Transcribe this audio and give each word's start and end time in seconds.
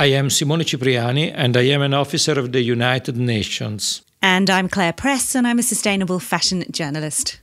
I 0.00 0.06
am 0.06 0.30
Simone 0.30 0.64
Cipriani 0.64 1.30
and 1.30 1.58
I 1.58 1.64
am 1.74 1.82
an 1.82 1.92
officer 1.92 2.32
of 2.40 2.52
the 2.52 2.62
United 2.62 3.18
Nations. 3.18 4.00
And 4.22 4.48
I'm 4.48 4.66
Claire 4.66 4.94
Press 4.94 5.34
and 5.34 5.46
I'm 5.46 5.58
a 5.58 5.62
sustainable 5.62 6.18
fashion 6.18 6.64
journalist. 6.70 7.38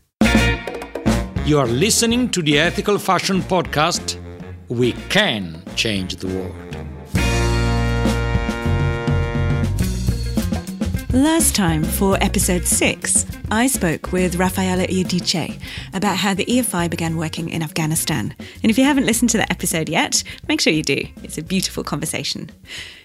You 1.45 1.59
are 1.59 1.67
listening 1.67 2.29
to 2.29 2.41
the 2.41 2.57
Ethical 2.57 2.97
Fashion 2.97 3.43
Podcast. 3.43 4.17
We 4.69 4.93
can 5.09 5.61
change 5.75 6.15
the 6.15 6.29
world. 6.29 6.66
Last 11.17 11.55
time, 11.55 11.83
for 11.83 12.15
episode 12.21 12.67
6, 12.67 13.25
I 13.49 13.65
spoke 13.65 14.11
with 14.11 14.35
Rafaela 14.35 14.85
Iudice 14.85 15.59
about 15.91 16.17
how 16.17 16.35
the 16.35 16.45
EFI 16.45 16.91
began 16.91 17.17
working 17.17 17.49
in 17.49 17.63
Afghanistan. 17.63 18.35
And 18.61 18.69
if 18.69 18.77
you 18.77 18.83
haven't 18.83 19.07
listened 19.07 19.31
to 19.31 19.37
that 19.37 19.49
episode 19.49 19.89
yet, 19.89 20.21
make 20.47 20.61
sure 20.61 20.71
you 20.71 20.83
do. 20.83 21.07
It's 21.23 21.39
a 21.39 21.41
beautiful 21.41 21.83
conversation. 21.83 22.51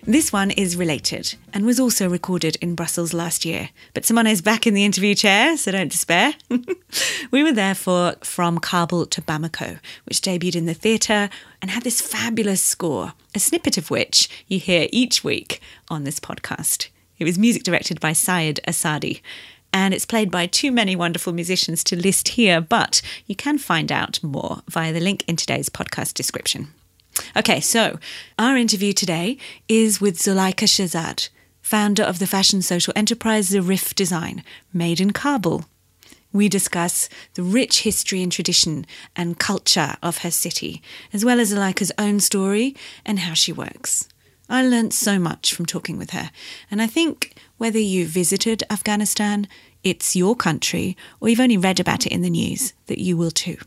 This 0.03 0.31
one 0.31 0.51
is 0.51 0.77
related 0.77 1.37
and 1.55 1.65
was 1.65 1.81
also 1.81 2.07
recorded 2.07 2.57
in 2.57 2.75
Brussels 2.75 3.15
last 3.15 3.47
year. 3.47 3.71
But 3.95 4.05
Simone 4.05 4.27
is 4.27 4.43
back 4.43 4.67
in 4.67 4.75
the 4.75 4.85
interview 4.85 5.15
chair, 5.15 5.57
so 5.57 5.73
don't 5.73 5.91
despair. 5.91 6.35
we 7.31 7.43
were 7.43 7.53
there 7.53 7.75
for 7.75 8.17
From 8.23 8.59
Kabul 8.59 9.07
to 9.07 9.23
Bamako, 9.23 9.81
which 10.05 10.21
debuted 10.21 10.57
in 10.57 10.67
the 10.67 10.75
theatre 10.75 11.31
and 11.63 11.71
had 11.71 11.83
this 11.83 12.03
fabulous 12.03 12.61
score, 12.61 13.15
a 13.35 13.39
snippet 13.39 13.79
of 13.79 13.91
which 13.91 14.29
you 14.49 14.61
hear 14.61 14.87
each 14.93 15.25
week 15.25 15.63
on 15.89 16.05
this 16.05 16.21
podcast. 16.21 16.89
It 17.19 17.25
was 17.25 17.39
music 17.39 17.63
directed 17.63 18.01
by 18.01 18.13
Syed 18.13 18.61
Asadi. 18.67 19.21
And 19.73 19.95
it's 19.95 20.05
played 20.05 20.31
by 20.31 20.47
too 20.47 20.71
many 20.71 20.95
wonderful 20.95 21.33
musicians 21.33 21.83
to 21.85 21.97
list 21.97 22.29
here, 22.29 22.61
but 22.61 23.01
you 23.27 23.35
can 23.35 23.57
find 23.57 23.91
out 23.91 24.23
more 24.23 24.63
via 24.69 24.93
the 24.93 25.01
link 25.01 25.25
in 25.27 25.37
today's 25.37 25.71
podcast 25.71 26.15
description. 26.15 26.69
Okay, 27.37 27.61
so 27.61 27.99
our 28.39 28.57
interview 28.57 28.93
today 28.93 29.39
is 29.69 30.01
with 30.01 30.19
Zulaika 30.19 30.67
Sherzad, 30.67 31.29
founder 31.61 32.03
of 32.03 32.19
the 32.19 32.27
fashion 32.27 32.61
social 32.61 32.93
enterprise 32.97 33.51
Zarif 33.51 33.95
Design, 33.95 34.43
made 34.73 35.01
in 35.01 35.13
Kabul. 35.13 35.65
We 36.33 36.49
discuss 36.49 37.11
the 37.35 37.43
rich 37.43 37.83
history 37.83 38.23
and 38.23 38.33
tradition 38.33 38.87
and 39.15 39.39
culture 39.39 39.97
of 40.03 40.19
her 40.19 40.31
city, 40.31 40.83
as 41.13 41.25
well 41.25 41.41
as 41.41 41.53
Zulaika's 41.53 41.93
own 41.99 42.21
story 42.21 42.75
and 43.05 43.21
how 43.21 43.35
she 43.35 43.53
works. 43.53 44.09
I 44.49 44.67
learnt 44.67 44.93
so 44.93 45.19
much 45.19 45.55
from 45.55 45.67
talking 45.67 45.99
with 45.99 46.11
her, 46.11 46.31
and 46.71 46.83
I 46.83 46.87
think 46.87 47.35
whether 47.59 47.79
you 47.79 48.07
visited 48.07 48.65
Afghanistan, 48.71 49.49
it's 49.85 50.17
your 50.17 50.37
country, 50.37 50.97
or 51.21 51.29
you've 51.29 51.41
only 51.41 51.57
read 51.57 51.81
about 51.81 52.07
it 52.07 52.13
in 52.13 52.23
the 52.23 52.31
news, 52.31 52.73
that 52.87 52.99
you 52.99 53.17
will 53.17 53.31
too. 53.31 53.59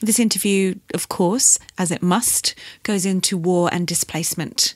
This 0.00 0.18
interview, 0.18 0.76
of 0.94 1.08
course, 1.08 1.58
as 1.76 1.90
it 1.90 2.02
must, 2.02 2.54
goes 2.82 3.04
into 3.04 3.36
war 3.36 3.68
and 3.72 3.86
displacement. 3.86 4.74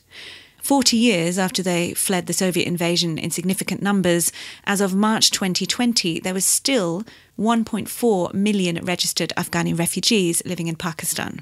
40 0.61 0.97
years 0.97 1.37
after 1.37 1.61
they 1.61 1.93
fled 1.93 2.25
the 2.25 2.33
Soviet 2.33 2.67
invasion 2.67 3.17
in 3.17 3.29
significant 3.29 3.81
numbers, 3.81 4.31
as 4.65 4.81
of 4.81 4.95
March 4.95 5.31
2020, 5.31 6.19
there 6.19 6.33
was 6.33 6.45
still 6.45 7.03
1.4 7.39 8.33
million 8.33 8.83
registered 8.83 9.31
Afghani 9.37 9.77
refugees 9.77 10.41
living 10.45 10.67
in 10.67 10.75
Pakistan. 10.75 11.41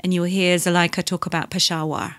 And 0.00 0.12
you'll 0.12 0.24
hear 0.24 0.56
Zulaika 0.56 1.04
talk 1.04 1.26
about 1.26 1.50
Peshawar. 1.50 2.16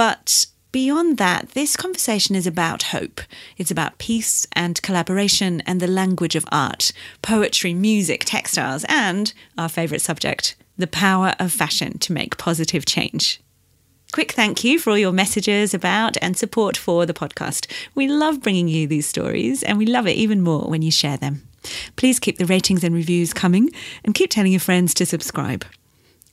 But 0.00 0.46
beyond 0.72 1.18
that, 1.18 1.50
this 1.50 1.76
conversation 1.76 2.34
is 2.34 2.46
about 2.46 2.84
hope. 2.84 3.20
It's 3.58 3.70
about 3.70 3.98
peace 3.98 4.46
and 4.52 4.80
collaboration 4.80 5.60
and 5.66 5.78
the 5.78 5.86
language 5.86 6.34
of 6.34 6.46
art, 6.50 6.92
poetry, 7.20 7.74
music, 7.74 8.24
textiles, 8.24 8.86
and 8.88 9.30
our 9.58 9.68
favourite 9.68 10.00
subject, 10.00 10.56
the 10.78 10.86
power 10.86 11.34
of 11.38 11.52
fashion 11.52 11.98
to 11.98 12.14
make 12.14 12.38
positive 12.38 12.86
change. 12.86 13.42
Quick 14.10 14.32
thank 14.32 14.64
you 14.64 14.78
for 14.78 14.88
all 14.88 14.96
your 14.96 15.12
messages 15.12 15.74
about 15.74 16.16
and 16.22 16.34
support 16.34 16.78
for 16.78 17.04
the 17.04 17.12
podcast. 17.12 17.70
We 17.94 18.08
love 18.08 18.40
bringing 18.40 18.68
you 18.68 18.86
these 18.86 19.06
stories, 19.06 19.62
and 19.62 19.76
we 19.76 19.84
love 19.84 20.06
it 20.06 20.16
even 20.16 20.40
more 20.40 20.62
when 20.62 20.80
you 20.80 20.90
share 20.90 21.18
them. 21.18 21.46
Please 21.96 22.18
keep 22.18 22.38
the 22.38 22.46
ratings 22.46 22.82
and 22.82 22.94
reviews 22.94 23.34
coming 23.34 23.68
and 24.02 24.14
keep 24.14 24.30
telling 24.30 24.52
your 24.52 24.60
friends 24.60 24.94
to 24.94 25.04
subscribe. 25.04 25.66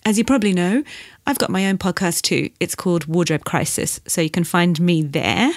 As 0.07 0.17
you 0.17 0.23
probably 0.23 0.53
know, 0.53 0.83
I've 1.27 1.37
got 1.37 1.49
my 1.49 1.67
own 1.67 1.77
podcast 1.77 2.21
too. 2.21 2.51
It's 2.61 2.73
called 2.73 3.05
Wardrobe 3.05 3.43
Crisis, 3.43 3.99
so 4.07 4.21
you 4.21 4.29
can 4.29 4.45
find 4.45 4.79
me 4.79 5.03
there. 5.03 5.51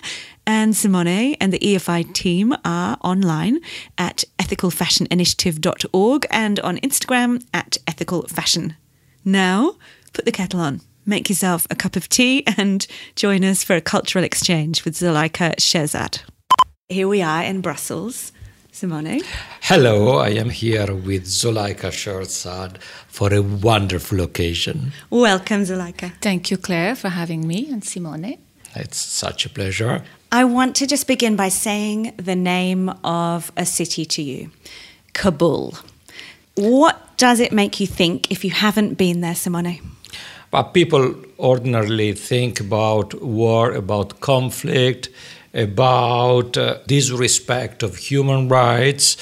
And 0.44 0.74
Simone 0.74 1.36
and 1.40 1.52
the 1.52 1.60
EFI 1.60 2.12
team 2.12 2.56
are 2.64 2.98
online 3.02 3.60
at 3.96 4.24
ethicalfashioninitiative.org 4.40 6.26
and 6.28 6.58
on 6.60 6.78
Instagram 6.78 7.46
at 7.54 7.76
ethicalfashion. 7.86 8.74
Now, 9.24 9.76
put 10.12 10.24
the 10.24 10.32
kettle 10.32 10.58
on, 10.58 10.80
make 11.06 11.28
yourself 11.28 11.68
a 11.70 11.76
cup 11.76 11.94
of 11.94 12.08
tea, 12.08 12.42
and 12.58 12.84
join 13.14 13.44
us 13.44 13.62
for 13.62 13.76
a 13.76 13.80
cultural 13.80 14.24
exchange 14.24 14.84
with 14.84 14.96
Zulaika 14.96 15.54
Sherzad. 15.54 16.22
Here 16.88 17.06
we 17.06 17.22
are 17.22 17.44
in 17.44 17.60
Brussels. 17.60 18.32
Simone. 18.80 19.20
Hello, 19.60 20.20
I 20.20 20.30
am 20.30 20.48
here 20.48 20.94
with 20.94 21.26
Zulaika 21.26 21.90
Sherzad 21.90 22.78
for 23.08 23.30
a 23.34 23.42
wonderful 23.42 24.22
occasion. 24.22 24.92
Welcome, 25.10 25.64
Zulaika. 25.64 26.12
Thank 26.22 26.50
you, 26.50 26.56
Claire, 26.56 26.96
for 26.96 27.10
having 27.10 27.46
me 27.46 27.70
and 27.70 27.84
Simone. 27.84 28.38
It's 28.74 28.96
such 28.96 29.44
a 29.44 29.50
pleasure. 29.50 30.02
I 30.32 30.44
want 30.44 30.76
to 30.76 30.86
just 30.86 31.06
begin 31.06 31.36
by 31.36 31.50
saying 31.50 32.14
the 32.16 32.34
name 32.34 32.88
of 33.04 33.52
a 33.54 33.66
city 33.66 34.06
to 34.06 34.22
you 34.22 34.50
Kabul. 35.12 35.74
What 36.54 37.18
does 37.18 37.38
it 37.38 37.52
make 37.52 37.80
you 37.80 37.86
think 37.86 38.30
if 38.30 38.46
you 38.46 38.50
haven't 38.50 38.94
been 38.94 39.20
there, 39.20 39.34
Simone? 39.34 39.78
But 40.50 40.72
people 40.72 41.14
ordinarily 41.38 42.14
think 42.14 42.60
about 42.60 43.22
war, 43.22 43.72
about 43.72 44.20
conflict, 44.20 45.10
about 45.54 46.56
uh, 46.56 46.78
disrespect 46.86 47.82
of 47.82 47.96
human 47.96 48.48
rights 48.48 49.16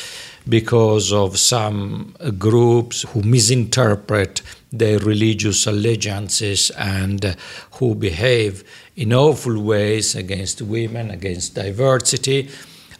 because 0.48 1.12
of 1.12 1.38
some 1.38 2.14
groups 2.38 3.02
who 3.10 3.22
misinterpret 3.22 4.42
their 4.72 4.98
religious 4.98 5.66
allegiances 5.66 6.70
and 6.70 7.24
uh, 7.24 7.34
who 7.72 7.94
behave 7.94 8.64
in 8.96 9.12
awful 9.12 9.60
ways 9.62 10.14
against 10.14 10.62
women, 10.62 11.10
against 11.10 11.54
diversity. 11.54 12.48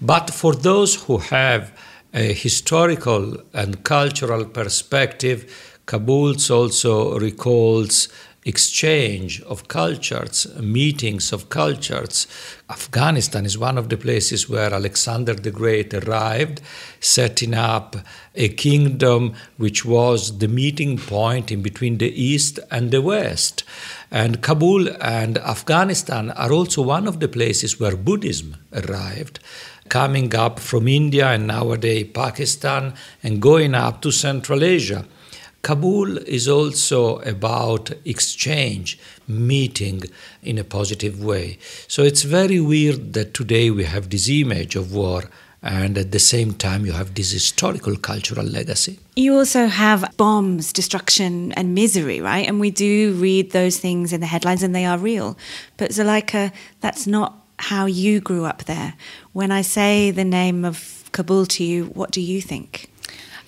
But 0.00 0.30
for 0.30 0.54
those 0.54 0.94
who 1.04 1.18
have 1.18 1.72
a 2.14 2.32
historical 2.32 3.36
and 3.52 3.82
cultural 3.84 4.44
perspective, 4.44 5.78
Kabul 5.86 6.36
also 6.50 7.18
recalls 7.18 8.08
exchange 8.48 9.42
of 9.42 9.68
cultures, 9.68 10.46
meetings 10.58 11.32
of 11.32 11.50
cultures. 11.50 12.26
Afghanistan 12.70 13.44
is 13.44 13.58
one 13.58 13.76
of 13.76 13.90
the 13.90 13.96
places 13.96 14.48
where 14.48 14.72
Alexander 14.72 15.34
the 15.34 15.50
Great 15.50 15.92
arrived, 15.92 16.62
setting 16.98 17.52
up 17.52 17.96
a 18.34 18.48
kingdom 18.48 19.34
which 19.58 19.84
was 19.84 20.38
the 20.38 20.48
meeting 20.48 20.96
point 20.96 21.52
in 21.52 21.60
between 21.60 21.98
the 21.98 22.12
East 22.30 22.58
and 22.70 22.90
the 22.90 23.02
West. 23.02 23.64
And 24.10 24.42
Kabul 24.42 24.88
and 25.02 25.36
Afghanistan 25.38 26.30
are 26.30 26.50
also 26.50 26.80
one 26.80 27.06
of 27.06 27.20
the 27.20 27.28
places 27.28 27.78
where 27.78 27.96
Buddhism 27.96 28.56
arrived 28.72 29.40
coming 29.88 30.34
up 30.34 30.58
from 30.58 30.86
India 30.86 31.28
and 31.28 31.46
nowadays 31.46 32.06
Pakistan 32.12 32.94
and 33.22 33.40
going 33.40 33.74
up 33.74 34.02
to 34.02 34.10
Central 34.10 34.62
Asia. 34.62 35.04
Kabul 35.62 36.18
is 36.18 36.48
also 36.48 37.18
about 37.20 37.90
exchange, 38.04 38.98
meeting 39.26 40.02
in 40.42 40.58
a 40.58 40.64
positive 40.64 41.22
way. 41.22 41.58
So 41.88 42.02
it's 42.02 42.22
very 42.22 42.60
weird 42.60 43.12
that 43.14 43.34
today 43.34 43.70
we 43.70 43.84
have 43.84 44.10
this 44.10 44.28
image 44.28 44.76
of 44.76 44.94
war 44.94 45.24
and 45.62 45.98
at 45.98 46.12
the 46.12 46.20
same 46.20 46.54
time 46.54 46.86
you 46.86 46.92
have 46.92 47.14
this 47.14 47.32
historical 47.32 47.96
cultural 47.96 48.46
legacy. 48.46 48.98
You 49.16 49.34
also 49.36 49.66
have 49.66 50.16
bombs, 50.16 50.72
destruction, 50.72 51.52
and 51.52 51.74
misery, 51.74 52.20
right? 52.20 52.46
And 52.46 52.60
we 52.60 52.70
do 52.70 53.14
read 53.14 53.50
those 53.50 53.78
things 53.78 54.12
in 54.12 54.20
the 54.20 54.26
headlines 54.26 54.62
and 54.62 54.74
they 54.74 54.84
are 54.84 54.98
real. 54.98 55.36
But 55.76 55.90
Zulaika, 55.90 56.52
that's 56.80 57.06
not 57.06 57.34
how 57.58 57.86
you 57.86 58.20
grew 58.20 58.44
up 58.44 58.64
there. 58.64 58.94
When 59.32 59.50
I 59.50 59.62
say 59.62 60.12
the 60.12 60.24
name 60.24 60.64
of 60.64 61.04
Kabul 61.10 61.46
to 61.46 61.64
you, 61.64 61.86
what 61.86 62.12
do 62.12 62.20
you 62.20 62.40
think? 62.40 62.88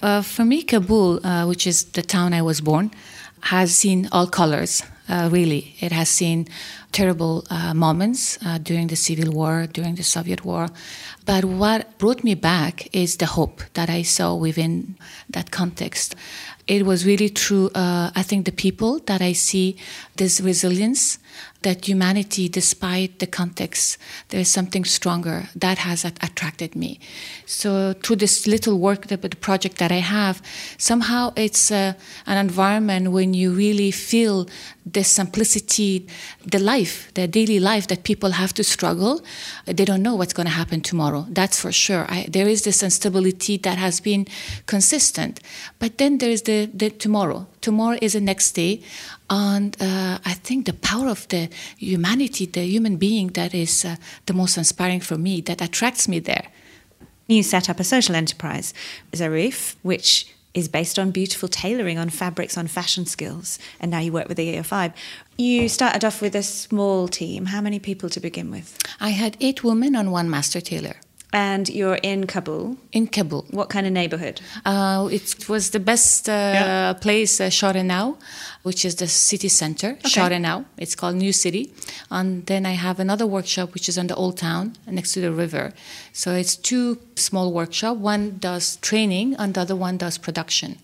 Uh, 0.03 0.23
for 0.23 0.45
me, 0.45 0.63
Kabul, 0.63 1.25
uh, 1.25 1.45
which 1.45 1.67
is 1.67 1.85
the 1.93 2.03
town 2.03 2.33
I 2.33 2.41
was 2.41 2.61
born, 2.63 2.91
has 3.43 3.77
seen 3.77 4.09
all 4.13 4.27
colors, 4.27 4.83
uh, 5.09 5.29
really. 5.31 5.75
It 5.81 5.93
has 5.93 6.09
seen 6.09 6.49
terrible 6.93 7.45
uh, 7.51 7.75
moments 7.75 8.39
uh, 8.45 8.59
during 8.59 8.87
the 8.87 8.97
Civil 8.97 9.31
War, 9.33 9.67
during 9.71 9.97
the 9.97 10.03
Soviet 10.03 10.43
War. 10.45 10.69
But 11.27 11.45
what 11.45 11.99
brought 11.99 12.25
me 12.25 12.35
back 12.35 12.89
is 12.95 13.19
the 13.19 13.27
hope 13.27 13.63
that 13.75 13.91
I 13.91 14.03
saw 14.03 14.35
within 14.35 14.97
that 15.29 15.51
context. 15.51 16.17
It 16.67 16.87
was 16.87 17.05
really 17.05 17.29
through, 17.29 17.71
I 17.75 18.23
think, 18.23 18.47
the 18.47 18.53
people 18.53 19.01
that 19.07 19.21
I 19.21 19.33
see 19.33 19.77
this 20.17 20.41
resilience 20.41 21.19
that 21.63 21.87
humanity, 21.87 22.49
despite 22.49 23.19
the 23.19 23.27
context, 23.27 23.99
there 24.29 24.41
is 24.41 24.51
something 24.51 24.85
stronger 24.85 25.49
that 25.55 25.79
has 25.79 26.05
attracted 26.05 26.75
me. 26.75 26.99
So 27.47 27.93
through 28.03 28.17
this 28.17 28.47
little 28.47 28.79
work, 28.79 29.09
the, 29.09 29.17
the 29.17 29.37
project 29.37 29.79
that 29.79 29.93
I 29.93 30.01
have, 30.01 30.41
somehow 30.79 31.33
it's 31.37 31.71
uh, 31.71 31.93
an 32.27 32.39
environment 32.39 33.13
when 33.13 33.35
you 33.35 33.53
really 33.53 33.91
feel 33.91 34.49
the 34.87 35.05
simplicity, 35.05 36.07
the 36.45 36.59
life, 36.59 37.13
the 37.15 37.29
daily 37.29 37.61
life 37.61 37.87
that 37.89 38.03
people 38.05 38.31
have 38.31 38.55
to 38.55 38.65
struggle. 38.65 39.21
They 39.67 39.85
don't 39.85 40.03
know 40.03 40.15
what's 40.15 40.33
going 40.33 40.47
to 40.47 40.53
happen 40.53 40.81
tomorrow. 40.81 41.27
That's 41.29 41.61
for 41.61 41.73
sure. 41.73 42.07
I, 42.09 42.27
there 42.29 42.49
is 42.49 42.63
this 42.63 42.83
instability 42.83 43.59
that 43.59 43.79
has 43.79 44.01
been 44.01 44.27
consistent. 44.67 45.41
But 45.79 45.99
then 45.99 46.19
there 46.19 46.31
is 46.31 46.43
the, 46.43 46.71
the 46.73 46.91
tomorrow. 46.91 47.47
Tomorrow 47.61 47.99
is 48.01 48.15
the 48.15 48.21
next 48.21 48.53
day. 48.53 48.83
And 49.31 49.77
uh, 49.81 50.19
I 50.25 50.35
think 50.35 50.67
the 50.67 50.73
power 50.73 51.09
of 51.09 51.29
the 51.29 51.49
humanity, 51.79 52.47
the 52.47 52.63
human 52.63 52.97
being, 52.97 53.29
that 53.29 53.55
is 53.55 53.85
uh, 53.85 53.97
the 54.27 54.33
most 54.33 54.59
inspiring 54.59 55.01
for 55.01 55.17
me, 55.17 55.41
that 55.43 55.63
attracts 55.63 56.09
me 56.09 56.19
there. 56.19 56.49
You 57.29 57.45
set 57.45 57.71
up 57.71 57.79
a 57.79 57.85
social 57.85 58.17
enterprise, 58.17 58.75
Zarif, 59.13 59.77
which 59.83 60.35
is 60.53 60.69
based 60.69 60.99
on 60.99 61.13
beautiful 61.13 61.49
tailoring, 61.49 61.97
on 61.97 62.11
fabrics, 62.11 62.59
on 62.59 62.67
fashion 62.67 63.07
skills, 63.07 63.61
and 63.79 63.93
now 63.93 64.01
you 64.01 64.13
work 64.13 64.27
with 64.27 64.37
the 64.37 64.57
EFI. 64.57 64.93
You 65.39 65.69
started 65.69 66.05
off 66.05 66.21
with 66.21 66.35
a 66.35 66.43
small 66.43 67.07
team. 67.07 67.47
How 67.47 67.61
many 67.61 67.79
people 67.79 68.09
to 68.11 68.19
begin 68.19 68.51
with? 68.51 68.77
I 68.99 69.11
had 69.11 69.37
eight 69.41 69.63
women 69.63 69.95
and 69.95 70.11
one 70.11 70.29
master 70.29 70.61
tailor. 70.61 70.97
And 71.33 71.69
you're 71.69 72.01
in 72.03 72.27
Kabul. 72.27 72.77
In 72.91 73.07
Kabul. 73.07 73.47
What 73.51 73.69
kind 73.69 73.87
of 73.87 73.93
neighborhood? 73.93 74.41
Uh, 74.65 75.09
it 75.13 75.49
was 75.49 75.71
the 75.71 75.79
best 75.79 76.29
uh, 76.29 76.33
yeah. 76.33 76.93
place, 76.95 77.41
uh, 77.41 77.51
Shahr-e 77.51 77.85
Naw, 77.85 78.15
which 78.65 78.85
is 78.85 78.97
the 78.97 79.07
city 79.07 79.49
center, 79.49 79.91
okay. 79.91 80.09
Shahr-e 80.09 80.39
Naw. 80.41 80.65
It's 80.77 80.97
called 80.97 81.15
New 81.17 81.33
City. 81.33 81.73
And 82.11 82.47
then 82.47 82.67
I 82.67 82.73
have 82.73 82.99
another 82.99 83.27
workshop, 83.29 83.75
which 83.75 83.89
is 83.89 83.97
on 83.97 84.09
the 84.09 84.17
Old 84.17 84.39
Town, 84.39 84.75
next 84.89 85.13
to 85.13 85.21
the 85.21 85.31
river. 85.31 85.73
So 86.13 86.35
it's 86.35 86.57
two 86.57 86.99
small 87.15 87.53
workshop. 87.53 87.99
One 87.99 88.39
does 88.39 88.77
training, 88.77 89.37
and 89.39 89.55
the 89.55 89.61
other 89.61 89.77
one 89.77 89.99
does 89.99 90.19
production. 90.19 90.79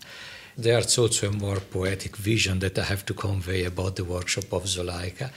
There's 0.57 0.97
also 0.97 1.27
a 1.27 1.31
more 1.33 1.59
poetic 1.59 2.15
vision 2.15 2.59
that 2.59 2.79
I 2.79 2.83
have 2.83 3.05
to 3.07 3.13
convey 3.13 3.65
about 3.65 3.97
the 3.97 4.05
workshop 4.05 4.53
of 4.53 4.63
Zulaika. 4.63 5.29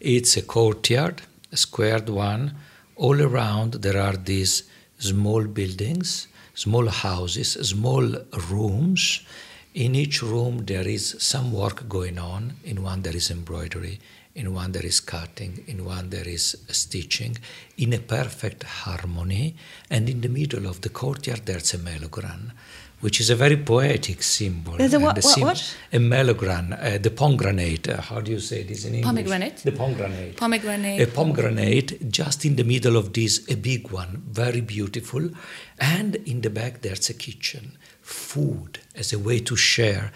It's 0.00 0.36
a 0.36 0.42
courtyard, 0.42 1.22
a 1.52 1.56
squared 1.56 2.08
one, 2.08 2.54
all 2.98 3.22
around 3.22 3.74
there 3.74 4.00
are 4.00 4.16
these 4.16 4.64
small 4.98 5.44
buildings, 5.44 6.26
small 6.54 6.88
houses, 6.88 7.52
small 7.52 8.06
rooms. 8.50 9.24
In 9.74 9.94
each 9.94 10.20
room 10.22 10.64
there 10.66 10.86
is 10.86 11.14
some 11.20 11.52
work 11.52 11.88
going 11.88 12.18
on. 12.18 12.54
In 12.64 12.82
one 12.82 13.02
there 13.02 13.14
is 13.14 13.30
embroidery, 13.30 14.00
in 14.34 14.52
one 14.52 14.72
there 14.72 14.84
is 14.84 14.98
cutting, 14.98 15.64
in 15.68 15.84
one 15.84 16.10
there 16.10 16.26
is 16.26 16.56
stitching, 16.68 17.38
in 17.76 17.92
a 17.92 18.00
perfect 18.00 18.64
harmony. 18.64 19.54
And 19.88 20.08
in 20.08 20.20
the 20.20 20.28
middle 20.28 20.66
of 20.66 20.80
the 20.80 20.88
courtyard 20.88 21.42
there's 21.46 21.74
a 21.74 21.78
melogran 21.78 22.50
which 23.00 23.20
is 23.20 23.30
a 23.30 23.36
very 23.36 23.56
poetic 23.56 24.22
symbol. 24.22 24.74
A 24.74 24.88
what? 24.98 25.22
what, 25.22 25.40
what? 25.40 25.76
A 25.92 25.98
melogran, 25.98 26.72
uh, 26.72 26.98
the 26.98 27.10
pomegranate. 27.10 27.88
Uh, 27.88 28.00
how 28.00 28.20
do 28.20 28.32
you 28.32 28.40
say 28.40 28.62
this 28.64 28.84
in 28.84 28.94
English? 28.94 29.06
Pomegranate. 29.06 29.56
The 29.58 29.72
pomegranate. 29.72 30.36
Pomegranate. 30.36 31.00
A 31.00 31.06
pomegranate, 31.06 32.10
just 32.10 32.44
in 32.44 32.56
the 32.56 32.64
middle 32.64 32.96
of 32.96 33.12
this, 33.12 33.48
a 33.48 33.56
big 33.56 33.90
one, 33.90 34.22
very 34.28 34.60
beautiful. 34.60 35.30
And 35.78 36.16
in 36.16 36.40
the 36.40 36.50
back, 36.50 36.82
there's 36.82 37.08
a 37.08 37.14
kitchen, 37.14 37.78
food 38.02 38.80
as 38.94 39.12
a 39.12 39.18
way 39.18 39.38
to 39.40 39.54
share 39.54 40.12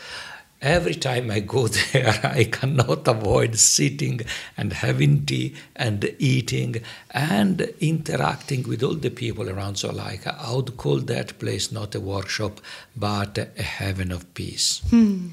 every 0.62 0.94
time 0.94 1.30
I 1.30 1.40
go 1.40 1.66
there, 1.92 2.18
I 2.22 2.44
cannot 2.44 3.06
avoid 3.06 3.56
sitting 3.56 4.20
and 4.56 4.72
having 4.72 5.26
tea 5.26 5.54
and 5.76 6.14
eating 6.18 6.76
and 7.10 7.60
interacting 7.80 8.62
with 8.68 8.82
all 8.82 8.94
the 8.94 9.10
people 9.10 9.50
around 9.50 9.74
Zulaika. 9.74 10.38
I 10.38 10.54
would 10.54 10.76
call 10.76 11.00
that 11.00 11.38
place 11.38 11.72
not 11.72 11.94
a 11.94 12.00
workshop, 12.00 12.60
but 12.96 13.36
a 13.38 13.62
heaven 13.62 14.12
of 14.12 14.32
peace. 14.34 14.80
Hmm. 14.88 15.28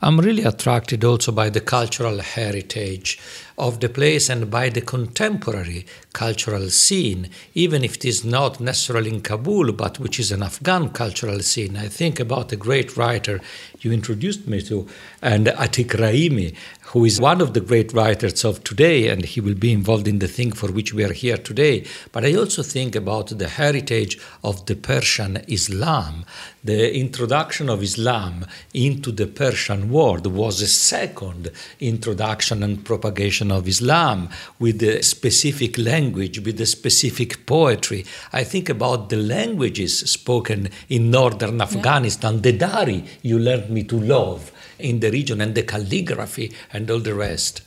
I'm 0.00 0.20
really 0.20 0.44
attracted 0.44 1.04
also 1.04 1.32
by 1.32 1.48
the 1.48 1.60
cultural 1.60 2.18
heritage 2.18 3.18
of 3.58 3.80
the 3.80 3.88
place 3.88 4.28
and 4.28 4.50
by 4.50 4.68
the 4.68 4.80
contemporary 4.80 5.86
cultural 6.12 6.70
scene, 6.70 7.28
even 7.54 7.84
if 7.84 7.96
it 7.96 8.04
is 8.04 8.24
not 8.24 8.60
necessarily 8.60 9.10
in 9.10 9.20
Kabul, 9.20 9.72
but 9.72 9.98
which 9.98 10.18
is 10.18 10.32
an 10.32 10.42
Afghan 10.42 10.90
cultural 10.90 11.40
scene. 11.40 11.76
I 11.76 11.88
think 11.88 12.20
about 12.20 12.52
a 12.52 12.56
great 12.56 12.96
writer 12.96 13.40
you 13.80 13.92
introduced 13.92 14.46
me 14.46 14.62
to, 14.62 14.86
and 15.20 15.46
Atiq 15.46 15.88
Rahimi, 15.88 16.54
who 16.92 17.06
is 17.06 17.18
one 17.18 17.40
of 17.40 17.54
the 17.54 17.60
great 17.60 17.90
writers 17.94 18.44
of 18.44 18.62
today, 18.64 19.08
and 19.08 19.24
he 19.24 19.40
will 19.40 19.54
be 19.54 19.72
involved 19.72 20.06
in 20.06 20.18
the 20.18 20.28
thing 20.28 20.52
for 20.52 20.70
which 20.70 20.92
we 20.92 21.02
are 21.02 21.14
here 21.14 21.38
today. 21.38 21.86
But 22.12 22.26
I 22.26 22.34
also 22.34 22.62
think 22.62 22.94
about 22.94 23.28
the 23.38 23.48
heritage 23.48 24.20
of 24.44 24.66
the 24.66 24.76
Persian 24.76 25.38
Islam. 25.48 26.26
The 26.62 26.94
introduction 26.94 27.70
of 27.70 27.82
Islam 27.82 28.44
into 28.74 29.10
the 29.10 29.26
Persian 29.26 29.90
world 29.90 30.26
was 30.26 30.60
a 30.60 30.66
second 30.66 31.50
introduction 31.80 32.62
and 32.62 32.84
propagation 32.84 33.50
of 33.50 33.66
Islam 33.66 34.28
with 34.58 34.78
the 34.80 35.02
specific 35.02 35.78
language, 35.78 36.40
with 36.40 36.58
the 36.58 36.66
specific 36.66 37.46
poetry. 37.46 38.04
I 38.34 38.44
think 38.44 38.68
about 38.68 39.08
the 39.08 39.16
languages 39.16 39.98
spoken 39.98 40.68
in 40.90 41.10
northern 41.10 41.62
Afghanistan, 41.62 42.34
yeah. 42.34 42.40
the 42.40 42.52
Dari 42.52 43.04
you 43.22 43.38
learned 43.38 43.70
me 43.70 43.82
to 43.84 43.98
love 43.98 44.51
in 44.82 45.00
the 45.00 45.10
region, 45.10 45.40
and 45.40 45.54
the 45.54 45.62
calligraphy 45.62 46.52
and 46.72 46.90
all 46.90 47.00
the 47.00 47.14
rest. 47.14 47.62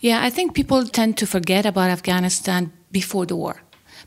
Yeah, 0.00 0.22
I 0.22 0.30
think 0.30 0.54
people 0.54 0.86
tend 0.86 1.16
to 1.18 1.26
forget 1.26 1.66
about 1.66 1.90
Afghanistan 1.90 2.72
before 2.92 3.26
the 3.26 3.36
war 3.36 3.60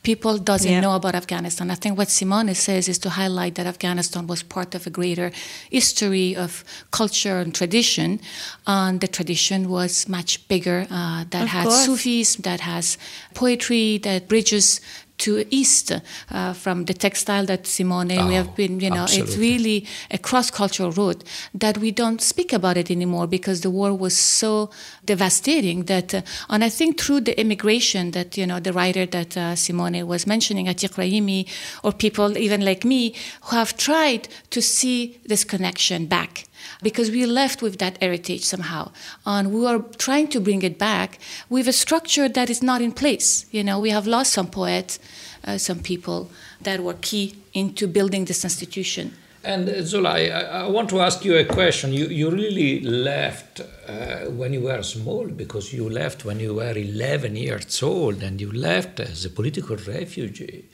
people 0.03 0.37
doesn't 0.37 0.71
yeah. 0.71 0.79
know 0.79 0.95
about 0.95 1.15
Afghanistan. 1.15 1.71
I 1.71 1.75
think 1.75 1.97
what 1.97 2.09
Simone 2.09 2.53
says 2.55 2.87
is 2.87 2.97
to 2.99 3.09
highlight 3.09 3.55
that 3.55 3.67
Afghanistan 3.67 4.27
was 4.27 4.43
part 4.43 4.75
of 4.75 4.87
a 4.87 4.89
greater 4.89 5.31
history 5.69 6.35
of 6.35 6.63
culture 6.91 7.39
and 7.39 7.53
tradition, 7.53 8.19
and 8.65 9.01
the 9.01 9.07
tradition 9.07 9.69
was 9.69 10.07
much 10.07 10.47
bigger. 10.47 10.87
Uh, 10.89 11.25
that 11.29 11.43
of 11.43 11.49
has 11.49 11.65
course. 11.65 11.85
Sufis, 11.85 12.35
that 12.37 12.61
has 12.61 12.97
poetry, 13.33 13.99
that 13.99 14.27
bridges 14.27 14.81
to 15.19 15.45
east 15.49 15.91
uh, 16.31 16.53
from 16.53 16.85
the 16.85 16.93
textile 16.93 17.45
that 17.45 17.67
Simone 17.67 18.11
oh, 18.17 18.27
we 18.27 18.33
have 18.33 18.55
been 18.55 18.79
you 18.79 18.89
know 18.89 19.03
absolutely. 19.03 19.31
it's 19.31 19.37
really 19.37 19.87
a 20.11 20.17
cross 20.17 20.49
cultural 20.49 20.91
route 20.91 21.23
that 21.53 21.77
we 21.77 21.91
don't 21.91 22.21
speak 22.21 22.51
about 22.51 22.77
it 22.77 22.89
anymore 22.89 23.27
because 23.27 23.61
the 23.61 23.69
war 23.69 23.93
was 23.93 24.17
so 24.17 24.69
devastating 25.05 25.83
that 25.83 26.13
uh, 26.13 26.21
and 26.49 26.63
I 26.63 26.69
think 26.69 26.99
through 26.99 27.21
the 27.21 27.39
immigration 27.39 28.11
that 28.11 28.37
you 28.37 28.47
know 28.47 28.59
the 28.59 28.73
writer 28.73 29.05
that 29.05 29.37
uh, 29.37 29.55
Simone 29.55 30.05
was 30.07 30.25
mentioning 30.25 30.65
Atiq 30.65 30.95
Rahimi 30.95 31.47
or 31.83 31.91
people 31.91 32.37
even 32.37 32.65
like 32.65 32.83
me 32.83 33.13
who 33.43 33.55
have 33.55 33.77
tried 33.77 34.27
to 34.49 34.61
see 34.61 35.19
this 35.25 35.43
connection 35.43 36.05
back 36.07 36.48
because 36.81 37.11
we 37.11 37.25
left 37.25 37.61
with 37.61 37.77
that 37.79 37.97
heritage 38.01 38.43
somehow 38.43 38.91
and 39.25 39.53
we 39.53 39.65
are 39.65 39.79
trying 39.97 40.27
to 40.27 40.39
bring 40.39 40.61
it 40.61 40.77
back 40.77 41.19
with 41.49 41.67
a 41.67 41.73
structure 41.73 42.29
that 42.29 42.49
is 42.49 42.61
not 42.63 42.81
in 42.81 42.91
place 42.91 43.45
you 43.51 43.63
know 43.63 43.79
we 43.79 43.89
have 43.89 44.07
lost 44.07 44.33
some 44.33 44.47
poets 44.47 44.99
uh, 45.45 45.57
some 45.57 45.79
people 45.79 46.29
that 46.61 46.79
were 46.81 46.95
key 47.01 47.35
into 47.53 47.87
building 47.87 48.25
this 48.25 48.43
institution 48.43 49.13
and 49.43 49.69
uh, 49.69 49.81
Zola, 49.83 50.11
I, 50.11 50.27
I, 50.27 50.67
want 50.67 50.89
to 50.89 50.99
ask 50.99 51.23
you 51.23 51.37
a 51.37 51.45
question. 51.45 51.93
You, 51.93 52.07
you 52.07 52.29
really 52.29 52.81
left 52.81 53.61
uh, 53.61 54.25
when 54.31 54.51
you 54.51 54.61
were 54.61 54.83
small 54.83 55.27
because 55.27 55.71
you 55.71 55.89
left 55.89 56.25
when 56.25 56.41
you 56.41 56.55
were 56.55 56.77
11 56.77 57.37
years 57.37 57.81
old 57.81 58.21
and 58.21 58.41
you 58.41 58.51
left 58.51 58.99
as 58.99 59.23
a 59.23 59.29
political 59.29 59.77
refugee. 59.77 60.65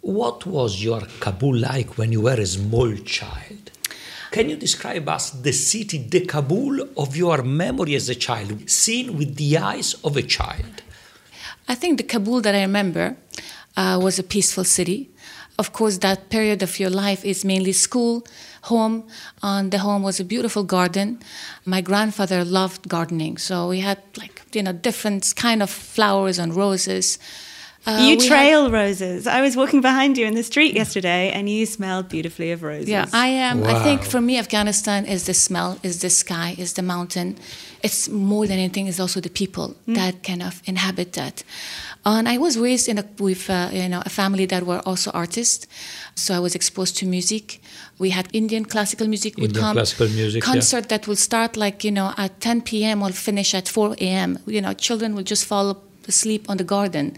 What 0.00 0.46
was 0.46 0.82
your 0.82 1.02
Kabul 1.20 1.56
like 1.56 1.98
when 1.98 2.12
you 2.12 2.22
were 2.22 2.40
a 2.40 2.46
small 2.46 2.96
child? 2.96 3.72
Can 4.30 4.50
you 4.50 4.56
describe 4.56 5.08
us 5.08 5.30
the 5.30 5.52
city, 5.52 5.98
the 5.98 6.20
Kabul 6.20 6.88
of 6.96 7.16
your 7.16 7.42
memory 7.42 7.94
as 7.94 8.08
a 8.08 8.14
child, 8.14 8.68
seen 8.68 9.16
with 9.16 9.36
the 9.36 9.56
eyes 9.56 9.94
of 10.04 10.16
a 10.16 10.22
child? 10.22 10.82
I 11.66 11.74
think 11.74 11.96
the 11.98 12.04
Kabul 12.04 12.40
that 12.42 12.54
I 12.54 12.62
remember 12.62 13.16
uh, 13.76 13.98
was 14.02 14.18
a 14.18 14.22
peaceful 14.22 14.64
city. 14.64 15.10
Of 15.58 15.72
course, 15.72 15.98
that 15.98 16.28
period 16.30 16.62
of 16.62 16.78
your 16.78 16.90
life 16.90 17.24
is 17.24 17.44
mainly 17.44 17.72
school, 17.72 18.24
home, 18.62 19.04
and 19.42 19.72
the 19.72 19.78
home 19.78 20.02
was 20.02 20.20
a 20.20 20.24
beautiful 20.24 20.62
garden. 20.62 21.18
My 21.64 21.80
grandfather 21.80 22.44
loved 22.44 22.88
gardening, 22.88 23.38
so 23.38 23.68
we 23.68 23.80
had 23.80 23.98
like 24.16 24.42
you 24.52 24.62
know 24.62 24.72
different 24.72 25.34
kind 25.36 25.62
of 25.62 25.70
flowers 25.70 26.38
and 26.38 26.54
roses. 26.54 27.18
Uh, 27.88 28.00
you 28.02 28.18
trail 28.18 28.64
had... 28.64 28.72
roses. 28.72 29.26
I 29.26 29.40
was 29.40 29.56
walking 29.56 29.80
behind 29.80 30.18
you 30.18 30.26
in 30.26 30.34
the 30.34 30.42
street 30.42 30.74
yesterday, 30.74 31.30
and 31.30 31.48
you 31.48 31.64
smelled 31.64 32.08
beautifully 32.10 32.52
of 32.52 32.62
roses. 32.62 32.88
Yeah, 32.88 33.06
I 33.12 33.28
am. 33.28 33.60
Wow. 33.60 33.70
I 33.70 33.82
think 33.82 34.02
for 34.02 34.20
me, 34.20 34.38
Afghanistan 34.38 35.06
is 35.06 35.24
the 35.24 35.32
smell, 35.32 35.78
is 35.82 36.00
the 36.02 36.10
sky, 36.10 36.54
is 36.58 36.74
the 36.74 36.82
mountain. 36.82 37.36
It's 37.82 38.08
more 38.08 38.46
than 38.46 38.58
anything. 38.58 38.88
It's 38.88 39.00
also 39.00 39.20
the 39.20 39.30
people 39.30 39.74
mm. 39.86 39.94
that 39.94 40.22
kind 40.22 40.42
of 40.42 40.60
inhabit 40.66 41.14
that. 41.14 41.42
And 42.04 42.28
I 42.28 42.36
was 42.38 42.58
raised 42.58 42.88
in 42.88 42.98
a, 42.98 43.04
with 43.18 43.48
uh, 43.50 43.70
you 43.72 43.88
know 43.88 44.02
a 44.04 44.10
family 44.10 44.46
that 44.46 44.64
were 44.64 44.80
also 44.84 45.10
artists, 45.12 45.66
so 46.14 46.34
I 46.34 46.40
was 46.40 46.54
exposed 46.54 46.96
to 46.98 47.06
music. 47.06 47.60
We 47.98 48.10
had 48.10 48.28
Indian 48.32 48.64
classical 48.64 49.08
music 49.08 49.36
would 49.36 49.50
Indian 49.56 49.64
come, 49.64 49.76
classical 49.76 50.08
music, 50.08 50.42
concert 50.42 50.84
yeah. 50.84 50.98
that 50.98 51.08
will 51.08 51.16
start 51.16 51.56
like 51.56 51.84
you 51.84 51.90
know 51.90 52.12
at 52.16 52.40
10 52.40 52.62
p.m. 52.62 53.02
or 53.02 53.10
finish 53.12 53.54
at 53.54 53.66
4 53.68 53.96
a.m. 54.00 54.38
You 54.46 54.60
know, 54.60 54.74
children 54.74 55.14
will 55.14 55.24
just 55.24 55.44
fall 55.44 55.82
asleep 56.08 56.48
on 56.48 56.56
the 56.56 56.64
garden. 56.64 57.16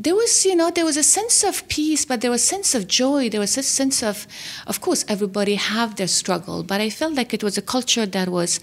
There 0.00 0.14
was, 0.14 0.44
you 0.46 0.54
know, 0.54 0.70
there 0.70 0.84
was 0.84 0.96
a 0.96 1.02
sense 1.02 1.42
of 1.42 1.66
peace, 1.66 2.04
but 2.04 2.20
there 2.20 2.30
was 2.30 2.42
a 2.42 2.46
sense 2.46 2.74
of 2.76 2.86
joy. 2.86 3.28
There 3.28 3.40
was 3.40 3.58
a 3.58 3.64
sense 3.64 4.00
of, 4.02 4.28
of 4.66 4.80
course, 4.80 5.04
everybody 5.08 5.56
have 5.56 5.96
their 5.96 6.06
struggle, 6.06 6.62
but 6.62 6.80
I 6.80 6.88
felt 6.88 7.14
like 7.14 7.34
it 7.34 7.42
was 7.42 7.58
a 7.58 7.62
culture 7.62 8.06
that 8.06 8.28
was 8.28 8.60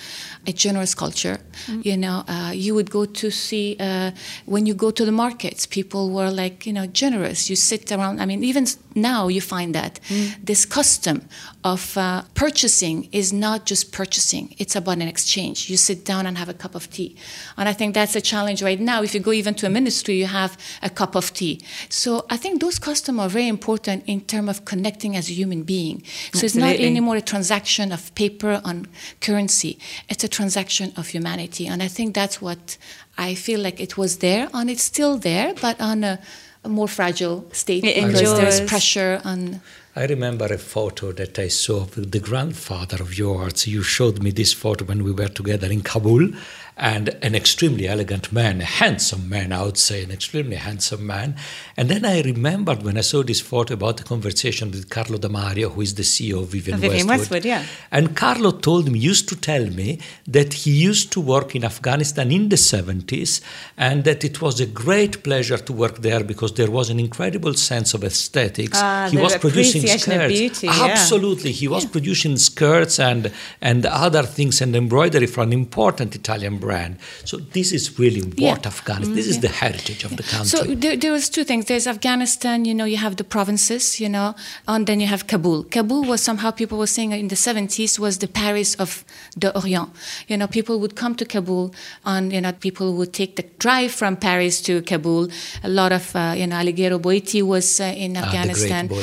a 0.48 0.54
generous 0.54 0.96
culture. 0.96 1.40
Mm. 1.68 1.86
You 1.86 1.98
know, 1.98 2.24
uh, 2.28 2.52
you 2.56 2.74
would 2.74 2.90
go 2.90 3.04
to 3.04 3.30
see 3.32 3.76
uh, 3.82 4.12
when 4.46 4.66
you 4.66 4.74
go 4.74 4.92
to 4.92 5.04
the 5.04 5.12
markets, 5.12 5.66
people 5.66 6.10
were 6.10 6.32
like, 6.32 6.66
you 6.66 6.72
know, 6.72 6.86
generous. 6.88 7.50
You 7.50 7.58
sit 7.58 7.92
around. 7.92 8.22
I 8.22 8.26
mean, 8.26 8.44
even 8.44 8.66
now 8.96 9.28
you 9.28 9.42
find 9.42 9.76
that 9.76 10.00
mm. 10.08 10.36
this 10.42 10.66
custom 10.66 11.28
of 11.66 11.98
uh, 11.98 12.24
purchasing 12.34 13.10
is 13.12 13.34
not 13.34 13.66
just 13.66 13.92
purchasing; 13.92 14.56
it's 14.58 14.76
about 14.76 15.00
an 15.00 15.10
exchange. 15.16 15.70
You 15.70 15.76
sit 15.76 16.06
down 16.06 16.26
and 16.26 16.38
have 16.38 16.48
a 16.48 16.54
cup 16.54 16.76
of 16.76 16.90
tea, 16.90 17.18
and 17.58 17.68
I 17.68 17.74
think 17.74 17.94
that's 17.94 18.16
a 18.16 18.22
challenge 18.22 18.64
right 18.64 18.80
now. 18.80 19.04
If 19.04 19.14
you 19.14 19.20
go 19.20 19.34
even 19.34 19.54
to 19.56 19.68
a 19.68 19.70
ministry, 19.70 20.16
you 20.16 20.28
have 20.28 20.58
a 20.82 20.90
cup 20.90 21.16
of 21.16 21.25
tea. 21.34 21.62
So 21.90 22.26
I 22.30 22.38
think 22.38 22.62
those 22.62 22.80
customs 22.80 23.20
are 23.20 23.30
very 23.30 23.48
important 23.48 24.04
in 24.08 24.22
terms 24.22 24.50
of 24.50 24.66
connecting 24.66 25.16
as 25.16 25.30
a 25.30 25.34
human 25.34 25.64
being. 25.64 26.04
So 26.34 26.46
Absolutely. 26.46 26.46
it's 26.46 26.56
not 26.56 26.76
anymore 26.86 27.16
a 27.16 27.22
transaction 27.22 27.92
of 27.92 28.14
paper 28.16 28.62
on 28.64 28.88
currency; 29.22 29.78
it's 30.10 30.24
a 30.24 30.28
transaction 30.28 30.94
of 30.98 31.08
humanity, 31.08 31.68
and 31.68 31.82
I 31.82 31.88
think 31.88 32.16
that's 32.16 32.42
what 32.42 32.78
I 33.18 33.36
feel 33.36 33.60
like 33.62 33.80
it 33.80 33.98
was 33.98 34.18
there, 34.18 34.50
and 34.54 34.70
it's 34.70 34.84
still 34.84 35.18
there, 35.18 35.54
but 35.62 35.80
on 35.80 36.04
a, 36.04 36.20
a 36.64 36.70
more 36.70 36.88
fragile 36.88 37.46
state 37.52 37.84
it 37.84 37.96
because 37.96 38.22
endures. 38.22 38.38
there's 38.38 38.62
pressure 38.70 39.22
on. 39.24 39.62
I 39.98 40.06
remember 40.08 40.46
a 40.46 40.58
photo 40.58 41.14
that 41.14 41.40
I 41.40 41.48
saw 41.48 41.84
of 41.84 42.12
the 42.12 42.20
grandfather 42.20 42.98
of 43.02 43.18
yours. 43.18 43.66
You 43.66 43.82
showed 43.82 44.22
me 44.22 44.32
this 44.32 44.52
photo 44.52 44.84
when 44.84 45.06
we 45.06 45.14
were 45.14 45.30
together 45.30 45.68
in 45.72 45.82
Kabul, 45.82 46.32
and 46.78 47.10
an 47.22 47.36
extremely 47.36 47.88
elegant 47.88 48.32
man, 48.34 48.60
a 48.62 48.66
handsome 48.66 49.30
man, 49.30 49.54
I 49.54 49.64
would 49.64 49.78
say, 49.78 50.04
an 50.04 50.12
extremely 50.12 50.58
handsome 50.58 51.06
man. 51.06 51.36
And 51.78 51.90
then 51.90 52.04
I 52.04 52.22
remembered 52.22 52.84
when 52.84 52.98
I 52.98 53.02
saw 53.02 53.24
this 53.24 53.40
photo 53.40 53.76
about 53.76 53.98
the 53.98 54.04
conversation 54.04 54.72
with 54.72 54.90
Carlo 54.90 55.18
D'Amario, 55.18 55.70
who 55.70 55.82
is 55.82 55.96
the 55.96 56.04
CEO 56.04 56.42
of 56.42 56.50
Vivienne, 56.50 56.80
Vivienne 56.80 57.08
Westwood. 57.08 57.44
Westwood. 57.44 57.46
yeah. 57.46 57.64
And 57.92 58.16
Carlo 58.16 58.52
told 58.52 58.92
me, 58.92 59.00
used 59.00 59.30
to 59.30 59.36
tell 59.36 59.66
me 59.68 60.00
that 60.28 60.54
he 60.54 60.72
used 60.72 61.12
to 61.14 61.22
work 61.22 61.56
in 61.56 61.64
Afghanistan 61.64 62.32
in 62.32 62.50
the 62.50 62.58
70s 62.58 63.42
and 63.78 64.04
that 64.04 64.24
it 64.24 64.42
was 64.42 64.60
a 64.60 64.66
great 64.66 65.24
pleasure 65.24 65.58
to 65.58 65.72
work 65.72 66.00
there 66.00 66.24
because 66.24 66.54
there 66.54 66.72
was 66.72 66.90
an 66.90 67.00
incredible 67.00 67.54
sense 67.54 67.94
of 67.94 68.04
aesthetics. 68.04 68.80
Ah, 68.82 69.08
he 69.10 69.18
was 69.18 69.38
producing 69.38 69.88
skirts. 69.88 70.34
Beauty, 70.34 70.68
Absolutely. 70.68 71.52
Yeah. 71.52 71.58
He 71.58 71.68
was 71.70 71.84
yeah. 71.86 71.92
producing 71.92 72.38
skirts 72.38 73.00
and, 73.00 73.32
and 73.62 73.86
other 73.86 74.24
things 74.24 74.62
and 74.62 74.76
embroidery 74.76 75.28
for 75.28 75.44
an 75.44 75.54
important 75.54 76.16
Italian 76.16 76.58
brand. 76.66 76.98
So 77.30 77.38
this 77.58 77.72
is 77.78 77.84
really 78.02 78.24
what 78.44 78.62
yeah. 78.62 78.74
Afghanistan. 78.74 79.16
This 79.16 79.28
mm, 79.28 79.34
is 79.34 79.38
yeah. 79.38 79.48
the 79.48 79.54
heritage 79.64 80.02
of 80.08 80.12
the 80.20 80.24
country. 80.32 80.48
So 80.54 80.60
there, 80.84 80.96
there, 81.02 81.14
was 81.18 81.30
two 81.36 81.46
things. 81.50 81.66
There's 81.72 81.88
Afghanistan. 81.96 82.66
You 82.70 82.76
know, 82.80 82.88
you 82.94 83.00
have 83.06 83.16
the 83.22 83.28
provinces. 83.36 83.84
You 84.04 84.10
know, 84.16 84.28
and 84.68 84.82
then 84.88 84.98
you 85.04 85.08
have 85.16 85.24
Kabul. 85.34 85.60
Kabul 85.76 86.02
was 86.12 86.22
somehow 86.30 86.50
people 86.62 86.78
were 86.84 86.94
saying 86.98 87.12
in 87.12 87.30
the 87.34 87.40
70s 87.48 88.00
was 88.06 88.14
the 88.24 88.28
Paris 88.28 88.76
of 88.84 88.90
the 89.38 89.50
Orient. 89.60 89.90
You 90.28 90.38
know, 90.40 90.48
people 90.48 90.76
would 90.82 90.96
come 91.02 91.14
to 91.22 91.26
Kabul, 91.26 91.74
and 92.14 92.34
you 92.34 92.42
know, 92.42 92.54
people 92.68 92.88
would 92.98 93.14
take 93.14 93.36
the 93.40 93.46
drive 93.66 93.92
from 93.92 94.18
Paris 94.18 94.62
to 94.68 94.82
Kabul. 94.92 95.30
A 95.64 95.70
lot 95.70 95.92
of 95.92 96.16
uh, 96.16 96.34
you 96.40 96.48
know, 96.48 96.58
Alighiero 96.64 97.00
Boetti 97.00 97.42
was 97.54 97.80
uh, 97.80 98.06
in 98.06 98.18
Afghanistan. 98.18 98.90
Ah, 98.92 98.96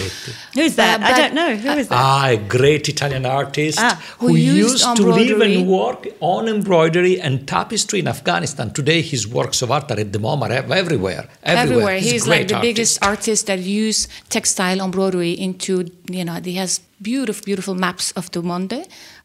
Who's 0.55 0.75
that? 0.77 1.01
Uh, 1.01 1.07
I 1.09 1.13
don't 1.21 1.35
know. 1.35 1.51
Who 1.65 1.71
is 1.83 1.89
that? 1.89 1.99
Ah, 1.99 2.29
a 2.29 2.37
great 2.37 2.89
Italian 2.89 3.25
artist 3.27 3.79
ah, 3.81 3.95
who, 4.19 4.29
who, 4.29 4.37
used, 4.37 4.85
used 4.85 4.97
to 4.97 5.07
live 5.21 5.41
and 5.41 5.69
work 5.69 6.09
on 6.21 6.49
embroidery 6.49 7.15
and 7.21 7.47
tapestry 7.53 7.99
in 8.05 8.09
Afghanistan. 8.09 8.67
Today, 8.73 9.01
his 9.13 9.23
works 9.39 9.59
of 9.63 9.71
art 9.71 9.91
are 9.93 10.01
at 10.01 10.11
the 10.15 10.19
MoMA 10.27 10.47
everywhere. 10.51 10.73
Everywhere. 10.83 11.29
everywhere. 11.45 11.99
He's, 11.99 12.13
He's 12.13 12.27
like 12.27 12.49
the 12.49 12.57
artist. 12.57 12.69
biggest 12.69 12.95
artist 13.13 13.43
that 13.49 13.61
use 13.85 14.09
textile 14.37 14.81
embroidery 14.87 15.33
into, 15.47 15.73
you 16.19 16.25
know, 16.25 16.37
he 16.51 16.55
has 16.55 16.81
beautiful, 17.11 17.45
beautiful 17.45 17.75
maps 17.75 18.07
of 18.13 18.31
the 18.35 18.43
monde. 18.43 18.79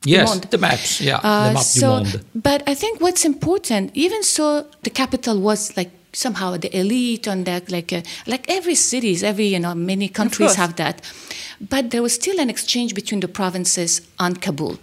Yes, 0.03 0.29
monde. 0.29 0.43
the 0.53 0.57
maps, 0.57 1.01
yeah, 1.01 1.19
uh, 1.23 1.47
the 1.47 1.53
map 1.53 1.63
so, 1.63 1.89
monde. 1.89 2.15
But 2.35 2.59
I 2.71 2.73
think 2.81 2.93
what's 3.05 3.25
important, 3.33 3.83
even 4.05 4.21
so, 4.23 4.45
the 4.83 4.89
capital 4.89 5.39
was 5.39 5.59
like 5.79 5.91
somehow 6.13 6.57
the 6.57 6.71
elite 6.81 7.27
and 7.27 7.45
that 7.45 7.63
like 7.71 7.93
uh, 7.93 8.01
like 8.25 8.43
every 8.49 8.73
cities 8.73 9.21
every 9.23 9.47
you 9.55 9.59
know 9.59 9.75
many 9.75 10.07
countries 10.09 10.55
have 10.55 10.73
that 10.75 10.95
but 11.73 11.91
there 11.91 12.01
was 12.01 12.13
still 12.21 12.39
an 12.39 12.49
exchange 12.49 12.95
between 12.95 13.19
the 13.19 13.27
provinces 13.27 14.01
and 14.17 14.41
kabul 14.41 14.79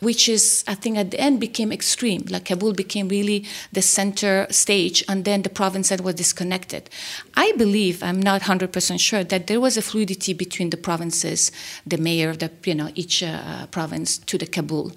which 0.00 0.28
is, 0.28 0.64
I 0.66 0.74
think, 0.74 0.96
at 0.96 1.10
the 1.10 1.20
end 1.20 1.40
became 1.40 1.72
extreme. 1.72 2.24
Like 2.28 2.46
Kabul 2.46 2.72
became 2.72 3.08
really 3.08 3.44
the 3.72 3.82
center 3.82 4.46
stage, 4.50 5.04
and 5.08 5.24
then 5.24 5.42
the 5.42 5.48
province 5.48 5.88
that 5.88 6.00
was 6.00 6.14
disconnected. 6.14 6.90
I 7.34 7.52
believe, 7.56 8.02
I'm 8.02 8.20
not 8.20 8.42
100% 8.42 9.00
sure, 9.00 9.24
that 9.24 9.46
there 9.46 9.60
was 9.60 9.76
a 9.76 9.82
fluidity 9.82 10.32
between 10.32 10.70
the 10.70 10.76
provinces, 10.76 11.50
the 11.86 11.98
mayor 11.98 12.30
of 12.30 12.38
the, 12.38 12.50
you 12.64 12.74
know, 12.74 12.90
each 12.94 13.22
uh, 13.22 13.66
province 13.70 14.18
to 14.18 14.38
the 14.38 14.46
Kabul. 14.46 14.92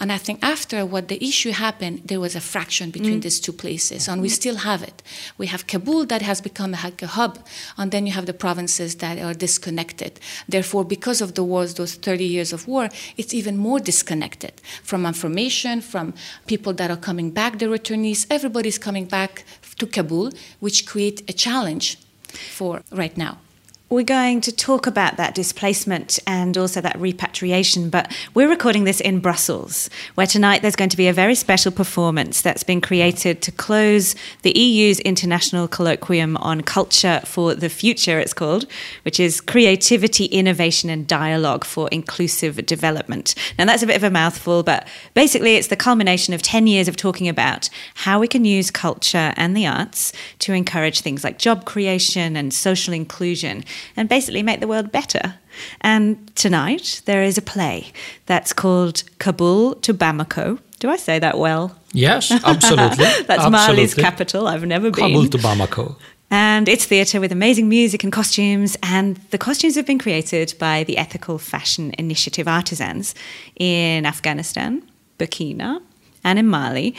And 0.00 0.12
I 0.12 0.18
think 0.18 0.42
after 0.42 0.84
what 0.86 1.08
the 1.08 1.22
issue 1.22 1.50
happened, 1.50 2.02
there 2.04 2.20
was 2.20 2.34
a 2.34 2.40
fraction 2.40 2.90
between 2.90 3.18
mm. 3.18 3.22
these 3.22 3.40
two 3.40 3.52
places, 3.52 4.08
and 4.08 4.20
we 4.22 4.28
still 4.28 4.56
have 4.56 4.82
it. 4.82 5.02
We 5.38 5.46
have 5.46 5.66
Kabul 5.66 6.06
that 6.06 6.22
has 6.22 6.40
become 6.40 6.74
a 6.74 6.76
hub, 6.76 7.38
and 7.76 7.90
then 7.90 8.06
you 8.06 8.12
have 8.12 8.26
the 8.26 8.34
provinces 8.34 8.96
that 8.96 9.18
are 9.18 9.34
disconnected. 9.34 10.20
Therefore, 10.48 10.84
because 10.84 11.20
of 11.20 11.34
the 11.34 11.44
wars, 11.44 11.74
those 11.74 11.94
30 11.94 12.24
years 12.24 12.52
of 12.52 12.66
war, 12.66 12.88
it's 13.16 13.34
even 13.34 13.56
more 13.56 13.78
disconnected 13.78 14.41
from 14.82 15.06
information, 15.06 15.80
from 15.80 16.14
people 16.46 16.72
that 16.74 16.90
are 16.90 16.96
coming 16.96 17.30
back, 17.30 17.58
the 17.58 17.66
returnees. 17.66 18.26
Everybody's 18.30 18.78
coming 18.78 19.06
back 19.06 19.44
to 19.78 19.86
Kabul, 19.86 20.32
which 20.60 20.86
create 20.86 21.22
a 21.28 21.32
challenge 21.32 21.98
for 22.28 22.82
right 22.90 23.16
now. 23.16 23.38
We're 23.92 24.04
going 24.04 24.40
to 24.40 24.52
talk 24.52 24.86
about 24.86 25.18
that 25.18 25.34
displacement 25.34 26.18
and 26.26 26.56
also 26.56 26.80
that 26.80 26.98
repatriation, 26.98 27.90
but 27.90 28.10
we're 28.32 28.48
recording 28.48 28.84
this 28.84 29.02
in 29.02 29.20
Brussels, 29.20 29.90
where 30.14 30.26
tonight 30.26 30.62
there's 30.62 30.76
going 30.76 30.88
to 30.88 30.96
be 30.96 31.08
a 31.08 31.12
very 31.12 31.34
special 31.34 31.70
performance 31.70 32.40
that's 32.40 32.62
been 32.62 32.80
created 32.80 33.42
to 33.42 33.52
close 33.52 34.14
the 34.40 34.58
EU's 34.58 34.98
International 35.00 35.68
Colloquium 35.68 36.38
on 36.40 36.62
Culture 36.62 37.20
for 37.26 37.54
the 37.54 37.68
Future, 37.68 38.18
it's 38.18 38.32
called, 38.32 38.64
which 39.02 39.20
is 39.20 39.42
Creativity, 39.42 40.24
Innovation 40.24 40.88
and 40.88 41.06
Dialogue 41.06 41.62
for 41.62 41.90
Inclusive 41.92 42.64
Development. 42.64 43.34
Now, 43.58 43.66
that's 43.66 43.82
a 43.82 43.86
bit 43.86 43.96
of 43.96 44.04
a 44.04 44.10
mouthful, 44.10 44.62
but 44.62 44.88
basically, 45.12 45.56
it's 45.56 45.68
the 45.68 45.76
culmination 45.76 46.32
of 46.32 46.40
10 46.40 46.66
years 46.66 46.88
of 46.88 46.96
talking 46.96 47.28
about 47.28 47.68
how 47.94 48.20
we 48.20 48.26
can 48.26 48.46
use 48.46 48.70
culture 48.70 49.34
and 49.36 49.54
the 49.54 49.66
arts 49.66 50.14
to 50.38 50.54
encourage 50.54 51.02
things 51.02 51.22
like 51.22 51.38
job 51.38 51.66
creation 51.66 52.36
and 52.36 52.54
social 52.54 52.94
inclusion 52.94 53.62
and 53.96 54.08
basically 54.08 54.42
make 54.42 54.60
the 54.60 54.68
world 54.68 54.92
better. 54.92 55.34
And 55.80 56.34
tonight 56.36 57.02
there 57.04 57.22
is 57.22 57.38
a 57.38 57.42
play 57.42 57.92
that's 58.26 58.52
called 58.52 59.04
Kabul 59.18 59.74
to 59.76 59.94
Bamako. 59.94 60.58
Do 60.78 60.90
I 60.90 60.96
say 60.96 61.18
that 61.18 61.38
well? 61.38 61.76
Yes, 61.92 62.30
absolutely. 62.44 63.04
that's 63.04 63.30
absolutely. 63.30 63.50
Mali's 63.50 63.94
capital. 63.94 64.48
I've 64.48 64.64
never 64.64 64.90
been. 64.90 65.12
Kabul 65.12 65.28
to 65.28 65.38
Bamako. 65.38 65.96
And 66.30 66.66
it's 66.66 66.86
theatre 66.86 67.20
with 67.20 67.30
amazing 67.30 67.68
music 67.68 68.02
and 68.02 68.10
costumes. 68.10 68.76
And 68.82 69.18
the 69.30 69.38
costumes 69.38 69.74
have 69.76 69.84
been 69.84 69.98
created 69.98 70.54
by 70.58 70.82
the 70.82 70.96
Ethical 70.96 71.36
Fashion 71.36 71.92
Initiative 71.98 72.48
artisans 72.48 73.14
in 73.56 74.06
Afghanistan, 74.06 74.82
Burkina, 75.18 75.82
and 76.24 76.38
in 76.38 76.48
Mali. 76.48 76.94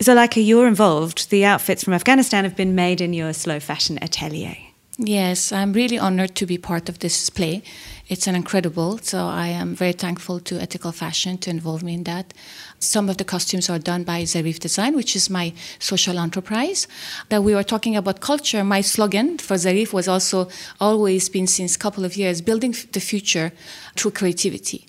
So, 0.00 0.12
like 0.12 0.36
you're 0.36 0.68
involved, 0.68 1.30
the 1.30 1.46
outfits 1.46 1.82
from 1.82 1.94
Afghanistan 1.94 2.44
have 2.44 2.56
been 2.56 2.74
made 2.74 3.00
in 3.00 3.14
your 3.14 3.32
slow 3.32 3.58
fashion 3.58 3.98
atelier. 4.02 4.56
Yes, 5.00 5.52
I'm 5.52 5.74
really 5.74 5.96
honored 5.96 6.34
to 6.34 6.44
be 6.44 6.58
part 6.58 6.88
of 6.88 6.98
this 6.98 7.30
play. 7.30 7.62
It's 8.08 8.26
an 8.26 8.34
incredible, 8.34 8.98
so 8.98 9.28
I 9.28 9.46
am 9.46 9.76
very 9.76 9.92
thankful 9.92 10.40
to 10.40 10.60
Ethical 10.60 10.90
Fashion 10.90 11.38
to 11.38 11.50
involve 11.50 11.84
me 11.84 11.94
in 11.94 12.02
that. 12.02 12.34
Some 12.80 13.08
of 13.08 13.16
the 13.16 13.24
costumes 13.24 13.70
are 13.70 13.78
done 13.78 14.02
by 14.02 14.22
Zarif 14.22 14.58
Design, 14.58 14.96
which 14.96 15.14
is 15.14 15.30
my 15.30 15.52
social 15.78 16.18
enterprise. 16.18 16.88
That 17.28 17.44
we 17.44 17.54
were 17.54 17.62
talking 17.62 17.94
about 17.94 18.18
culture. 18.18 18.64
My 18.64 18.80
slogan 18.80 19.38
for 19.38 19.54
Zarif 19.54 19.92
was 19.92 20.08
also 20.08 20.48
always 20.80 21.28
been 21.28 21.46
since 21.46 21.76
couple 21.76 22.04
of 22.04 22.16
years, 22.16 22.40
building 22.40 22.74
the 22.90 23.00
future 23.00 23.52
through 23.94 24.10
creativity. 24.10 24.84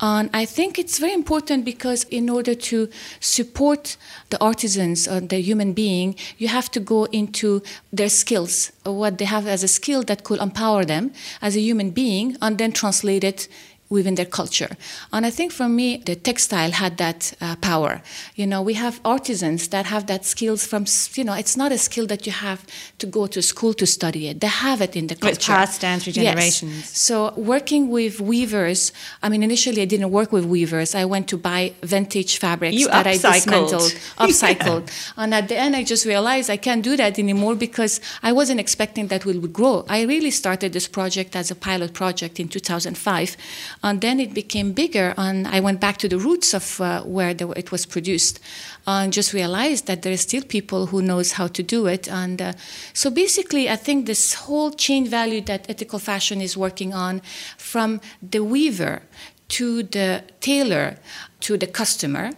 And 0.00 0.30
I 0.32 0.44
think 0.44 0.78
it's 0.78 0.98
very 0.98 1.12
important 1.12 1.64
because 1.64 2.04
in 2.04 2.28
order 2.28 2.54
to 2.54 2.88
support 3.20 3.96
the 4.30 4.42
artisans 4.42 5.06
or 5.06 5.20
the 5.20 5.40
human 5.40 5.72
being, 5.72 6.16
you 6.38 6.48
have 6.48 6.70
to 6.72 6.80
go 6.80 7.04
into 7.06 7.62
their 7.92 8.08
skills, 8.08 8.72
what 8.84 9.18
they 9.18 9.24
have 9.24 9.46
as 9.46 9.62
a 9.62 9.68
skill 9.68 10.02
that 10.04 10.24
could 10.24 10.40
empower 10.40 10.84
them 10.84 11.12
as 11.40 11.56
a 11.56 11.60
human 11.60 11.90
being, 11.90 12.36
and 12.42 12.58
then 12.58 12.72
translate 12.72 13.24
it 13.24 13.48
within 13.92 14.14
their 14.14 14.30
culture. 14.40 14.70
And 15.12 15.26
I 15.26 15.30
think 15.30 15.52
for 15.52 15.68
me, 15.68 15.98
the 15.98 16.16
textile 16.16 16.72
had 16.72 16.96
that 16.96 17.34
uh, 17.40 17.56
power. 17.56 18.02
You 18.34 18.46
know, 18.46 18.62
we 18.62 18.74
have 18.74 19.00
artisans 19.04 19.68
that 19.68 19.84
have 19.86 20.06
that 20.06 20.24
skills 20.24 20.66
from, 20.66 20.86
you 21.14 21.24
know, 21.24 21.34
it's 21.34 21.56
not 21.56 21.70
a 21.72 21.78
skill 21.78 22.06
that 22.06 22.26
you 22.26 22.32
have 22.32 22.66
to 22.98 23.06
go 23.06 23.26
to 23.26 23.42
school 23.42 23.74
to 23.74 23.86
study 23.86 24.28
it. 24.28 24.40
They 24.40 24.46
have 24.46 24.80
it 24.80 24.96
in 24.96 25.06
the 25.08 25.14
culture. 25.14 25.34
It's 25.34 25.46
passed 25.46 25.80
down 25.82 26.00
through 26.00 26.14
generations. 26.14 26.76
Yes. 26.76 26.98
So 26.98 27.34
working 27.36 27.90
with 27.90 28.20
weavers, 28.20 28.92
I 29.22 29.28
mean, 29.28 29.42
initially 29.42 29.82
I 29.82 29.84
didn't 29.84 30.10
work 30.10 30.32
with 30.32 30.46
weavers. 30.46 30.94
I 30.94 31.04
went 31.04 31.28
to 31.28 31.36
buy 31.36 31.74
vintage 31.82 32.38
fabrics 32.38 32.76
you 32.76 32.88
that 32.88 33.06
upcycled. 33.06 33.24
I 33.24 33.34
dismantled, 33.34 33.92
upcycled. 34.24 34.86
yeah. 35.16 35.22
And 35.22 35.34
at 35.34 35.48
the 35.48 35.56
end, 35.56 35.76
I 35.76 35.84
just 35.84 36.06
realized 36.06 36.48
I 36.48 36.56
can't 36.56 36.82
do 36.82 36.96
that 36.96 37.18
anymore 37.18 37.54
because 37.54 38.00
I 38.22 38.32
wasn't 38.32 38.60
expecting 38.60 39.08
that 39.08 39.24
we 39.26 39.38
would 39.38 39.52
grow. 39.52 39.84
I 39.88 40.02
really 40.02 40.30
started 40.30 40.72
this 40.72 40.88
project 40.88 41.36
as 41.36 41.50
a 41.50 41.54
pilot 41.54 41.92
project 41.92 42.40
in 42.40 42.48
2005 42.48 43.36
and 43.82 44.00
then 44.00 44.20
it 44.20 44.32
became 44.32 44.72
bigger, 44.72 45.14
and 45.16 45.46
I 45.48 45.60
went 45.60 45.80
back 45.80 45.96
to 45.98 46.08
the 46.08 46.18
roots 46.18 46.54
of 46.54 46.80
uh, 46.80 47.02
where 47.02 47.34
the, 47.34 47.50
it 47.50 47.72
was 47.72 47.86
produced, 47.86 48.40
and 48.86 49.12
just 49.12 49.32
realized 49.32 49.86
that 49.86 50.02
there 50.02 50.12
are 50.12 50.16
still 50.18 50.42
people 50.42 50.86
who 50.86 51.02
knows 51.02 51.32
how 51.32 51.48
to 51.48 51.62
do 51.62 51.86
it. 51.86 52.08
And 52.08 52.40
uh, 52.40 52.52
so 52.92 53.10
basically, 53.10 53.68
I 53.68 53.76
think 53.76 54.06
this 54.06 54.34
whole 54.34 54.70
chain 54.70 55.06
value 55.06 55.40
that 55.42 55.68
ethical 55.68 55.98
fashion 55.98 56.40
is 56.40 56.56
working 56.56 56.94
on, 56.94 57.22
from 57.56 58.00
the 58.22 58.44
weaver 58.44 59.02
to 59.48 59.82
the 59.82 60.22
tailor 60.40 60.96
to 61.40 61.58
the 61.58 61.66
customer 61.66 62.30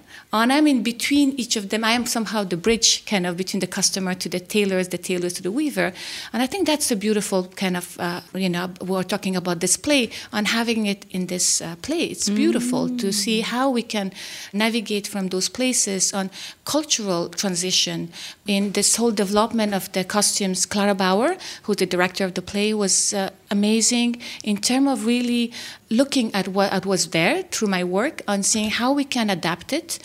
and 0.43 0.53
I'm 0.53 0.67
in 0.67 0.83
between 0.83 1.31
each 1.39 1.57
of 1.57 1.69
them. 1.69 1.85
I 1.85 1.93
am 1.93 2.07
somehow 2.07 2.43
the 2.45 2.57
bridge 2.57 3.05
kind 3.07 3.27
of 3.27 3.37
between 3.37 3.61
the 3.61 3.67
customer 3.67 4.15
to 4.15 4.29
the 4.29 4.41
tailors, 4.41 4.89
the 4.89 4.99
tailors 4.99 5.35
to 5.35 5.43
the 5.43 5.53
weaver. 5.53 5.93
And 6.33 6.43
I 6.43 6.47
think 6.47 6.67
that's 6.67 6.91
a 6.91 6.97
beautiful 6.97 7.45
kind 7.55 7.77
of, 7.77 7.97
uh, 8.01 8.21
you 8.35 8.49
know, 8.49 8.71
we're 8.81 9.05
talking 9.05 9.37
about 9.37 9.61
display 9.61 10.11
and 10.33 10.49
having 10.49 10.87
it 10.87 11.07
in 11.11 11.27
this 11.27 11.61
uh, 11.61 11.77
play. 11.83 12.05
It's 12.05 12.29
beautiful 12.29 12.89
mm. 12.89 12.99
to 12.99 13.13
see 13.13 13.43
how 13.43 13.71
we 13.71 13.83
can 13.83 14.13
navigate 14.53 15.07
from 15.07 15.29
those 15.29 15.49
places 15.49 16.13
on 16.13 16.31
cultural 16.65 17.29
transition 17.29 18.11
in 18.47 18.73
this 18.73 18.97
whole 18.97 19.13
development 19.13 19.73
of 19.73 19.93
the 19.93 20.03
costumes. 20.03 20.67
Clara 20.67 20.95
Bauer, 20.95 21.37
who's 21.63 21.77
the 21.77 21.87
director 21.87 22.25
of 22.25 22.35
the 22.35 22.43
play, 22.43 22.75
was 22.75 23.15
uh, 23.15 23.31
amazing 23.59 24.11
in 24.43 24.57
terms 24.69 24.89
of 24.93 25.07
really 25.07 25.45
looking 25.91 26.35
at 26.35 26.47
what 26.49 26.85
was 26.93 27.03
there 27.17 27.37
through 27.53 27.69
my 27.69 27.85
work 27.99 28.17
and 28.27 28.45
seeing 28.51 28.71
how 28.81 28.91
we 28.93 29.05
can 29.17 29.31
adapt 29.31 29.73
it 29.73 29.99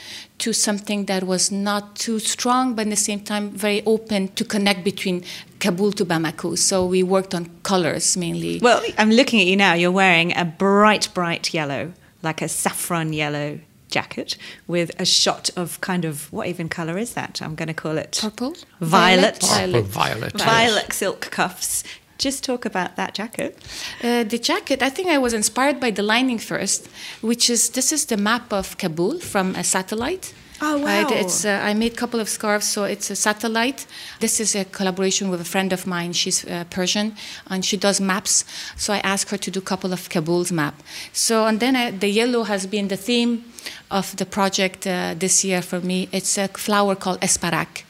to 0.44 0.54
something 0.54 1.06
that 1.06 1.24
was 1.24 1.52
not 1.52 1.84
too 1.96 2.20
strong, 2.20 2.76
but 2.76 2.84
at 2.88 2.92
the 2.92 3.04
same 3.10 3.22
time 3.32 3.46
very 3.66 3.82
open 3.86 4.22
to 4.40 4.44
connect 4.46 4.84
between 4.84 5.24
Kabul 5.60 5.92
to 5.94 6.06
Bamako. 6.06 6.58
So 6.58 6.86
we 6.86 7.02
worked 7.04 7.34
on 7.36 7.44
colors 7.64 8.16
mainly. 8.16 8.60
Well, 8.60 8.82
I'm 8.98 9.12
looking 9.12 9.40
at 9.42 9.48
you 9.48 9.58
now. 9.58 9.74
You're 9.74 10.00
wearing 10.04 10.30
a 10.38 10.46
bright, 10.46 11.06
bright 11.14 11.54
yellow, 11.54 11.94
like 12.22 12.42
a 12.42 12.48
saffron 12.48 13.14
yellow 13.14 13.60
jacket 13.90 14.38
with 14.68 14.92
a 15.00 15.06
shot 15.06 15.50
of 15.56 15.82
kind 15.82 16.06
of 16.06 16.32
what 16.32 16.48
even 16.48 16.70
color 16.70 16.98
is 16.98 17.14
that? 17.16 17.42
I'm 17.42 17.56
going 17.56 17.68
to 17.68 17.74
call 17.74 17.98
it 17.98 18.20
purple, 18.22 18.56
violet, 18.80 19.42
violet, 19.42 19.86
violet, 19.86 19.86
violet, 19.86 20.42
violet 20.42 20.94
silk 20.94 21.22
cuffs 21.32 21.84
just 22.20 22.44
talk 22.44 22.66
about 22.66 22.96
that 22.98 23.16
jacket. 23.16 23.58
Uh, 24.04 24.24
the 24.24 24.38
jacket, 24.38 24.84
I 24.84 24.90
think 24.90 25.10
I 25.10 25.18
was 25.18 25.34
inspired 25.34 25.80
by 25.80 25.92
the 25.92 26.04
lining 26.04 26.38
first, 26.38 26.88
which 27.22 27.50
is 27.50 27.70
this 27.70 27.92
is 27.92 28.06
the 28.06 28.18
map 28.18 28.54
of 28.54 28.78
Kabul 28.78 29.20
from 29.20 29.56
a 29.56 29.64
satellite. 29.64 30.34
Oh 30.62 30.78
wow! 30.78 30.86
Right? 30.86 31.12
It's 31.12 31.46
uh, 31.46 31.62
I 31.64 31.74
made 31.74 31.94
a 31.94 31.96
couple 31.96 32.20
of 32.20 32.28
scarves, 32.28 32.68
so 32.68 32.84
it's 32.84 33.10
a 33.10 33.16
satellite. 33.16 33.88
This 34.20 34.42
is 34.42 34.56
a 34.56 34.66
collaboration 34.66 35.30
with 35.30 35.40
a 35.40 35.46
friend 35.46 35.72
of 35.72 35.88
mine. 35.88 36.12
She's 36.12 36.46
uh, 36.46 36.66
Persian 36.70 37.16
and 37.48 37.64
she 37.64 37.78
does 37.78 38.02
maps. 38.02 38.44
So 38.76 38.94
I 38.94 39.00
asked 39.00 39.32
her 39.32 39.38
to 39.38 39.52
do 39.52 39.60
a 39.60 39.64
couple 39.64 39.94
of 39.94 40.10
Kabul's 40.10 40.52
map. 40.52 40.74
So 41.14 41.46
and 41.46 41.62
then 41.62 41.76
uh, 41.78 41.98
the 41.98 42.10
yellow 42.10 42.44
has 42.44 42.68
been 42.68 42.90
the 42.90 42.98
theme 42.98 43.46
of 43.90 44.14
the 44.18 44.26
project 44.26 44.86
uh, 44.86 45.16
this 45.18 45.46
year 45.46 45.62
for 45.62 45.80
me. 45.80 46.10
It's 46.12 46.38
a 46.38 46.50
flower 46.50 46.96
called 46.96 47.22
esparak, 47.22 47.84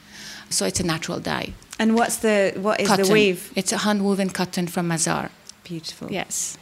so 0.48 0.64
it's 0.64 0.78
a 0.78 0.86
natural 0.86 1.18
dye. 1.18 1.54
And 1.80 1.94
what's 1.94 2.18
the 2.18 2.52
what 2.56 2.78
is 2.78 2.88
cotton. 2.88 3.06
the 3.06 3.12
weave? 3.12 3.50
It's 3.56 3.72
a 3.72 3.78
hand 3.78 4.04
woven 4.04 4.28
cotton 4.28 4.66
from 4.66 4.90
Mazar. 4.90 5.30
Beautiful. 5.64 6.12
Yes. 6.12 6.58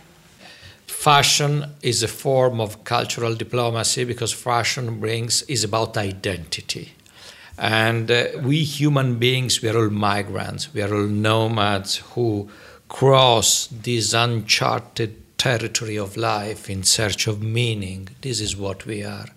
Fashion 0.87 1.65
is 1.83 2.05
a 2.05 2.09
form 2.09 2.61
of 2.61 2.85
cultural 2.85 3.35
diplomacy 3.35 4.05
because 4.05 4.33
fashion 4.33 5.01
brings 5.01 5.43
is 5.43 5.65
about 5.65 5.97
identity. 5.97 6.93
And 7.59 8.09
uh, 8.09 8.27
we 8.43 8.63
human 8.63 9.19
beings, 9.19 9.61
we 9.61 9.69
are 9.69 9.77
all 9.77 9.91
migrants, 9.91 10.73
we 10.73 10.83
are 10.83 10.95
all 10.95 11.09
nomads 11.09 11.97
who 12.15 12.49
cross 12.89 13.67
this 13.67 14.13
uncharted 14.13 15.37
territory 15.37 15.99
of 15.99 16.17
life 16.17 16.71
in 16.71 16.85
search 16.85 17.27
of 17.27 17.43
meaning. 17.43 18.11
This 18.21 18.41
is 18.41 18.57
what 18.57 18.87
we 18.87 19.03
are. 19.03 19.29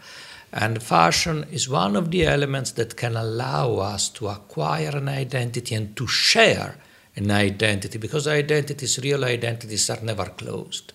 And 0.54 0.84
fashion 0.84 1.46
is 1.52 1.70
one 1.70 1.96
of 1.96 2.12
the 2.12 2.26
elements 2.26 2.72
that 2.72 2.98
can 2.98 3.16
allow 3.16 3.76
us 3.76 4.10
to 4.10 4.28
acquire 4.28 4.90
an 4.90 5.08
identity 5.08 5.76
and 5.76 5.96
to 5.96 6.08
share 6.08 6.76
an 7.16 7.32
identity 7.32 7.98
because 7.98 8.28
identities, 8.28 9.00
real 9.00 9.24
identities, 9.24 9.90
are 9.90 10.02
never 10.02 10.26
closed. 10.26 10.94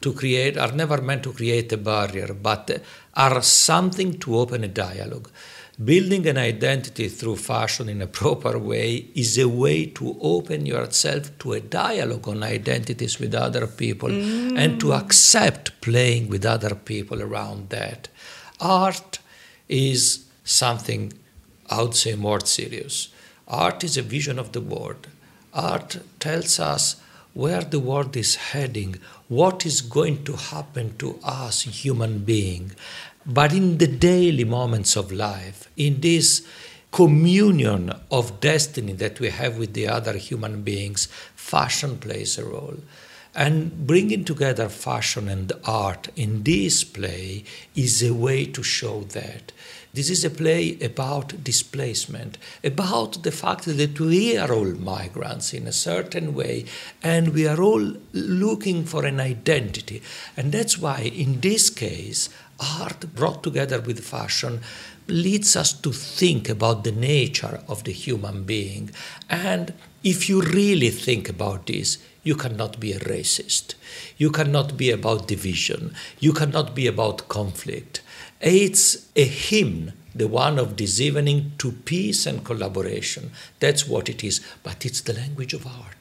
To 0.00 0.12
create, 0.12 0.58
are 0.58 0.72
never 0.72 1.00
meant 1.00 1.22
to 1.24 1.32
create 1.32 1.72
a 1.72 1.76
barrier, 1.76 2.34
but 2.34 2.82
are 3.14 3.42
something 3.42 4.18
to 4.20 4.38
open 4.38 4.64
a 4.64 4.68
dialogue. 4.68 5.30
Building 5.82 6.26
an 6.28 6.38
identity 6.38 7.08
through 7.08 7.36
fashion 7.36 7.88
in 7.88 8.00
a 8.00 8.06
proper 8.06 8.58
way 8.58 9.08
is 9.14 9.36
a 9.38 9.48
way 9.48 9.86
to 9.86 10.16
open 10.20 10.66
yourself 10.66 11.36
to 11.40 11.54
a 11.54 11.60
dialogue 11.60 12.28
on 12.28 12.44
identities 12.44 13.18
with 13.18 13.34
other 13.34 13.66
people 13.66 14.08
mm. 14.08 14.56
and 14.56 14.78
to 14.78 14.92
accept 14.92 15.80
playing 15.80 16.28
with 16.28 16.46
other 16.46 16.76
people 16.76 17.20
around 17.20 17.70
that. 17.70 18.08
Art 18.64 19.18
is 19.68 20.24
something, 20.42 21.12
I 21.68 21.82
would 21.82 21.94
say, 21.94 22.14
more 22.14 22.40
serious. 22.40 23.08
Art 23.46 23.84
is 23.84 23.98
a 23.98 24.02
vision 24.02 24.38
of 24.38 24.52
the 24.52 24.62
world. 24.62 25.06
Art 25.52 25.98
tells 26.18 26.58
us 26.58 26.96
where 27.34 27.62
the 27.62 27.78
world 27.78 28.16
is 28.16 28.36
heading, 28.36 28.96
what 29.28 29.66
is 29.66 29.82
going 29.82 30.24
to 30.24 30.36
happen 30.36 30.96
to 30.96 31.18
us, 31.22 31.62
human 31.62 32.20
being. 32.20 32.72
But 33.26 33.52
in 33.52 33.78
the 33.78 33.86
daily 33.86 34.44
moments 34.44 34.96
of 34.96 35.12
life, 35.12 35.68
in 35.76 36.00
this 36.00 36.46
communion 36.90 37.92
of 38.10 38.40
destiny 38.40 38.92
that 38.94 39.20
we 39.20 39.28
have 39.28 39.58
with 39.58 39.74
the 39.74 39.88
other 39.88 40.16
human 40.16 40.62
beings, 40.62 41.06
fashion 41.34 41.98
plays 41.98 42.38
a 42.38 42.44
role. 42.44 42.76
And 43.34 43.86
bringing 43.86 44.24
together 44.24 44.68
fashion 44.68 45.28
and 45.28 45.52
art 45.64 46.08
in 46.14 46.44
this 46.44 46.84
play 46.84 47.44
is 47.74 48.02
a 48.02 48.14
way 48.14 48.46
to 48.46 48.62
show 48.62 49.00
that. 49.00 49.52
This 49.92 50.10
is 50.10 50.24
a 50.24 50.30
play 50.30 50.76
about 50.80 51.44
displacement, 51.44 52.36
about 52.64 53.22
the 53.22 53.30
fact 53.30 53.64
that 53.64 54.00
we 54.00 54.36
are 54.36 54.52
all 54.52 54.72
migrants 54.72 55.54
in 55.54 55.68
a 55.68 55.72
certain 55.72 56.34
way 56.34 56.64
and 57.00 57.32
we 57.32 57.46
are 57.46 57.60
all 57.60 57.94
looking 58.12 58.84
for 58.84 59.04
an 59.04 59.20
identity. 59.20 60.02
And 60.36 60.50
that's 60.50 60.78
why, 60.78 60.98
in 61.00 61.40
this 61.40 61.70
case, 61.70 62.28
art 62.58 63.14
brought 63.14 63.44
together 63.44 63.80
with 63.80 64.04
fashion 64.04 64.60
leads 65.06 65.54
us 65.54 65.72
to 65.72 65.92
think 65.92 66.48
about 66.48 66.82
the 66.82 66.92
nature 66.92 67.60
of 67.68 67.84
the 67.84 67.92
human 67.92 68.44
being. 68.44 68.90
And 69.30 69.74
if 70.02 70.28
you 70.28 70.40
really 70.42 70.90
think 70.90 71.28
about 71.28 71.66
this, 71.66 71.98
you 72.24 72.34
cannot 72.34 72.80
be 72.80 72.92
a 72.92 72.98
racist. 72.98 73.74
You 74.16 74.30
cannot 74.30 74.76
be 74.76 74.90
about 74.90 75.28
division. 75.28 75.94
You 76.18 76.32
cannot 76.32 76.74
be 76.74 76.86
about 76.86 77.28
conflict. 77.28 78.00
It's 78.40 79.08
a 79.14 79.24
hymn, 79.24 79.92
the 80.14 80.26
one 80.26 80.58
of 80.58 80.76
this 80.76 81.00
evening, 81.00 81.52
to 81.58 81.72
peace 81.72 82.26
and 82.26 82.44
collaboration. 82.44 83.30
That's 83.60 83.86
what 83.86 84.08
it 84.08 84.24
is, 84.24 84.40
but 84.62 84.84
it's 84.84 85.02
the 85.02 85.12
language 85.12 85.54
of 85.54 85.66
art. 85.66 85.93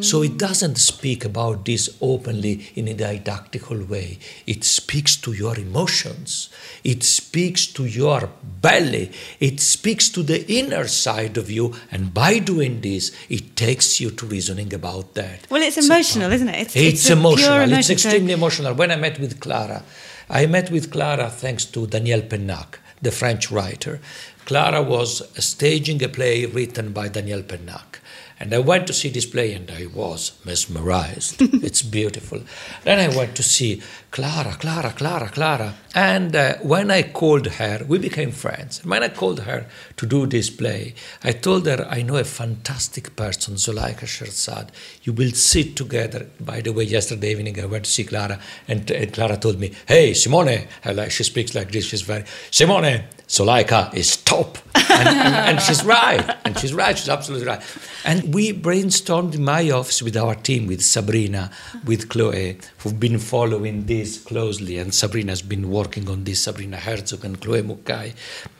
So 0.00 0.22
it 0.22 0.38
doesn't 0.38 0.76
speak 0.76 1.24
about 1.24 1.64
this 1.64 1.96
openly 2.00 2.70
in 2.74 2.88
a 2.88 2.94
didactical 2.94 3.84
way. 3.84 4.18
It 4.46 4.64
speaks 4.64 5.16
to 5.18 5.32
your 5.32 5.58
emotions. 5.58 6.48
It 6.82 7.02
speaks 7.02 7.66
to 7.68 7.84
your 7.84 8.30
belly. 8.60 9.12
It 9.40 9.60
speaks 9.60 10.08
to 10.10 10.22
the 10.22 10.50
inner 10.50 10.86
side 10.88 11.36
of 11.36 11.50
you. 11.50 11.74
And 11.90 12.14
by 12.14 12.38
doing 12.38 12.80
this, 12.80 13.12
it 13.28 13.56
takes 13.56 14.00
you 14.00 14.10
to 14.12 14.26
reasoning 14.26 14.72
about 14.72 15.14
that. 15.14 15.46
Well, 15.50 15.62
it's 15.62 15.78
emotional, 15.78 16.32
isn't 16.32 16.48
it? 16.48 16.60
It's, 16.60 16.76
it's, 16.76 17.00
it's 17.00 17.10
emotional. 17.10 17.56
Emotion. 17.56 17.78
It's 17.78 17.90
extremely 17.90 18.32
emotional. 18.32 18.74
When 18.74 18.90
I 18.90 18.96
met 18.96 19.18
with 19.18 19.40
Clara, 19.40 19.82
I 20.30 20.46
met 20.46 20.70
with 20.70 20.90
Clara 20.90 21.28
thanks 21.28 21.66
to 21.66 21.86
Daniel 21.86 22.22
Pennac, 22.22 22.78
the 23.02 23.10
French 23.10 23.50
writer 23.50 24.00
Clara 24.44 24.82
was 24.82 25.22
staging 25.42 26.02
a 26.04 26.08
play 26.08 26.44
written 26.44 26.92
by 26.92 27.08
Daniel 27.08 27.42
Pennac. 27.42 28.00
And 28.40 28.52
I 28.52 28.58
went 28.58 28.86
to 28.88 28.92
see 28.92 29.10
this 29.10 29.26
play 29.26 29.52
and 29.52 29.70
I 29.70 29.86
was 29.86 30.32
mesmerized. 30.44 31.36
it's 31.40 31.82
beautiful. 31.82 32.42
Then 32.82 32.98
I 32.98 33.16
went 33.16 33.36
to 33.36 33.42
see 33.42 33.80
Clara, 34.14 34.52
Clara, 34.60 34.92
Clara, 34.92 35.28
Clara. 35.28 35.74
And 35.92 36.36
uh, 36.36 36.54
when 36.62 36.92
I 36.92 37.02
called 37.02 37.48
her, 37.48 37.84
we 37.88 37.98
became 37.98 38.30
friends. 38.30 38.80
When 38.84 39.02
I 39.02 39.08
called 39.08 39.40
her 39.40 39.66
to 39.96 40.06
do 40.06 40.24
this 40.26 40.50
play, 40.50 40.94
I 41.24 41.32
told 41.32 41.66
her, 41.66 41.84
I 41.90 42.02
know 42.02 42.14
a 42.14 42.22
fantastic 42.22 43.16
person, 43.16 43.54
Zulaika 43.56 44.06
Sherzad. 44.06 44.68
You 45.02 45.14
will 45.14 45.32
sit 45.32 45.74
together. 45.74 46.28
By 46.38 46.60
the 46.60 46.72
way, 46.72 46.84
yesterday 46.84 47.32
evening 47.32 47.60
I 47.60 47.66
went 47.66 47.86
to 47.86 47.90
see 47.90 48.04
Clara, 48.04 48.38
and, 48.68 48.88
and 48.88 49.12
Clara 49.12 49.36
told 49.36 49.58
me, 49.58 49.72
Hey, 49.88 50.14
Simone, 50.14 50.68
like, 50.84 51.10
she 51.10 51.24
speaks 51.24 51.56
like 51.56 51.72
this, 51.72 51.86
she's 51.86 52.02
very, 52.02 52.22
Simone, 52.52 53.06
Zulaika 53.26 53.92
is 53.94 54.18
top. 54.18 54.58
And, 54.74 55.08
and, 55.08 55.34
and, 55.34 55.60
she's 55.60 55.84
right. 55.84 56.36
And 56.44 56.56
she's 56.58 56.72
right. 56.72 56.96
She's 56.96 57.08
absolutely 57.08 57.46
right. 57.48 57.60
And 58.04 58.34
we 58.34 58.52
brainstormed 58.52 59.34
in 59.34 59.44
my 59.44 59.70
office 59.70 60.02
with 60.02 60.16
our 60.16 60.34
team, 60.34 60.66
with 60.66 60.84
Sabrina, 60.84 61.50
with 61.84 62.08
Chloe, 62.10 62.58
who've 62.78 63.00
been 63.00 63.18
following 63.18 63.86
this 63.86 64.03
closely. 64.18 64.78
And 64.78 64.94
Sabrina's 64.94 65.42
been 65.42 65.70
working 65.70 66.08
on 66.08 66.24
this, 66.24 66.42
Sabrina 66.42 66.76
Herzog 66.76 67.24
and 67.24 67.40
Chloe 67.40 67.62
Mukai. 67.62 68.14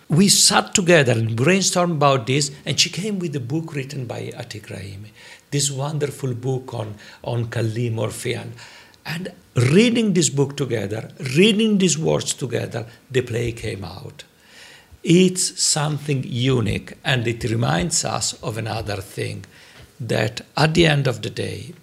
We 0.08 0.28
sat 0.28 0.74
together 0.74 1.12
and 1.12 1.36
brainstormed 1.36 1.92
about 1.92 2.26
this. 2.26 2.50
And 2.66 2.78
she 2.78 2.90
came 2.90 3.18
with 3.18 3.34
a 3.36 3.40
book 3.40 3.74
written 3.74 4.06
by 4.06 4.32
Atiq 4.42 4.66
Rahimi, 4.66 5.10
this 5.50 5.70
wonderful 5.70 6.34
book 6.34 6.74
on, 6.74 6.94
on 7.22 7.48
Khalil 7.48 7.92
Morfian. 7.92 8.50
And 9.06 9.32
reading 9.54 10.14
this 10.14 10.30
book 10.30 10.56
together, 10.56 11.10
reading 11.36 11.78
these 11.78 11.98
words 11.98 12.34
together, 12.34 12.86
the 13.10 13.22
play 13.22 13.52
came 13.52 13.84
out. 13.84 14.24
It's 15.02 15.62
something 15.62 16.24
unique, 16.26 16.94
and 17.04 17.28
it 17.28 17.44
reminds 17.44 18.06
us 18.06 18.32
of 18.42 18.56
another 18.56 19.02
thing 19.02 19.44
that 20.00 20.40
at 20.56 20.72
the 20.72 20.86
end 20.86 21.06
of 21.06 21.20
the 21.20 21.28
day, 21.28 21.74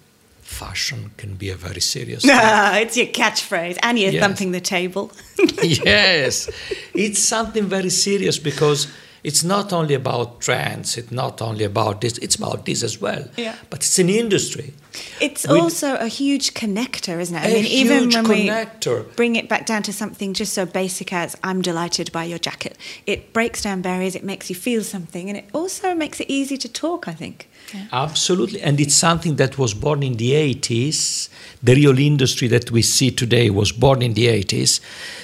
fashion 0.52 1.10
can 1.16 1.34
be 1.34 1.50
a 1.50 1.56
very 1.56 1.80
serious 1.80 2.22
thing. 2.26 2.38
it's 2.82 2.96
your 2.96 3.06
catchphrase, 3.06 3.78
and 3.82 3.98
you're 3.98 4.12
yes. 4.12 4.22
thumping 4.22 4.52
the 4.52 4.60
table. 4.60 5.10
yes, 5.62 6.48
it's 6.94 7.22
something 7.22 7.64
very 7.64 7.90
serious 7.90 8.38
because 8.38 8.86
it's 9.24 9.44
not 9.44 9.72
only 9.72 9.94
about 9.94 10.40
trends, 10.40 10.96
it's 10.98 11.12
not 11.12 11.40
only 11.40 11.64
about 11.64 12.00
this, 12.00 12.18
it's 12.18 12.34
about 12.34 12.66
this 12.66 12.82
as 12.82 13.00
well. 13.00 13.28
Yeah. 13.36 13.54
But 13.70 13.80
it's 13.80 13.98
an 13.98 14.08
industry. 14.08 14.74
It's 15.20 15.46
With 15.46 15.60
also 15.60 15.94
a 15.96 16.08
huge 16.08 16.54
connector, 16.54 17.20
isn't 17.20 17.36
it? 17.36 17.44
I 17.44 17.52
mean, 17.52 17.64
even 17.66 18.10
when 18.10 18.24
connector. 18.24 19.06
we 19.06 19.12
bring 19.12 19.36
it 19.36 19.48
back 19.48 19.64
down 19.64 19.82
to 19.84 19.92
something 19.92 20.34
just 20.34 20.52
so 20.52 20.66
basic 20.66 21.12
as 21.12 21.36
I'm 21.44 21.62
delighted 21.62 22.10
by 22.10 22.24
your 22.24 22.38
jacket, 22.38 22.76
it 23.06 23.32
breaks 23.32 23.62
down 23.62 23.80
barriers, 23.80 24.16
it 24.16 24.24
makes 24.24 24.50
you 24.50 24.56
feel 24.56 24.82
something, 24.82 25.28
and 25.28 25.38
it 25.38 25.48
also 25.52 25.94
makes 25.94 26.18
it 26.20 26.28
easy 26.28 26.56
to 26.56 26.68
talk, 26.68 27.06
I 27.06 27.12
think. 27.12 27.48
Absolutely. 27.92 28.60
And 28.60 28.80
it's 28.80 28.94
something 28.94 29.36
that 29.36 29.58
was 29.58 29.74
born 29.74 30.02
in 30.02 30.16
the 30.16 30.32
80s. 30.32 31.28
The 31.62 31.74
real 31.74 31.98
industry 31.98 32.48
that 32.48 32.70
we 32.70 32.82
see 32.82 33.10
today 33.10 33.50
was 33.50 33.72
born 33.72 34.02
in 34.02 34.14
the 34.14 34.26
80s. 34.26 34.80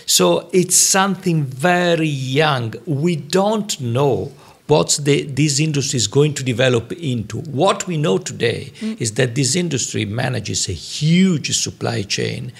So 0.07 0.48
it's 0.53 0.77
something 0.77 1.44
very 1.44 2.09
young. 2.09 2.74
We 2.87 3.16
don't 3.16 3.81
know 3.81 4.33
what 4.66 4.98
the, 5.03 5.22
this 5.22 5.59
industry 5.61 5.96
is 5.96 6.07
going 6.07 6.35
to 6.35 6.44
develop 6.44 6.92
into. 6.92 7.38
What 7.38 7.87
we 7.87 7.96
know 7.96 8.18
today 8.18 8.72
mm. 8.81 9.01
is 9.01 9.14
that 9.14 9.35
this 9.35 9.57
industry 9.57 10.05
manages 10.05 10.68
a 10.68 10.72
huge 10.72 11.57
supply 11.57 12.03
chain 12.03 12.53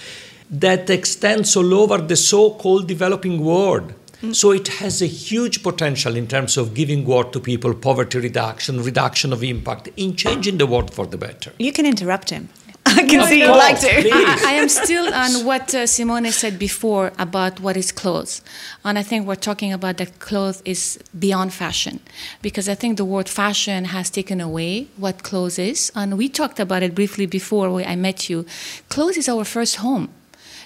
that 0.51 0.89
extends 0.89 1.55
all 1.57 1.75
over 1.75 1.99
the 1.99 2.17
so 2.17 2.53
called 2.53 2.89
developing 2.89 3.45
world. 3.45 3.93
Mm. 4.23 4.35
So 4.35 4.51
it 4.51 4.69
has 4.69 5.01
a 5.01 5.07
huge 5.07 5.63
potential 5.63 6.17
in 6.17 6.27
terms 6.27 6.57
of 6.57 6.75
giving 6.75 7.05
work 7.05 7.33
to 7.33 7.41
people, 7.41 7.73
poverty 7.75 8.19
reduction, 8.19 8.83
reduction 8.83 9.33
of 9.33 9.45
impact, 9.45 9.89
in 9.97 10.17
changing 10.17 10.59
the 10.59 10.67
world 10.67 10.93
for 10.93 11.07
the 11.07 11.17
better. 11.17 11.53
You 11.59 11.73
can 11.73 11.87
interrupt 11.87 12.31
him. 12.31 12.49
I 12.87 13.05
can 13.05 13.27
see 13.27 13.41
you 13.41 13.49
like 13.49 13.79
to. 13.81 13.91
I, 13.91 14.43
I, 14.47 14.53
am 14.53 14.69
still 14.69 15.13
on 15.13 15.45
what 15.45 15.75
uh, 15.75 15.87
Simone 15.87 16.33
said 16.33 16.59
before 16.59 17.13
about 17.19 17.61
what 17.61 17.77
is 17.77 17.93
clothes. 17.93 18.41
And 18.83 18.99
I 18.99 19.03
think 19.03 19.27
we're 19.27 19.35
talking 19.35 19.75
about 19.75 19.99
that 19.99 20.19
clothes 20.21 20.63
is 20.65 20.99
beyond 21.19 21.53
fashion. 21.53 22.01
Because 22.41 22.67
I 22.67 22.75
think 22.75 22.97
the 22.97 23.05
word 23.05 23.29
fashion 23.29 23.85
has 23.87 24.09
taken 24.09 24.41
away 24.41 24.89
what 24.97 25.23
clothes 25.23 25.59
is. 25.59 25.93
And 25.95 26.17
we 26.17 26.31
talked 26.31 26.59
about 26.59 26.83
it 26.83 26.95
briefly 26.95 27.27
before 27.27 27.69
I 27.83 27.95
met 27.95 28.31
you. 28.31 28.47
Clothes 28.89 29.19
is 29.19 29.29
our 29.29 29.45
first 29.45 29.77
home. 29.77 30.09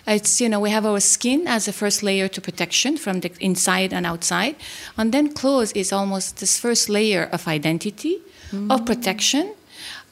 It's, 0.07 0.41
you 0.41 0.49
know, 0.49 0.59
we 0.59 0.71
have 0.71 0.85
our 0.85 1.01
skin 1.01 1.47
as 1.47 1.69
a 1.69 1.73
first 1.73 2.03
layer 2.03 2.29
to 2.29 2.41
protection 2.41 2.97
from 2.97 3.21
the 3.21 3.31
inside 3.41 3.93
and 3.93 4.05
outside. 4.05 4.57
And 4.97 5.13
then 5.13 5.33
clothes 5.33 5.73
is 5.73 5.93
almost 5.93 6.39
this 6.39 6.59
first 6.59 6.89
layer 6.89 7.29
of 7.33 7.47
identity, 7.47 8.19
mm. 8.51 8.73
of 8.73 8.85
protection, 8.85 9.55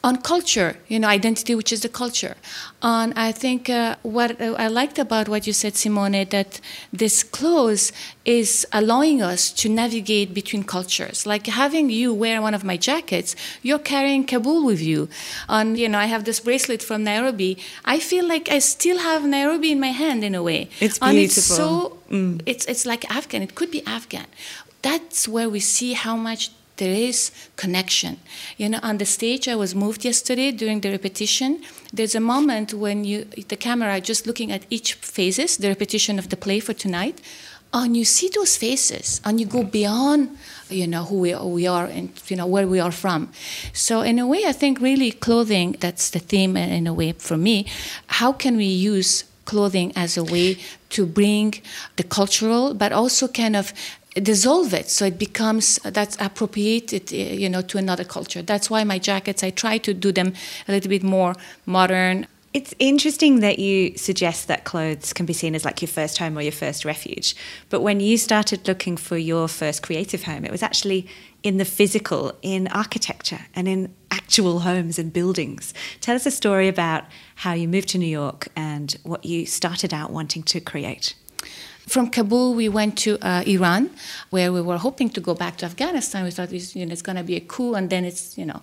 on 0.02 0.16
culture, 0.22 0.76
you 0.88 0.98
know, 0.98 1.08
identity, 1.08 1.54
which 1.54 1.72
is 1.72 1.82
the 1.82 1.88
culture. 1.88 2.34
And 2.82 3.12
I 3.16 3.32
think 3.32 3.68
uh, 3.68 3.96
what 4.02 4.40
I 4.40 4.66
liked 4.68 4.98
about 4.98 5.28
what 5.28 5.46
you 5.46 5.52
said, 5.52 5.76
Simone, 5.76 6.24
that 6.30 6.60
this 6.90 7.22
clothes 7.22 7.92
is 8.24 8.66
allowing 8.72 9.20
us 9.20 9.50
to 9.52 9.68
navigate 9.68 10.32
between 10.32 10.64
cultures. 10.64 11.26
Like 11.26 11.46
having 11.48 11.90
you 11.90 12.14
wear 12.14 12.40
one 12.40 12.54
of 12.54 12.64
my 12.64 12.78
jackets, 12.78 13.36
you're 13.62 13.78
carrying 13.78 14.24
Kabul 14.24 14.64
with 14.64 14.80
you. 14.80 15.10
And, 15.50 15.78
you 15.78 15.88
know, 15.88 15.98
I 15.98 16.06
have 16.06 16.24
this 16.24 16.40
bracelet 16.40 16.82
from 16.82 17.04
Nairobi. 17.04 17.58
I 17.84 17.98
feel 17.98 18.26
like 18.26 18.50
I 18.50 18.60
still 18.60 18.98
have 18.98 19.26
Nairobi 19.26 19.70
in 19.70 19.80
my 19.80 19.92
hand 19.92 20.24
in 20.24 20.34
a 20.34 20.42
way. 20.42 20.70
It's 20.80 20.98
beautiful. 20.98 21.08
And 21.08 21.18
it's 21.18 21.44
so, 21.44 21.98
mm. 22.10 22.40
it's, 22.46 22.64
it's 22.64 22.86
like 22.86 23.10
Afghan. 23.14 23.42
It 23.42 23.54
could 23.54 23.70
be 23.70 23.84
Afghan. 23.86 24.26
That's 24.80 25.28
where 25.28 25.50
we 25.50 25.60
see 25.60 25.92
how 25.92 26.16
much 26.16 26.50
there 26.80 26.94
is 26.94 27.30
connection. 27.56 28.18
You 28.56 28.70
know, 28.70 28.80
on 28.82 28.98
the 28.98 29.04
stage, 29.04 29.46
I 29.46 29.54
was 29.54 29.74
moved 29.74 30.04
yesterday 30.04 30.50
during 30.50 30.80
the 30.80 30.90
repetition. 30.90 31.62
There's 31.92 32.14
a 32.14 32.20
moment 32.20 32.72
when 32.72 33.04
you, 33.04 33.26
the 33.52 33.56
camera, 33.56 34.00
just 34.00 34.26
looking 34.26 34.50
at 34.50 34.62
each 34.70 34.94
phases, 34.94 35.58
the 35.58 35.68
repetition 35.68 36.18
of 36.18 36.30
the 36.30 36.36
play 36.36 36.58
for 36.58 36.72
tonight, 36.72 37.20
and 37.72 37.96
you 37.96 38.04
see 38.04 38.28
those 38.34 38.56
faces, 38.56 39.20
and 39.24 39.38
you 39.38 39.46
go 39.46 39.62
beyond, 39.62 40.36
you 40.70 40.86
know, 40.86 41.04
who 41.04 41.20
we, 41.20 41.34
we 41.34 41.66
are 41.68 41.84
and 41.84 42.10
you 42.28 42.36
know 42.36 42.46
where 42.46 42.66
we 42.66 42.80
are 42.80 42.90
from. 42.90 43.30
So 43.72 44.00
in 44.00 44.18
a 44.18 44.26
way, 44.26 44.42
I 44.44 44.52
think 44.52 44.80
really 44.80 45.12
clothing. 45.12 45.76
That's 45.78 46.10
the 46.10 46.18
theme 46.18 46.56
in 46.56 46.86
a 46.88 46.94
way 46.94 47.12
for 47.12 47.36
me. 47.36 47.66
How 48.06 48.32
can 48.32 48.56
we 48.56 48.64
use 48.64 49.24
clothing 49.44 49.92
as 49.96 50.16
a 50.16 50.24
way 50.24 50.56
to 50.90 51.06
bring 51.06 51.54
the 51.96 52.04
cultural, 52.04 52.74
but 52.74 52.92
also 52.92 53.28
kind 53.28 53.56
of 53.56 53.72
dissolve 54.14 54.74
it 54.74 54.90
so 54.90 55.04
it 55.04 55.18
becomes 55.18 55.78
that's 55.84 56.16
appropriated 56.20 57.12
eh, 57.12 57.32
you 57.32 57.48
know 57.48 57.62
to 57.62 57.78
another 57.78 58.04
culture. 58.04 58.42
That's 58.42 58.68
why 58.68 58.84
my 58.84 58.98
jackets 58.98 59.44
i 59.44 59.50
try 59.50 59.78
to 59.78 59.94
do 59.94 60.10
them 60.12 60.34
a 60.66 60.72
little 60.72 60.88
bit 60.88 61.02
more 61.02 61.34
modern. 61.66 62.26
It's 62.52 62.74
interesting 62.80 63.38
that 63.40 63.60
you 63.60 63.96
suggest 63.96 64.48
that 64.48 64.64
clothes 64.64 65.12
can 65.12 65.24
be 65.24 65.32
seen 65.32 65.54
as 65.54 65.64
like 65.64 65.80
your 65.80 65.88
first 65.88 66.18
home 66.18 66.36
or 66.36 66.42
your 66.42 66.52
first 66.52 66.84
refuge 66.84 67.36
but 67.68 67.80
when 67.82 68.00
you 68.00 68.18
started 68.18 68.66
looking 68.66 68.96
for 68.96 69.16
your 69.16 69.46
first 69.46 69.82
creative 69.84 70.24
home 70.24 70.44
it 70.44 70.50
was 70.50 70.62
actually 70.62 71.06
in 71.44 71.58
the 71.58 71.64
physical 71.64 72.32
in 72.42 72.66
architecture 72.68 73.46
and 73.54 73.68
in 73.68 73.94
actual 74.10 74.60
homes 74.60 74.98
and 74.98 75.12
buildings. 75.12 75.72
Tell 76.00 76.16
us 76.16 76.26
a 76.26 76.30
story 76.32 76.66
about 76.66 77.04
how 77.36 77.52
you 77.52 77.68
moved 77.68 77.88
to 77.90 77.98
new 77.98 78.06
york 78.06 78.48
and 78.56 78.96
what 79.04 79.24
you 79.24 79.46
started 79.46 79.94
out 79.94 80.10
wanting 80.10 80.42
to 80.42 80.60
create 80.60 81.14
from 81.90 82.08
Kabul, 82.08 82.54
we 82.54 82.68
went 82.68 82.96
to 82.98 83.18
uh, 83.20 83.42
Iran, 83.46 83.90
where 84.30 84.52
we 84.52 84.62
were 84.62 84.78
hoping 84.78 85.10
to 85.10 85.20
go 85.20 85.34
back 85.34 85.56
to 85.58 85.66
Afghanistan. 85.66 86.24
We 86.24 86.30
thought 86.30 86.52
you 86.52 86.86
know, 86.86 86.92
it's 86.92 87.02
going 87.02 87.16
to 87.16 87.24
be 87.24 87.36
a 87.36 87.40
coup, 87.40 87.74
and 87.74 87.90
then 87.90 88.04
it's 88.04 88.38
you 88.38 88.46
know, 88.46 88.62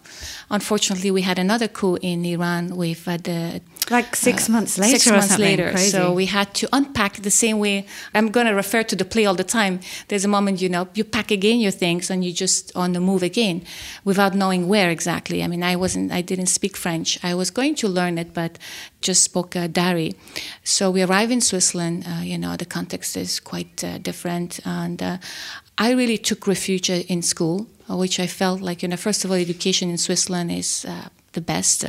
unfortunately, 0.49 1.11
we 1.11 1.21
had 1.23 1.37
another 1.37 1.67
coup 1.67 1.97
in 2.01 2.23
Iran 2.25 2.77
with 2.77 3.07
uh, 3.07 3.17
the 3.17 3.61
like 3.89 4.15
six 4.15 4.49
uh, 4.49 4.53
months 4.53 4.77
later. 4.77 4.99
Six 4.99 5.11
months 5.11 5.37
later, 5.37 5.71
crazy. 5.71 5.91
so 5.91 6.13
we 6.13 6.25
had 6.25 6.53
to 6.55 6.69
unpack 6.73 7.17
the 7.17 7.31
same 7.31 7.59
way. 7.59 7.85
I'm 8.13 8.29
going 8.29 8.47
to 8.47 8.53
refer 8.53 8.83
to 8.83 8.95
the 8.95 9.05
play 9.05 9.25
all 9.25 9.35
the 9.35 9.43
time. 9.43 9.79
There's 10.07 10.25
a 10.25 10.27
moment 10.27 10.61
you 10.61 10.69
know 10.69 10.87
you 10.93 11.03
pack 11.03 11.31
again 11.31 11.59
your 11.59 11.71
things 11.71 12.09
and 12.09 12.23
you 12.23 12.33
just 12.33 12.75
on 12.75 12.93
the 12.93 12.99
move 12.99 13.23
again, 13.23 13.63
without 14.03 14.33
knowing 14.35 14.67
where 14.67 14.89
exactly. 14.89 15.43
I 15.43 15.47
mean, 15.47 15.63
I 15.63 15.75
wasn't, 15.75 16.11
I 16.11 16.21
didn't 16.21 16.47
speak 16.47 16.77
French. 16.77 17.23
I 17.23 17.33
was 17.33 17.49
going 17.51 17.75
to 17.75 17.87
learn 17.87 18.17
it, 18.17 18.33
but 18.33 18.57
just 19.01 19.23
spoke 19.23 19.55
uh, 19.55 19.67
Dari. 19.67 20.15
So 20.63 20.91
we 20.91 21.01
arrive 21.01 21.31
in 21.31 21.41
Switzerland. 21.41 22.05
Uh, 22.07 22.21
you 22.21 22.37
know, 22.37 22.55
the 22.55 22.65
context 22.65 23.15
is 23.17 23.39
quite 23.39 23.83
uh, 23.83 23.97
different, 23.99 24.59
and 24.65 25.01
uh, 25.01 25.17
I 25.77 25.91
really 25.91 26.17
took 26.17 26.47
refuge 26.47 26.89
in 26.89 27.21
school, 27.21 27.67
which 27.89 28.19
I 28.19 28.27
felt 28.27 28.61
like 28.61 28.81
you 28.81 28.89
know, 28.89 28.97
first 28.97 29.23
of 29.23 29.31
all, 29.31 29.37
education 29.37 29.89
in 29.89 29.97
Switzerland 29.97 30.51
is 30.51 30.85
uh, 30.85 31.09
the 31.33 31.41
best. 31.41 31.85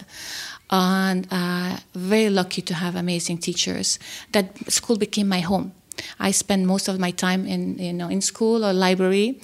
And 0.71 1.27
uh, 1.31 1.79
very 1.95 2.29
lucky 2.31 2.63
to 2.63 2.75
have 2.75 2.95
amazing 2.95 3.39
teachers. 3.39 3.99
That 4.33 4.71
school 4.71 4.97
became 4.97 5.29
my 5.29 5.41
home. 5.41 5.73
I 6.21 6.31
spent 6.31 6.67
most 6.67 6.89
of 6.89 6.99
my 6.99 7.11
time 7.11 7.47
in 7.47 7.79
you 7.79 7.93
know 7.93 8.09
in 8.09 8.21
school 8.21 8.65
or 8.65 8.73
library, 8.73 9.41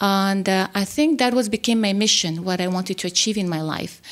and 0.00 0.46
uh, 0.48 0.68
I 0.74 0.84
think 0.84 1.18
that 1.20 1.32
was 1.32 1.48
became 1.48 1.80
my 1.80 1.92
mission, 1.92 2.44
what 2.44 2.60
I 2.60 2.68
wanted 2.68 2.98
to 2.98 3.06
achieve 3.06 3.38
in 3.38 3.48
my 3.48 3.62
life. 3.62 4.02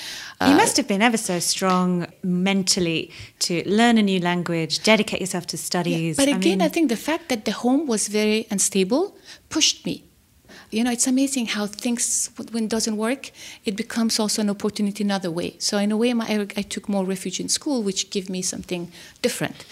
Uh, 0.41 0.49
you 0.51 0.57
must 0.57 0.77
have 0.79 0.89
been 0.89 1.03
ever 1.03 1.17
so 1.17 1.39
strong 1.39 2.07
mentally 2.23 3.11
to 3.41 3.69
learn 3.69 3.99
a 3.99 4.03
new 4.03 4.21
language, 4.21 4.83
dedicate 4.83 5.21
yourself 5.21 5.47
to 5.49 5.59
studies. 5.59 6.19
Yeah, 6.19 6.25
but 6.25 6.29
again, 6.29 6.53
I, 6.53 6.57
mean, 6.57 6.63
I 6.63 6.69
think 6.69 6.89
the 6.89 6.97
fact 6.97 7.29
that 7.29 7.45
the 7.45 7.53
home 7.53 7.87
was 7.87 8.09
very 8.09 8.47
unstable 8.51 9.17
pushed 9.51 9.85
me. 9.85 10.05
You 10.71 10.85
know, 10.85 10.91
it's 10.91 11.07
amazing 11.07 11.47
how 11.47 11.67
things, 11.67 12.31
when 12.53 12.69
doesn't 12.69 12.97
work, 12.97 13.31
it 13.65 13.77
becomes 13.77 14.19
also 14.19 14.43
an 14.43 14.51
opportunity 14.51 15.05
another 15.05 15.31
way. 15.31 15.57
So 15.59 15.79
in 15.79 15.93
a 15.93 15.97
way, 15.97 16.13
my, 16.15 16.27
I, 16.27 16.41
I 16.57 16.63
took 16.63 16.89
more 16.89 17.05
refuge 17.05 17.41
in 17.41 17.49
school, 17.49 17.83
which 17.83 18.11
gave 18.11 18.29
me 18.29 18.43
something 18.43 18.91
different. 19.23 19.65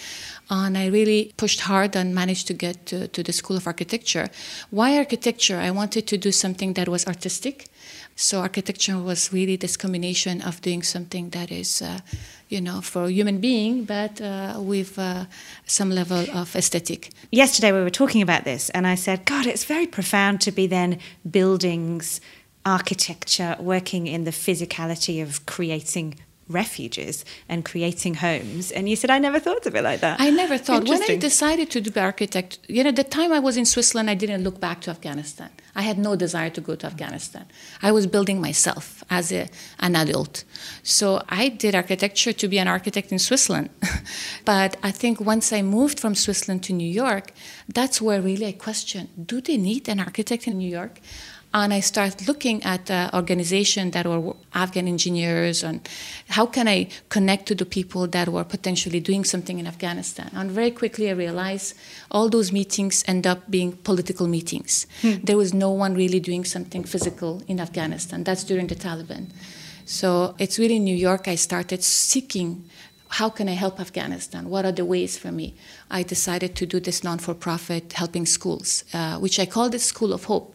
And 0.51 0.77
I 0.77 0.87
really 0.87 1.33
pushed 1.37 1.61
hard 1.61 1.97
and 1.97 2.15
managed 2.15 2.47
to 2.49 2.55
get 2.55 2.87
to, 2.87 3.09
to 3.09 3.23
the 3.23 3.33
School 3.33 3.57
of 3.57 3.67
Architecture. 3.67 4.29
Why 4.71 4.99
architecture? 4.99 5.59
I 5.59 5.71
wanted 5.71 6.07
to 6.09 6.19
do 6.19 6.31
something 6.31 6.75
that 6.75 6.89
was 6.89 7.07
artistic. 7.07 7.69
So 8.17 8.41
architecture 8.41 8.99
was 8.99 9.33
really 9.33 9.57
this 9.57 9.77
combination 9.77 10.43
of 10.43 10.61
doing 10.61 10.83
something 10.83 11.31
that 11.31 11.51
is, 11.51 11.83
uh, 11.83 12.01
you 12.49 12.61
know, 12.61 12.81
for 12.81 13.05
a 13.05 13.11
human 13.11 13.41
being, 13.41 13.85
but 13.85 14.21
uh, 14.21 14.57
with 14.59 14.99
uh, 14.99 15.25
some 15.67 15.91
level 15.91 16.25
of 16.35 16.55
aesthetic. 16.55 17.11
Yesterday 17.31 17.73
we 17.73 17.81
were 17.81 17.91
talking 17.91 18.23
about 18.23 18.45
this, 18.45 18.71
and 18.71 18.87
I 18.87 18.95
said, 18.95 19.25
God, 19.25 19.47
it's 19.47 19.65
very 19.65 19.87
profound 19.87 20.41
to 20.43 20.53
be 20.53 20.67
then 20.67 20.99
buildings, 21.29 22.21
architecture, 22.65 23.57
working 23.59 24.07
in 24.07 24.25
the 24.25 24.31
physicality 24.31 25.23
of 25.23 25.45
creating 25.47 26.15
refuges 26.53 27.25
and 27.49 27.65
creating 27.65 28.15
homes. 28.15 28.71
And 28.71 28.89
you 28.89 28.97
said, 28.97 29.11
I 29.11 29.19
never 29.19 29.39
thought 29.39 29.67
of 29.67 29.75
it 29.75 29.83
like 29.83 30.01
that. 30.01 30.21
I 30.21 30.31
never 30.31 30.59
thought. 30.59 30.89
When 30.89 31.03
I 31.03 31.17
decided 31.17 31.71
to 31.71 31.81
be 31.81 32.01
architect, 32.01 32.59
you 32.69 32.85
know, 32.85 32.93
the 32.93 33.05
time 33.05 33.33
I 33.33 33.39
was 33.39 33.57
in 33.57 33.65
Switzerland, 33.65 34.11
I 34.11 34.15
didn't 34.15 34.43
look 34.45 34.61
back 34.61 34.81
to 34.83 34.91
Afghanistan. 34.91 35.51
I 35.75 35.83
had 35.83 35.99
no 35.99 36.17
desire 36.17 36.51
to 36.51 36.61
go 36.61 36.75
to 36.75 36.87
Afghanistan. 36.87 37.47
I 37.83 37.93
was 37.93 38.07
building 38.07 38.41
myself 38.41 39.03
as 39.09 39.33
a, 39.33 39.49
an 39.81 39.97
adult. 39.97 40.45
So 40.83 41.23
I 41.29 41.49
did 41.49 41.75
architecture 41.75 42.33
to 42.35 42.49
be 42.49 42.59
an 42.59 42.69
architect 42.69 43.11
in 43.11 43.19
Switzerland. 43.19 43.71
but 44.45 44.77
I 44.83 44.91
think 44.91 45.21
once 45.21 45.53
I 45.53 45.63
moved 45.63 45.99
from 45.99 46.15
Switzerland 46.15 46.63
to 46.65 46.73
New 46.75 46.89
York, 46.89 47.33
that's 47.69 48.03
where 48.03 48.21
really 48.21 48.47
I 48.47 48.53
questioned 48.53 49.09
do 49.27 49.41
they 49.41 49.57
need 49.57 49.89
an 49.89 50.01
architect 50.01 50.47
in 50.47 50.59
New 50.59 50.69
York? 50.69 51.01
And 51.55 51.73
I 51.73 51.81
started 51.81 52.27
looking 52.27 52.63
at 52.63 52.91
uh, 52.91 53.11
organizations 53.13 53.93
that 53.93 54.07
were 54.07 54.35
Afghan 54.55 54.89
engineers 54.89 55.63
and 55.63 55.87
how 56.29 56.47
can 56.47 56.67
I 56.67 56.89
connect 57.11 57.47
to 57.47 57.55
the 57.55 57.67
people 57.67 58.07
that 58.09 58.29
were 58.29 58.45
potentially 58.45 59.01
doing 59.01 59.25
something 59.25 59.59
in 59.59 59.67
Afghanistan. 59.67 60.31
And 60.35 60.51
very 60.51 60.71
quickly 60.71 61.11
I 61.11 61.13
realized 61.13 61.75
all 62.11 62.31
those 62.31 62.53
meetings 62.53 63.05
end 63.07 63.27
up 63.27 63.51
being 63.51 63.73
political 63.73 64.27
meetings. 64.29 64.87
Hmm. 65.03 65.17
There 65.23 65.37
was 65.37 65.53
no 65.53 65.71
one 65.71 65.95
really 65.95 66.21
doing 66.21 66.45
something 66.45 66.85
physical 66.85 67.43
in 67.47 67.61
Afghanistan. 67.61 68.25
That's 68.25 68.45
during 68.45 68.69
the 68.69 68.75
Taliban. 68.77 69.27
So 69.85 70.35
it's 70.39 70.59
really 70.59 70.77
in 70.77 70.85
New 70.85 70.97
York 70.97 71.29
I 71.29 71.35
started 71.35 71.83
seeking 71.83 72.65
how 73.09 73.29
can 73.29 73.47
I 73.47 73.53
help 73.53 73.79
Afghanistan? 73.79 74.49
What 74.49 74.65
are 74.65 74.73
the 74.73 74.87
ways 74.87 75.19
for 75.19 75.31
me? 75.31 75.55
I 75.91 76.03
decided 76.03 76.57
to 76.57 76.65
do 76.65 76.81
this 76.81 77.05
non 77.05 77.19
for 77.19 77.35
profit 77.35 77.93
helping 77.93 78.25
schools, 78.25 78.85
uh, 78.95 79.19
which 79.19 79.39
I 79.39 79.45
called 79.45 79.73
the 79.73 79.79
School 79.79 80.15
of 80.15 80.25
Hope 80.25 80.52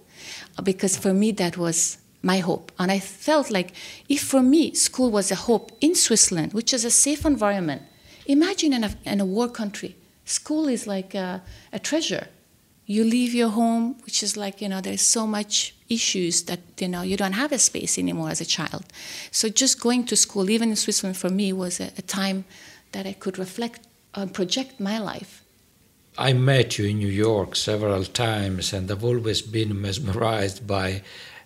because 0.63 0.97
for 0.97 1.13
me 1.13 1.31
that 1.33 1.57
was 1.57 1.97
my 2.21 2.39
hope. 2.39 2.71
And 2.79 2.91
I 2.91 2.99
felt 2.99 3.49
like 3.51 3.73
if 4.09 4.21
for 4.21 4.41
me 4.41 4.73
school 4.73 5.11
was 5.11 5.31
a 5.31 5.35
hope 5.35 5.71
in 5.81 5.95
Switzerland, 5.95 6.53
which 6.53 6.73
is 6.73 6.83
a 6.85 6.91
safe 6.91 7.25
environment, 7.25 7.83
imagine 8.25 8.73
in 8.73 8.83
a, 8.83 8.91
in 9.05 9.21
a 9.21 9.25
war 9.25 9.49
country, 9.49 9.95
school 10.25 10.67
is 10.67 10.87
like 10.87 11.15
a, 11.15 11.41
a, 11.71 11.79
treasure. 11.79 12.27
You 12.85 13.03
leave 13.03 13.33
your 13.33 13.49
home, 13.49 13.95
which 14.05 14.23
is 14.23 14.37
like, 14.37 14.61
you 14.61 14.69
know, 14.69 14.81
there's 14.81 15.01
so 15.01 15.27
much 15.27 15.75
issues 15.89 16.43
that, 16.43 16.59
you 16.79 16.87
know, 16.87 17.01
you 17.01 17.17
don't 17.17 17.33
have 17.33 17.51
a 17.51 17.59
space 17.59 17.97
anymore 17.97 18.29
as 18.29 18.41
a 18.41 18.45
child. 18.45 18.85
So 19.31 19.49
just 19.49 19.79
going 19.79 20.05
to 20.05 20.15
school, 20.15 20.49
even 20.49 20.69
in 20.69 20.75
Switzerland, 20.75 21.17
for 21.17 21.29
me 21.29 21.51
was 21.53 21.79
a, 21.79 21.91
a 21.97 22.01
time 22.01 22.45
that 22.93 23.05
I 23.05 23.13
could 23.13 23.37
reflect 23.37 23.81
and 24.15 24.33
project 24.33 24.79
my 24.79 24.97
life 24.97 25.43
I 26.19 26.33
met 26.33 26.79
you 26.79 26.85
in 26.85 26.97
New 26.97 27.09
York 27.09 27.55
several 27.55 28.03
times, 28.03 28.73
and 28.73 28.89
I've 28.89 29.03
always 29.03 29.43
been 29.43 29.79
mesmerized 29.79 30.65
by 30.65 31.03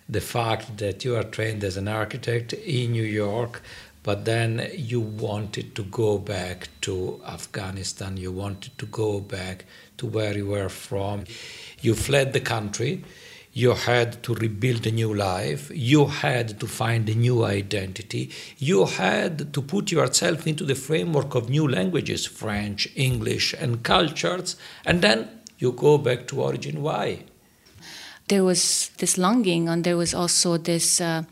the 0.08 0.22
fact 0.22 0.78
that 0.78 1.04
you 1.04 1.14
are 1.14 1.24
trained 1.24 1.62
as 1.62 1.76
an 1.76 1.88
architect 1.88 2.54
in 2.54 2.92
New 2.92 3.02
York, 3.02 3.60
but 4.02 4.24
then 4.24 4.70
you 4.74 4.98
wanted 4.98 5.74
to 5.74 5.82
go 5.82 6.16
back 6.16 6.68
to 6.80 7.20
Afghanistan, 7.26 8.16
you 8.16 8.32
wanted 8.32 8.78
to 8.78 8.86
go 8.86 9.20
back 9.20 9.66
to 9.98 10.06
where 10.06 10.34
you 10.34 10.46
were 10.46 10.70
from. 10.70 11.24
You 11.82 11.94
fled 11.94 12.32
the 12.32 12.40
country 12.40 13.04
you 13.52 13.74
had 13.74 14.22
to 14.22 14.34
rebuild 14.34 14.86
a 14.86 14.90
new 14.90 15.12
life, 15.12 15.70
you 15.74 16.06
had 16.06 16.58
to 16.58 16.66
find 16.66 17.08
a 17.08 17.14
new 17.14 17.44
identity, 17.44 18.30
you 18.58 18.86
had 18.86 19.52
to 19.52 19.60
put 19.60 19.92
yourself 19.92 20.46
into 20.46 20.64
the 20.64 20.74
framework 20.74 21.34
of 21.34 21.50
new 21.50 21.68
languages, 21.68 22.24
French, 22.24 22.88
English, 22.96 23.54
and 23.54 23.82
cultures, 23.82 24.56
and 24.86 25.02
then 25.02 25.28
you 25.58 25.72
go 25.72 25.98
back 25.98 26.26
to 26.28 26.40
origin. 26.40 26.82
Why? 26.82 27.24
There 28.28 28.44
was 28.44 28.90
this 28.98 29.18
longing, 29.18 29.68
and 29.68 29.84
there 29.84 29.96
was 29.96 30.14
also 30.14 30.56
this 30.56 31.00
uh, 31.00 31.24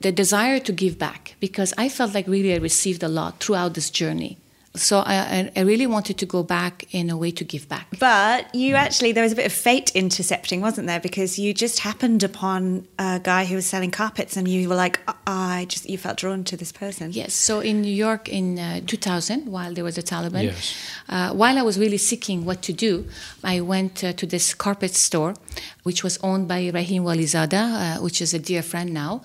the 0.00 0.10
desire 0.10 0.58
to 0.60 0.72
give 0.72 0.98
back 0.98 1.36
because 1.38 1.72
I 1.78 1.88
felt 1.88 2.14
like 2.14 2.26
really 2.26 2.54
I 2.54 2.56
received 2.56 3.02
a 3.02 3.08
lot 3.08 3.38
throughout 3.38 3.74
this 3.74 3.90
journey 3.90 4.38
so 4.76 5.00
I, 5.00 5.50
I, 5.56 5.60
really 5.62 5.88
wanted 5.88 6.16
to 6.18 6.26
go 6.26 6.44
back 6.44 6.86
in 6.94 7.10
a 7.10 7.16
way 7.16 7.32
to 7.32 7.42
give 7.42 7.68
back. 7.68 7.88
But 7.98 8.54
you 8.54 8.76
actually, 8.76 9.10
there 9.10 9.24
was 9.24 9.32
a 9.32 9.36
bit 9.36 9.46
of 9.46 9.52
fate 9.52 9.90
intercepting, 9.96 10.60
wasn't 10.60 10.86
there? 10.86 11.00
Because 11.00 11.40
you 11.40 11.52
just 11.52 11.80
happened 11.80 12.22
upon 12.22 12.86
a 12.96 13.20
guy 13.20 13.46
who 13.46 13.56
was 13.56 13.66
selling 13.66 13.90
carpets, 13.90 14.36
and 14.36 14.46
you 14.46 14.68
were 14.68 14.76
like, 14.76 15.00
oh, 15.08 15.14
I 15.26 15.66
just, 15.68 15.90
you 15.90 15.98
felt 15.98 16.18
drawn 16.18 16.44
to 16.44 16.56
this 16.56 16.70
person. 16.70 17.10
Yes. 17.10 17.34
So 17.34 17.58
in 17.58 17.82
New 17.82 17.92
York 17.92 18.28
in 18.28 18.60
uh, 18.60 18.80
2000, 18.86 19.50
while 19.50 19.74
there 19.74 19.82
was 19.82 19.98
a 19.98 20.04
Taliban, 20.04 20.44
yes. 20.44 20.76
uh, 21.08 21.32
while 21.32 21.58
I 21.58 21.62
was 21.62 21.76
really 21.76 21.98
seeking 21.98 22.44
what 22.44 22.62
to 22.62 22.72
do, 22.72 23.08
I 23.42 23.60
went 23.60 24.04
uh, 24.04 24.12
to 24.12 24.24
this 24.24 24.54
carpet 24.54 24.94
store, 24.94 25.34
which 25.82 26.04
was 26.04 26.16
owned 26.22 26.46
by 26.46 26.70
Rahim 26.72 27.02
Walizada, 27.02 27.96
uh, 27.96 28.02
which 28.02 28.22
is 28.22 28.32
a 28.34 28.38
dear 28.38 28.62
friend 28.62 28.94
now 28.94 29.22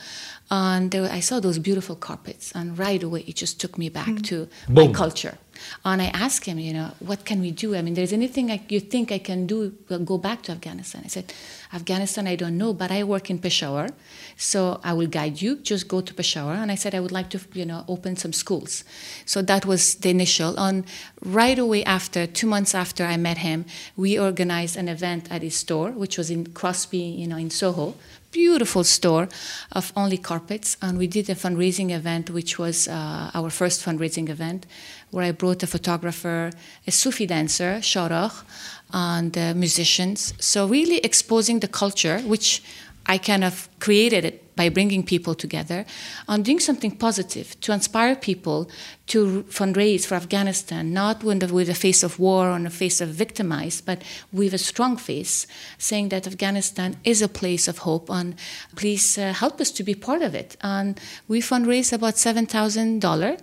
and 0.52 0.92
there, 0.92 1.12
I 1.12 1.22
saw 1.22 1.40
those 1.40 1.60
beautiful 1.60 1.96
carpets, 1.96 2.52
and 2.54 2.78
right 2.78 3.02
away 3.02 3.22
it 3.28 3.36
just 3.36 3.60
took 3.60 3.78
me 3.78 3.90
back 3.90 4.08
mm. 4.08 4.24
to 4.26 4.48
Boom. 4.68 4.88
my 4.88 4.94
culture. 4.94 5.38
And 5.84 6.02
I 6.02 6.08
asked 6.08 6.46
him, 6.46 6.60
you 6.60 6.74
know, 6.74 6.92
what 7.00 7.26
can 7.26 7.40
we 7.42 7.52
do? 7.52 7.76
I 7.76 7.82
mean, 7.82 7.94
there's 7.94 8.14
anything 8.14 8.52
I, 8.52 8.62
you 8.68 8.80
think 8.80 9.12
I 9.12 9.20
can 9.20 9.48
do? 9.48 9.74
We'll 9.90 10.00
go 10.00 10.18
back 10.18 10.42
to 10.44 10.52
Afghanistan. 10.52 11.04
I 11.06 11.08
said, 11.08 11.34
Afghanistan, 11.74 12.28
I 12.28 12.36
don't 12.36 12.58
know, 12.58 12.74
but 12.74 12.92
I 12.92 13.04
work 13.04 13.30
in 13.30 13.40
Peshawar, 13.40 13.90
so 14.38 14.80
I 14.84 14.94
will 14.94 15.08
guide 15.08 15.42
you. 15.42 15.58
Just 15.58 15.88
go 15.88 16.02
to 16.02 16.14
Peshawar. 16.14 16.56
And 16.56 16.72
I 16.72 16.76
said, 16.76 16.94
I 16.94 17.00
would 17.00 17.12
like 17.12 17.30
to, 17.32 17.40
you 17.54 17.66
know, 17.66 17.86
open 17.88 18.16
some 18.16 18.34
schools. 18.34 18.84
So 19.26 19.42
that 19.44 19.66
was 19.66 19.96
the 19.96 20.10
initial. 20.10 20.60
And 20.60 20.86
right 21.24 21.58
away 21.58 21.84
after, 21.86 22.28
two 22.28 22.48
months 22.48 22.76
after 22.76 23.04
I 23.04 23.18
met 23.18 23.40
him, 23.40 23.66
we 23.96 24.20
organized 24.20 24.78
an 24.78 24.88
event 24.88 25.32
at 25.32 25.42
his 25.42 25.56
store, 25.56 25.92
which 25.92 26.18
was 26.18 26.30
in 26.30 26.48
Crosby, 26.48 26.98
you 26.98 27.28
know, 27.28 27.38
in 27.38 27.50
Soho, 27.50 27.96
beautiful 28.36 28.84
store 28.84 29.30
of 29.72 29.94
only 29.96 30.18
carpets. 30.18 30.78
And 30.82 30.98
we 30.98 31.08
did 31.08 31.30
a 31.30 31.36
fundraising 31.36 31.92
event, 31.92 32.30
which 32.30 32.60
was 32.60 32.88
uh, 32.88 33.32
our 33.34 33.50
first 33.50 33.86
fundraising 33.86 34.28
event, 34.30 34.66
where 35.12 35.24
I 35.24 35.32
brought 35.32 35.64
a 35.64 35.68
photographer, 35.68 36.52
a 36.86 36.92
Sufi 36.92 37.26
dancer, 37.26 37.82
Sharach, 37.82 38.46
and 38.92 39.38
uh, 39.38 39.54
musicians. 39.56 40.34
So, 40.40 40.68
really 40.68 40.98
exposing 40.98 41.60
the 41.62 41.70
culture, 41.70 42.20
which 42.20 42.62
I 43.08 43.18
kind 43.18 43.44
of 43.44 43.70
created 43.80 44.26
it 44.26 44.56
by 44.56 44.70
bringing 44.70 45.04
people 45.04 45.36
together 45.36 45.86
on 46.28 46.42
doing 46.42 46.60
something 46.60 46.92
positive 46.92 47.60
to 47.62 47.74
inspire 47.74 48.16
people 48.16 48.70
to 49.08 49.44
fundraise 49.50 50.06
for 50.06 50.16
Afghanistan, 50.16 50.94
not 50.94 51.24
with, 51.24 51.44
a 51.70 51.76
face 51.76 52.04
of 52.04 52.20
war 52.20 52.50
or 52.50 52.66
a 52.66 52.70
face 52.70 53.02
of 53.02 53.10
victimized, 53.10 53.86
but 53.86 54.02
with 54.32 54.54
a 54.54 54.58
strong 54.58 54.98
face, 54.98 55.46
saying 55.78 56.10
that 56.10 56.26
Afghanistan 56.26 56.98
is 57.04 57.22
a 57.22 57.28
place 57.28 57.68
of 57.68 57.80
hope 57.80 58.10
and 58.10 58.36
please 58.76 59.18
uh, 59.18 59.34
help 59.34 59.62
us 59.62 59.72
to 59.72 59.84
be 59.84 59.94
part 59.94 60.22
of 60.22 60.34
it. 60.34 60.58
And 60.62 61.00
we 61.28 61.42
fundraised 61.42 61.94
about 61.94 62.16
$7,000 62.16 63.42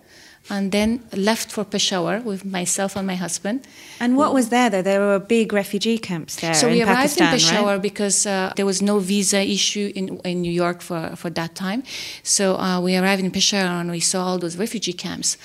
and 0.50 0.72
then 0.72 1.00
left 1.12 1.50
for 1.52 1.64
Peshawar 1.64 2.20
with 2.20 2.44
myself 2.44 2.96
and 2.96 3.06
my 3.06 3.14
husband. 3.14 3.66
And 4.00 4.16
what 4.16 4.34
was 4.34 4.48
there 4.48 4.68
though? 4.70 4.82
There 4.82 5.00
were 5.00 5.18
big 5.18 5.52
refugee 5.52 5.98
camps 5.98 6.36
there. 6.36 6.54
So 6.54 6.68
we 6.68 6.82
arrived 6.82 6.96
Pakistan, 6.96 7.28
in 7.28 7.32
Peshawar 7.32 7.72
right? 7.74 7.82
because 7.82 8.26
uh, 8.26 8.52
there 8.56 8.66
was 8.66 8.82
no 8.82 8.98
visa 8.98 9.40
issue 9.40 9.92
in, 9.94 10.18
in 10.24 10.42
New 10.42 10.50
York 10.50 10.82
for, 10.82 11.14
for 11.16 11.30
that 11.30 11.54
time. 11.54 11.84
So 12.22 12.56
uh, 12.56 12.80
we 12.80 12.96
arrived 12.96 13.22
in 13.22 13.30
Peshawar 13.30 13.80
and 13.80 13.90
we 13.90 14.00
saw 14.00 14.24
all 14.24 14.38
those 14.38 14.56
refugee 14.56 14.92
camps. 14.92 15.36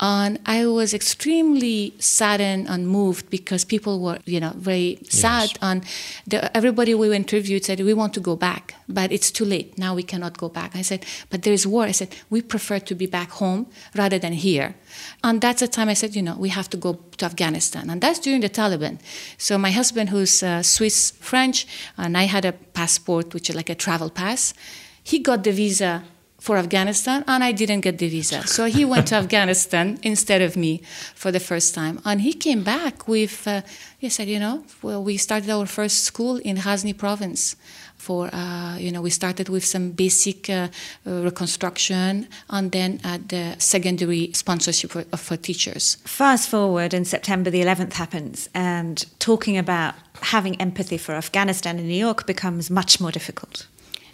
And 0.00 0.38
I 0.46 0.64
was 0.66 0.94
extremely 0.94 1.92
saddened 1.98 2.68
and 2.68 2.86
moved 2.86 3.30
because 3.30 3.64
people 3.64 3.98
were, 4.00 4.18
you 4.26 4.38
know, 4.38 4.52
very 4.56 4.98
sad. 5.08 5.48
Yes. 5.48 5.58
And 5.60 5.84
the, 6.24 6.56
everybody 6.56 6.94
we 6.94 7.14
interviewed 7.14 7.64
said, 7.64 7.80
we 7.80 7.94
want 7.94 8.14
to 8.14 8.20
go 8.20 8.36
back, 8.36 8.74
but 8.88 9.10
it's 9.10 9.32
too 9.32 9.44
late. 9.44 9.76
Now 9.76 9.96
we 9.96 10.04
cannot 10.04 10.38
go 10.38 10.48
back. 10.48 10.76
I 10.76 10.82
said, 10.82 11.04
but 11.30 11.42
there 11.42 11.52
is 11.52 11.66
war. 11.66 11.82
I 11.82 11.90
said, 11.90 12.14
we 12.30 12.42
prefer 12.42 12.78
to 12.78 12.94
be 12.94 13.06
back 13.06 13.30
home 13.30 13.66
rather 13.96 14.20
than 14.20 14.34
here. 14.34 14.76
And 15.24 15.40
that's 15.40 15.60
the 15.60 15.68
time 15.68 15.88
I 15.88 15.94
said, 15.94 16.14
you 16.14 16.22
know, 16.22 16.36
we 16.36 16.50
have 16.50 16.70
to 16.70 16.76
go 16.76 17.00
to 17.16 17.24
Afghanistan. 17.24 17.90
And 17.90 18.00
that's 18.00 18.20
during 18.20 18.40
the 18.40 18.48
Taliban. 18.48 19.00
So 19.36 19.58
my 19.58 19.72
husband, 19.72 20.10
who's 20.10 20.44
uh, 20.44 20.62
Swiss 20.62 21.10
French, 21.10 21.66
and 21.96 22.16
I 22.16 22.24
had 22.24 22.44
a 22.44 22.52
passport, 22.52 23.34
which 23.34 23.50
is 23.50 23.56
like 23.56 23.68
a 23.68 23.74
travel 23.74 24.10
pass, 24.10 24.54
he 25.02 25.18
got 25.18 25.42
the 25.42 25.50
visa 25.50 26.04
for 26.48 26.56
Afghanistan, 26.56 27.22
and 27.26 27.44
I 27.44 27.52
didn't 27.52 27.82
get 27.82 27.98
the 27.98 28.08
visa. 28.08 28.46
So 28.46 28.64
he 28.64 28.82
went 28.82 29.08
to 29.08 29.16
Afghanistan 29.16 29.98
instead 30.02 30.40
of 30.40 30.56
me 30.56 30.80
for 31.14 31.30
the 31.30 31.40
first 31.40 31.74
time. 31.74 32.00
And 32.06 32.22
he 32.22 32.32
came 32.32 32.62
back 32.62 33.06
with, 33.06 33.46
uh, 33.46 33.60
he 33.98 34.08
said, 34.08 34.28
you 34.28 34.38
know, 34.38 34.64
well, 34.80 35.04
we 35.04 35.18
started 35.18 35.50
our 35.50 35.66
first 35.66 36.04
school 36.04 36.36
in 36.36 36.56
Ghazni 36.56 36.94
province. 36.94 37.54
For 37.98 38.30
uh, 38.32 38.78
you 38.78 38.90
know, 38.92 39.02
we 39.02 39.10
started 39.10 39.48
with 39.50 39.64
some 39.64 39.90
basic 39.90 40.48
uh, 40.48 40.68
reconstruction, 41.04 42.28
and 42.48 42.72
then 42.72 43.00
at 43.04 43.28
the 43.28 43.56
secondary 43.58 44.30
sponsorship 44.32 44.90
for, 44.92 45.02
for 45.16 45.36
teachers. 45.36 45.98
Fast 46.04 46.48
forward, 46.48 46.94
and 46.94 47.06
September 47.06 47.50
the 47.50 47.60
11th 47.60 47.94
happens, 47.94 48.48
and 48.54 49.04
talking 49.18 49.58
about 49.58 49.94
having 50.32 50.54
empathy 50.60 50.96
for 50.96 51.12
Afghanistan 51.14 51.78
in 51.78 51.88
New 51.88 52.02
York 52.06 52.24
becomes 52.26 52.70
much 52.70 53.00
more 53.00 53.12
difficult. 53.12 53.66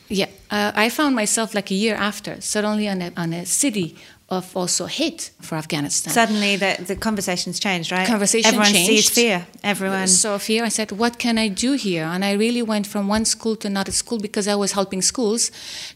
Yeah, 0.08 0.28
uh, 0.50 0.72
I 0.74 0.90
found 0.90 1.14
myself 1.16 1.54
like 1.54 1.70
a 1.70 1.74
year 1.74 1.94
after, 1.94 2.40
suddenly 2.40 2.88
on 2.88 3.00
a, 3.02 3.10
on 3.16 3.32
a 3.32 3.46
city 3.46 3.96
of 4.28 4.56
also 4.56 4.86
hate 4.86 5.30
for 5.40 5.56
Afghanistan. 5.56 6.12
Suddenly, 6.12 6.56
the, 6.56 6.76
the 6.86 6.96
conversation's 6.96 7.58
changed, 7.60 7.92
right? 7.92 8.06
Conversation 8.06 8.48
Everyone 8.48 8.72
changed. 8.72 8.86
sees 8.88 9.10
fear. 9.10 9.46
Everyone 9.62 10.06
saw 10.08 10.38
fear. 10.38 10.64
I 10.64 10.70
said, 10.70 10.92
"What 10.92 11.18
can 11.18 11.38
I 11.38 11.48
do 11.48 11.72
here?" 11.74 12.04
And 12.04 12.24
I 12.24 12.32
really 12.32 12.62
went 12.62 12.86
from 12.86 13.08
one 13.08 13.24
school 13.24 13.56
to 13.56 13.66
another 13.68 13.92
school 13.92 14.18
because 14.18 14.48
I 14.48 14.54
was 14.54 14.72
helping 14.72 15.02
schools 15.02 15.50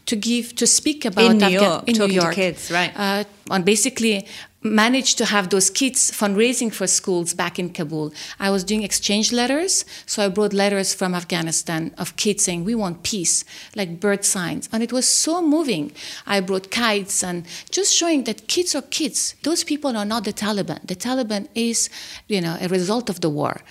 to 0.05 0.15
give 0.15 0.55
to 0.55 0.65
speak 0.67 1.05
about 1.05 1.31
in 1.31 1.37
New 1.37 1.45
Afga- 1.45 1.61
York, 1.61 1.83
in 1.87 1.97
New 1.97 2.13
York. 2.21 2.29
to 2.29 2.35
kids, 2.35 2.71
right? 2.71 2.91
Uh, 2.95 3.23
and 3.51 3.65
basically 3.65 4.27
managed 4.61 5.17
to 5.17 5.25
have 5.25 5.49
those 5.49 5.69
kids 5.69 6.11
fundraising 6.11 6.73
for 6.73 6.85
schools 6.85 7.33
back 7.33 7.57
in 7.57 7.69
Kabul. 7.69 8.11
I 8.39 8.49
was 8.49 8.63
doing 8.63 8.83
exchange 8.83 9.31
letters, 9.31 9.85
so 10.05 10.25
I 10.25 10.29
brought 10.29 10.53
letters 10.53 10.93
from 10.93 11.15
Afghanistan 11.15 11.93
of 11.97 12.15
kids 12.17 12.43
saying, 12.43 12.65
We 12.65 12.75
want 12.75 13.03
peace, 13.03 13.45
like 13.75 13.99
bird 13.99 14.25
signs. 14.25 14.67
And 14.71 14.83
it 14.83 14.91
was 14.91 15.07
so 15.07 15.41
moving. 15.41 15.91
I 16.27 16.41
brought 16.41 16.71
kites 16.71 17.23
and 17.23 17.45
just 17.71 17.93
showing 17.93 18.25
that 18.25 18.47
kids 18.47 18.75
are 18.75 18.81
kids. 18.81 19.35
Those 19.43 19.63
people 19.63 19.95
are 19.95 20.05
not 20.05 20.25
the 20.25 20.33
Taliban. 20.33 20.85
The 20.85 20.95
Taliban 20.95 21.47
is, 21.55 21.89
you 22.27 22.41
know, 22.41 22.57
a 22.59 22.67
result 22.67 23.09
of 23.09 23.21
the 23.21 23.29
war. 23.29 23.61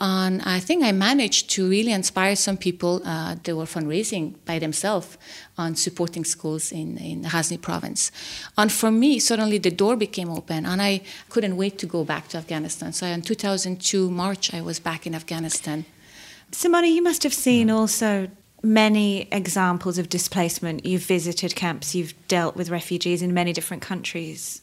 And 0.00 0.40
I 0.42 0.60
think 0.60 0.82
I 0.82 0.92
managed 0.92 1.50
to 1.50 1.68
really 1.68 1.92
inspire 1.92 2.34
some 2.34 2.56
people. 2.56 3.02
Uh, 3.04 3.36
they 3.42 3.52
were 3.52 3.66
fundraising 3.66 4.34
by 4.46 4.58
themselves 4.58 5.18
on 5.58 5.76
supporting 5.76 6.24
schools 6.24 6.72
in, 6.72 6.96
in 6.96 7.22
Ghazni 7.22 7.58
province. 7.58 8.10
And 8.56 8.72
for 8.72 8.90
me, 8.90 9.18
suddenly 9.18 9.58
the 9.58 9.70
door 9.70 9.96
became 9.96 10.30
open, 10.30 10.64
and 10.64 10.80
I 10.80 11.02
couldn't 11.28 11.56
wait 11.56 11.76
to 11.78 11.86
go 11.86 12.04
back 12.04 12.28
to 12.28 12.38
Afghanistan. 12.38 12.94
So 12.94 13.06
in 13.06 13.20
2002, 13.20 14.10
March, 14.10 14.54
I 14.54 14.62
was 14.62 14.80
back 14.80 15.06
in 15.06 15.14
Afghanistan. 15.14 15.84
Simona, 16.50 16.92
you 16.92 17.02
must 17.02 17.22
have 17.22 17.34
seen 17.34 17.70
also 17.70 18.28
many 18.62 19.28
examples 19.30 19.98
of 19.98 20.08
displacement. 20.08 20.86
You've 20.86 21.02
visited 21.02 21.54
camps, 21.54 21.94
you've 21.94 22.14
dealt 22.26 22.56
with 22.56 22.70
refugees 22.70 23.20
in 23.20 23.34
many 23.34 23.52
different 23.52 23.82
countries. 23.82 24.62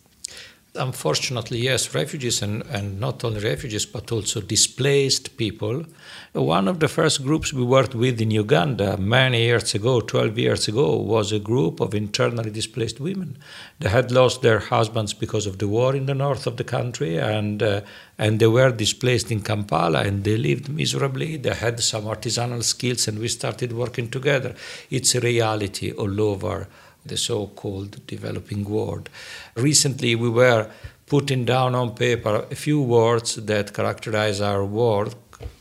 Unfortunately, 0.78 1.60
yes, 1.60 1.94
refugees 1.94 2.42
and, 2.42 2.64
and 2.68 3.00
not 3.00 3.24
only 3.24 3.40
refugees 3.40 3.86
but 3.86 4.12
also 4.12 4.40
displaced 4.42 5.36
people. 5.36 5.86
One 6.34 6.68
of 6.68 6.80
the 6.80 6.88
first 6.88 7.24
groups 7.24 7.52
we 7.52 7.64
worked 7.64 7.96
with 7.96 8.22
in 8.22 8.32
Uganda 8.32 8.96
many 8.98 9.44
years 9.44 9.74
ago, 9.76 10.00
12 10.00 10.38
years 10.38 10.68
ago, 10.68 10.96
was 10.96 11.32
a 11.32 11.40
group 11.40 11.80
of 11.80 11.96
internally 11.96 12.52
displaced 12.52 13.00
women. 13.00 13.38
They 13.80 13.90
had 13.90 14.12
lost 14.12 14.42
their 14.42 14.60
husbands 14.60 15.14
because 15.14 15.48
of 15.48 15.58
the 15.58 15.68
war 15.68 15.96
in 15.96 16.06
the 16.06 16.14
north 16.14 16.48
of 16.48 16.58
the 16.58 16.64
country 16.64 17.18
and, 17.18 17.62
uh, 17.64 17.82
and 18.18 18.40
they 18.40 18.48
were 18.48 18.72
displaced 18.72 19.32
in 19.32 19.42
Kampala 19.42 20.04
and 20.04 20.24
they 20.24 20.38
lived 20.38 20.70
miserably. 20.70 21.38
They 21.38 21.54
had 21.54 21.80
some 21.80 22.06
artisanal 22.06 22.64
skills 22.64 23.08
and 23.08 23.20
we 23.20 23.28
started 23.28 23.74
working 23.74 24.10
together. 24.10 24.56
It's 24.90 25.16
a 25.16 25.20
reality 25.20 25.92
all 25.92 26.22
over 26.22 26.68
the 27.08 27.18
so 27.18 27.48
called 27.48 28.06
developing 28.08 28.64
world. 28.64 29.10
Recently, 29.56 30.16
we 30.16 30.30
were 30.30 30.70
putting 31.08 31.46
down 31.46 31.74
on 31.74 31.96
paper 31.96 32.46
a 32.52 32.56
few 32.56 32.82
words 32.82 33.36
that 33.36 33.74
characterize 33.74 34.42
our 34.42 34.66
work, 34.66 35.14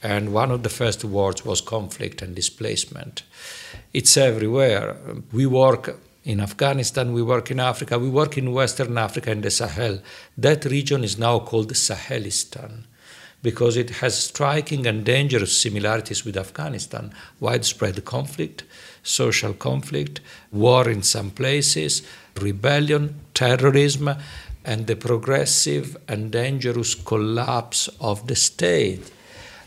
and 0.02 0.32
one 0.32 0.50
of 0.50 0.62
the 0.62 0.68
first 0.68 1.04
words 1.04 1.44
was 1.44 1.60
conflict 1.60 2.22
and 2.22 2.34
displacement. 2.34 3.22
It's 3.92 4.16
everywhere. 4.16 4.96
We 5.32 5.46
work 5.46 5.98
in 6.24 6.40
Afghanistan, 6.40 7.12
we 7.12 7.22
work 7.22 7.50
in 7.52 7.60
Africa, 7.60 7.98
we 7.98 8.08
work 8.08 8.36
in 8.36 8.52
Western 8.52 8.98
Africa 8.98 9.30
and 9.30 9.42
the 9.44 9.50
Sahel. 9.50 10.00
That 10.36 10.64
region 10.64 11.04
is 11.04 11.16
now 11.18 11.38
called 11.38 11.72
Sahelistan 11.72 12.84
because 13.46 13.76
it 13.76 13.90
has 14.02 14.18
striking 14.18 14.88
and 14.88 15.04
dangerous 15.04 15.56
similarities 15.56 16.24
with 16.24 16.36
Afghanistan 16.36 17.12
widespread 17.38 18.04
conflict, 18.04 18.64
social 19.04 19.52
conflict, 19.54 20.20
war 20.50 20.90
in 20.90 21.00
some 21.00 21.30
places, 21.30 22.02
rebellion, 22.40 23.14
terrorism, 23.34 24.10
and 24.64 24.88
the 24.88 24.96
progressive 24.96 25.96
and 26.08 26.32
dangerous 26.32 26.96
collapse 26.96 27.88
of 28.00 28.26
the 28.26 28.34
state. 28.34 29.12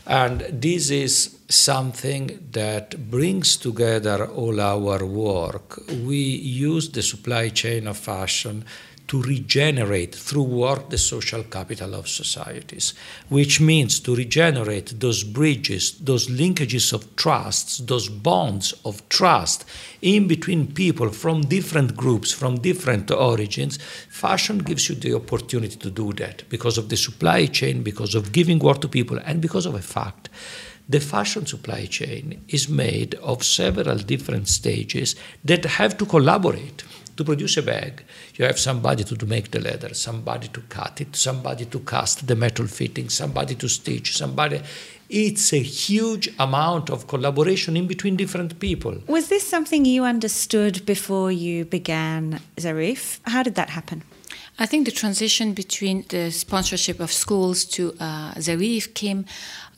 And 0.06 0.40
this 0.50 0.90
is 0.90 1.38
something 1.48 2.48
that 2.52 3.10
brings 3.10 3.56
together 3.56 4.26
all 4.26 4.60
our 4.60 5.06
work. 5.06 5.80
We 5.88 6.18
use 6.18 6.90
the 6.90 7.02
supply 7.02 7.48
chain 7.48 7.86
of 7.86 7.96
fashion 7.96 8.66
to 9.10 9.20
regenerate 9.22 10.14
through 10.14 10.44
work 10.44 10.88
the 10.88 10.96
social 10.96 11.42
capital 11.42 11.96
of 11.96 12.06
societies, 12.08 12.94
which 13.28 13.60
means 13.60 13.98
to 13.98 14.14
regenerate 14.14 15.00
those 15.00 15.24
bridges, 15.24 15.98
those 15.98 16.28
linkages 16.28 16.92
of 16.92 17.16
trusts, 17.16 17.78
those 17.78 18.08
bonds 18.08 18.72
of 18.84 19.06
trust 19.08 19.64
in 20.00 20.28
between 20.28 20.72
people 20.72 21.08
from 21.08 21.40
different 21.40 21.96
groups, 21.96 22.30
from 22.30 22.60
different 22.60 23.10
origins. 23.10 23.78
Fashion 24.08 24.58
gives 24.58 24.88
you 24.88 24.94
the 24.94 25.12
opportunity 25.12 25.74
to 25.74 25.90
do 25.90 26.12
that 26.12 26.48
because 26.48 26.78
of 26.78 26.88
the 26.88 26.96
supply 26.96 27.46
chain, 27.46 27.82
because 27.82 28.14
of 28.14 28.30
giving 28.30 28.60
work 28.60 28.80
to 28.80 28.86
people, 28.86 29.18
and 29.24 29.40
because 29.40 29.66
of 29.66 29.74
a 29.74 29.82
fact. 29.82 30.28
The 30.88 31.00
fashion 31.00 31.46
supply 31.46 31.86
chain 31.86 32.44
is 32.46 32.68
made 32.68 33.16
of 33.16 33.42
several 33.42 33.96
different 33.96 34.46
stages 34.46 35.16
that 35.44 35.64
have 35.64 35.98
to 35.98 36.06
collaborate 36.06 36.84
to 37.20 37.24
produce 37.24 37.58
a 37.58 37.62
bag, 37.62 38.02
you 38.36 38.44
have 38.46 38.58
somebody 38.58 39.04
to, 39.04 39.14
to 39.14 39.26
make 39.26 39.50
the 39.50 39.60
leather, 39.60 39.92
somebody 39.94 40.48
to 40.48 40.60
cut 40.62 41.00
it, 41.00 41.14
somebody 41.14 41.66
to 41.66 41.78
cast 41.80 42.26
the 42.26 42.34
metal 42.34 42.66
fitting, 42.66 43.08
somebody 43.10 43.54
to 43.54 43.68
stitch, 43.68 44.16
somebody. 44.16 44.60
It's 45.10 45.52
a 45.52 45.58
huge 45.58 46.30
amount 46.38 46.88
of 46.88 47.06
collaboration 47.06 47.76
in 47.76 47.86
between 47.86 48.16
different 48.16 48.58
people. 48.58 48.94
Was 49.06 49.28
this 49.28 49.46
something 49.46 49.84
you 49.84 50.04
understood 50.04 50.86
before 50.86 51.30
you 51.30 51.64
began 51.64 52.40
Zarif? 52.56 53.18
How 53.24 53.42
did 53.42 53.54
that 53.56 53.70
happen? 53.70 54.02
I 54.58 54.66
think 54.66 54.84
the 54.84 54.92
transition 54.92 55.52
between 55.52 56.04
the 56.08 56.30
sponsorship 56.30 57.00
of 57.00 57.10
schools 57.12 57.64
to 57.76 57.94
uh, 58.00 58.32
Zarif 58.34 58.94
came 58.94 59.24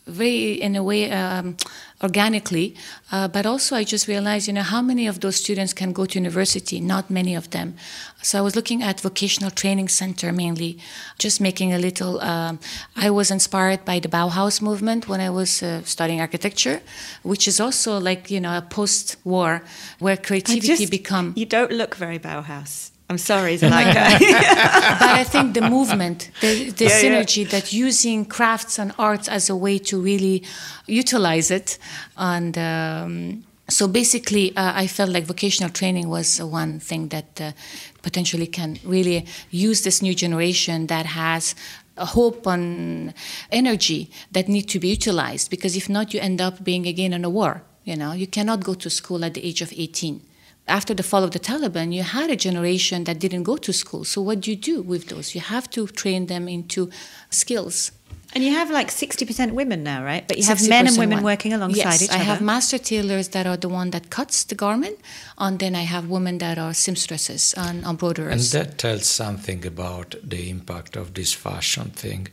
very 0.06 0.52
in 0.52 0.76
a 0.76 0.82
way 0.82 1.10
um, 1.10 1.56
organically 2.02 2.74
uh, 3.12 3.28
but 3.28 3.46
also 3.46 3.76
i 3.76 3.84
just 3.84 4.08
realized 4.08 4.48
you 4.48 4.52
know 4.52 4.62
how 4.62 4.82
many 4.82 5.06
of 5.06 5.20
those 5.20 5.36
students 5.36 5.72
can 5.72 5.92
go 5.92 6.04
to 6.06 6.18
university? 6.18 6.80
Not 6.80 7.10
many 7.10 7.34
of 7.34 7.50
them. 7.50 7.74
So 8.22 8.38
i 8.38 8.40
was 8.40 8.54
looking 8.54 8.82
at 8.82 9.00
vocational 9.00 9.50
training 9.50 9.88
center 9.88 10.32
mainly 10.32 10.78
just 11.18 11.40
making 11.40 11.72
a 11.72 11.78
little 11.78 12.20
um, 12.20 12.58
i 12.96 13.10
was 13.10 13.30
inspired 13.30 13.84
by 13.84 13.98
the 13.98 14.08
bauhaus 14.08 14.62
movement 14.62 15.08
when 15.08 15.20
i 15.20 15.30
was 15.30 15.62
uh, 15.62 15.82
studying 15.82 16.20
architecture 16.20 16.80
which 17.22 17.48
is 17.48 17.60
also 17.60 17.98
like 17.98 18.30
you 18.30 18.40
know 18.40 18.56
a 18.56 18.62
post-war 18.62 19.62
where 19.98 20.16
creativity 20.16 20.66
just, 20.66 20.90
become 20.90 21.32
you 21.36 21.46
don't 21.46 21.72
look 21.72 21.96
very 21.96 22.18
bauhaus 22.18 22.91
I'm 23.12 23.18
sorry, 23.18 23.58
Zolaykha. 23.58 24.18
but 25.00 25.10
I 25.20 25.22
think 25.22 25.52
the 25.52 25.68
movement, 25.68 26.30
the, 26.40 26.70
the 26.70 26.86
yeah, 26.86 27.02
synergy 27.02 27.44
yeah. 27.44 27.50
that 27.50 27.70
using 27.70 28.24
crafts 28.24 28.78
and 28.78 28.94
arts 28.98 29.28
as 29.28 29.50
a 29.50 29.54
way 29.54 29.78
to 29.80 30.00
really 30.00 30.42
utilize 30.86 31.50
it. 31.50 31.76
And 32.16 32.56
um, 32.56 33.44
so 33.68 33.86
basically, 33.86 34.56
uh, 34.56 34.72
I 34.74 34.86
felt 34.86 35.10
like 35.10 35.24
vocational 35.24 35.68
training 35.68 36.08
was 36.08 36.40
one 36.40 36.80
thing 36.80 37.08
that 37.08 37.38
uh, 37.38 37.52
potentially 38.00 38.46
can 38.46 38.78
really 38.82 39.26
use 39.50 39.82
this 39.82 40.00
new 40.00 40.14
generation 40.14 40.86
that 40.86 41.04
has 41.04 41.54
hope 41.98 42.46
and 42.46 43.12
energy 43.50 44.10
that 44.30 44.48
need 44.48 44.70
to 44.70 44.78
be 44.78 44.88
utilized 44.88 45.50
because 45.50 45.76
if 45.76 45.90
not 45.90 46.14
you 46.14 46.20
end 46.20 46.40
up 46.40 46.64
being 46.64 46.86
again 46.86 47.12
in 47.12 47.22
a 47.22 47.28
war 47.28 47.62
you 47.84 47.94
know 47.94 48.12
you 48.12 48.26
cannot 48.26 48.64
go 48.64 48.72
to 48.72 48.88
school 48.88 49.22
at 49.22 49.34
the 49.34 49.44
age 49.44 49.60
of 49.60 49.70
18 49.76 50.22
after 50.68 50.94
the 50.94 51.02
fall 51.02 51.24
of 51.24 51.32
the 51.32 51.40
Taliban, 51.40 51.92
you 51.92 52.02
had 52.02 52.30
a 52.30 52.36
generation 52.36 53.04
that 53.04 53.18
didn't 53.18 53.42
go 53.42 53.56
to 53.56 53.72
school. 53.72 54.04
So, 54.04 54.22
what 54.22 54.40
do 54.40 54.50
you 54.50 54.56
do 54.56 54.82
with 54.82 55.08
those? 55.08 55.34
You 55.34 55.40
have 55.40 55.68
to 55.70 55.86
train 55.88 56.26
them 56.26 56.48
into 56.48 56.90
skills. 57.30 57.92
And 58.34 58.42
you 58.42 58.52
have 58.52 58.70
like 58.70 58.88
60% 58.88 59.52
women 59.52 59.82
now, 59.82 60.02
right? 60.02 60.26
But 60.26 60.38
you 60.38 60.44
have 60.44 60.66
men 60.66 60.86
and 60.86 60.96
women 60.96 61.22
working 61.22 61.52
alongside 61.52 61.76
yes, 61.76 62.02
each 62.02 62.08
other. 62.08 62.18
I 62.18 62.22
have 62.22 62.40
master 62.40 62.78
tailors 62.78 63.28
that 63.28 63.46
are 63.46 63.58
the 63.58 63.68
one 63.68 63.90
that 63.90 64.08
cuts 64.08 64.44
the 64.44 64.54
garment, 64.54 64.98
and 65.36 65.58
then 65.58 65.74
I 65.74 65.82
have 65.82 66.08
women 66.08 66.38
that 66.38 66.56
are 66.56 66.72
seamstresses 66.72 67.52
and 67.58 67.84
embroiderers. 67.84 68.54
And 68.54 68.64
that 68.64 68.78
tells 68.78 69.06
something 69.06 69.66
about 69.66 70.14
the 70.22 70.48
impact 70.48 70.96
of 70.96 71.12
this 71.12 71.34
fashion 71.34 71.90
thing. 71.90 72.28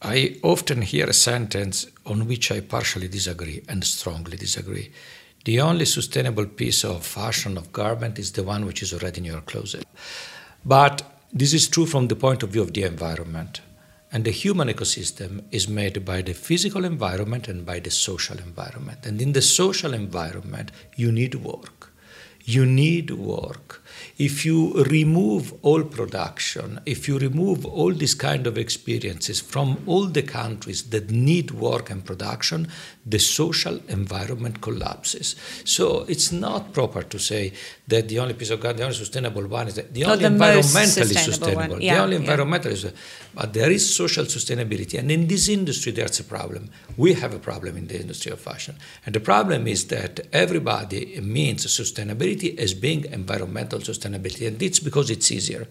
I 0.00 0.36
often 0.44 0.82
hear 0.82 1.06
a 1.06 1.12
sentence 1.12 1.86
on 2.06 2.28
which 2.28 2.52
I 2.52 2.60
partially 2.60 3.08
disagree 3.08 3.62
and 3.68 3.82
strongly 3.82 4.36
disagree. 4.36 4.92
The 5.44 5.60
only 5.60 5.84
sustainable 5.84 6.46
piece 6.46 6.84
of 6.84 7.04
fashion 7.04 7.58
of 7.58 7.70
garment 7.70 8.18
is 8.18 8.32
the 8.32 8.42
one 8.42 8.64
which 8.64 8.82
is 8.82 8.94
already 8.94 9.18
in 9.18 9.26
your 9.26 9.42
closet. 9.42 9.86
But 10.64 11.02
this 11.34 11.52
is 11.52 11.68
true 11.68 11.84
from 11.84 12.08
the 12.08 12.16
point 12.16 12.42
of 12.42 12.48
view 12.48 12.62
of 12.62 12.72
the 12.72 12.84
environment. 12.84 13.60
And 14.10 14.24
the 14.24 14.30
human 14.30 14.68
ecosystem 14.68 15.44
is 15.50 15.68
made 15.68 16.02
by 16.02 16.22
the 16.22 16.32
physical 16.32 16.84
environment 16.86 17.48
and 17.48 17.66
by 17.66 17.80
the 17.80 17.90
social 17.90 18.38
environment. 18.38 19.04
And 19.04 19.20
in 19.20 19.32
the 19.32 19.42
social 19.42 19.92
environment, 19.92 20.70
you 20.96 21.12
need 21.12 21.34
work. 21.34 21.92
You 22.44 22.64
need 22.64 23.10
work 23.10 23.83
if 24.18 24.44
you 24.44 24.84
remove 24.84 25.52
all 25.62 25.82
production, 25.82 26.80
if 26.86 27.08
you 27.08 27.18
remove 27.18 27.66
all 27.66 27.92
these 27.92 28.14
kind 28.14 28.46
of 28.46 28.56
experiences 28.56 29.40
from 29.40 29.82
all 29.86 30.06
the 30.06 30.22
countries 30.22 30.84
that 30.90 31.10
need 31.10 31.50
work 31.50 31.90
and 31.90 32.04
production, 32.04 32.68
the 33.04 33.18
social 33.18 33.80
environment 33.88 34.60
collapses. 34.60 35.36
So 35.64 36.04
it's 36.08 36.32
not 36.32 36.72
proper 36.72 37.02
to 37.02 37.18
say 37.18 37.52
that 37.88 38.08
the 38.08 38.18
only 38.18 38.34
piece 38.34 38.50
of 38.50 38.60
God, 38.60 38.76
the 38.76 38.84
only 38.84 38.94
sustainable 38.94 39.46
one 39.46 39.68
is 39.68 39.74
the, 39.74 39.82
the 39.82 40.04
only 40.04 40.18
the 40.18 40.28
environmentally 40.28 40.62
sustainable 40.62 41.32
sustainable. 41.32 41.82
Yeah, 41.82 41.94
the 41.94 42.02
only 42.02 42.16
yeah. 42.24 42.90
but 43.34 43.52
there 43.52 43.70
is 43.70 43.94
social 43.94 44.24
sustainability, 44.24 44.98
and 44.98 45.10
in 45.10 45.26
this 45.26 45.48
industry 45.48 45.92
there's 45.92 46.20
a 46.20 46.24
problem. 46.24 46.70
We 46.96 47.14
have 47.14 47.34
a 47.34 47.38
problem 47.38 47.76
in 47.76 47.88
the 47.88 48.00
industry 48.00 48.32
of 48.32 48.40
fashion, 48.40 48.76
and 49.04 49.14
the 49.14 49.20
problem 49.20 49.66
is 49.66 49.88
that 49.88 50.20
everybody 50.32 51.20
means 51.20 51.66
sustainability 51.66 52.56
as 52.58 52.72
being 52.72 53.04
environmental 53.12 53.80
sustainability, 53.80 54.03
and 54.04 54.14
it's 54.62 54.80
because 54.80 55.10
it's 55.10 55.30
easier, 55.32 55.66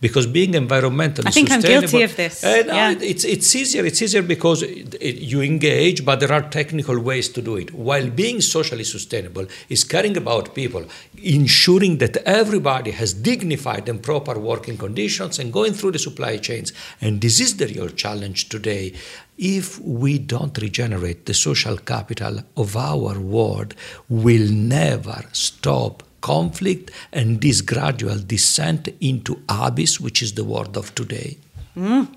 because 0.00 0.26
being 0.26 0.52
environmentally 0.52 1.26
I 1.26 1.30
think 1.30 1.50
I'm 1.50 1.60
sustainable. 1.60 1.88
guilty 1.90 2.02
of 2.04 2.16
this. 2.16 2.44
Uh, 2.44 2.62
no, 2.66 2.74
Yeah. 2.74 2.90
it- 2.92 3.02
it's 3.02 3.24
it's 3.24 3.54
easier. 3.54 3.84
It's 3.90 4.00
easier 4.02 4.22
because 4.22 4.62
it, 4.62 4.94
it- 5.00 5.20
you 5.32 5.40
engage, 5.42 6.04
but 6.04 6.20
there 6.20 6.32
are 6.32 6.42
technical 6.60 6.98
ways 7.10 7.28
to 7.36 7.40
do 7.42 7.56
it. 7.56 7.68
While 7.74 8.08
being 8.10 8.40
socially 8.40 8.84
sustainable 8.84 9.46
is 9.68 9.84
caring 9.84 10.16
about 10.16 10.54
people, 10.54 10.84
ensuring 11.22 11.98
that 11.98 12.16
everybody 12.42 12.90
has 12.92 13.10
dignified 13.14 13.88
and 13.88 14.02
proper 14.02 14.38
working 14.38 14.76
conditions, 14.76 15.38
and 15.38 15.52
going 15.52 15.72
through 15.72 15.92
the 15.92 15.98
supply 15.98 16.36
chains. 16.48 16.72
And 17.00 17.20
this 17.20 17.40
is 17.40 17.56
the 17.56 17.66
real 17.66 17.88
challenge 17.88 18.48
today. 18.48 18.92
If 19.38 19.78
we 19.80 20.18
don't 20.18 20.56
regenerate 20.66 21.26
the 21.26 21.34
social 21.34 21.76
capital 21.76 22.34
of 22.56 22.76
our 22.76 23.18
world, 23.20 23.74
we'll 24.08 24.50
never 24.50 25.18
stop 25.32 26.02
conflict 26.20 26.90
and 27.12 27.40
this 27.40 27.60
gradual 27.60 28.18
descent 28.18 28.88
into 29.00 29.40
abyss, 29.48 30.00
which 30.00 30.22
is 30.22 30.34
the 30.34 30.44
world 30.44 30.76
of 30.76 30.94
today. 30.94 31.38
Mm. 31.76 32.14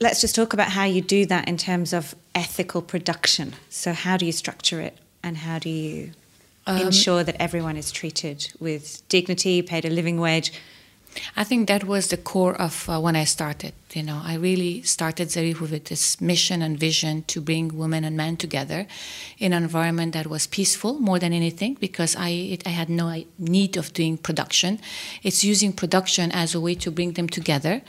Let's 0.00 0.20
just 0.20 0.34
talk 0.34 0.52
about 0.52 0.70
how 0.70 0.84
you 0.84 1.00
do 1.00 1.26
that 1.26 1.48
in 1.48 1.56
terms 1.56 1.92
of 1.92 2.14
ethical 2.34 2.82
production. 2.82 3.54
So, 3.68 3.92
how 3.92 4.16
do 4.16 4.26
you 4.26 4.32
structure 4.32 4.80
it 4.80 4.96
and 5.22 5.38
how 5.38 5.58
do 5.58 5.68
you 5.68 6.12
um, 6.66 6.78
ensure 6.78 7.24
that 7.24 7.36
everyone 7.40 7.76
is 7.76 7.90
treated 7.90 8.52
with 8.60 9.02
dignity, 9.08 9.62
paid 9.62 9.84
a 9.84 9.90
living 9.90 10.20
wage? 10.20 10.52
I 11.36 11.44
think 11.44 11.68
that 11.68 11.84
was 11.84 12.08
the 12.08 12.16
core 12.16 12.54
of 12.54 12.88
uh, 12.88 13.00
when 13.00 13.16
I 13.16 13.24
started. 13.24 13.72
You 13.92 14.02
know, 14.02 14.20
I 14.22 14.34
really 14.34 14.82
started 14.82 15.28
Zarif 15.28 15.60
with 15.60 15.86
this 15.86 16.20
mission 16.20 16.62
and 16.62 16.78
vision 16.78 17.24
to 17.28 17.40
bring 17.40 17.76
women 17.76 18.04
and 18.04 18.16
men 18.16 18.36
together 18.36 18.86
in 19.38 19.52
an 19.52 19.62
environment 19.62 20.12
that 20.12 20.26
was 20.26 20.46
peaceful 20.46 20.94
more 21.00 21.18
than 21.18 21.32
anything, 21.32 21.76
because 21.80 22.14
I 22.14 22.28
it, 22.28 22.66
I 22.66 22.70
had 22.70 22.88
no 22.88 23.24
need 23.38 23.76
of 23.76 23.92
doing 23.92 24.18
production. 24.18 24.78
It's 25.22 25.42
using 25.42 25.72
production 25.72 26.30
as 26.32 26.54
a 26.54 26.60
way 26.60 26.74
to 26.76 26.90
bring 26.90 27.12
them 27.12 27.28
together, 27.28 27.82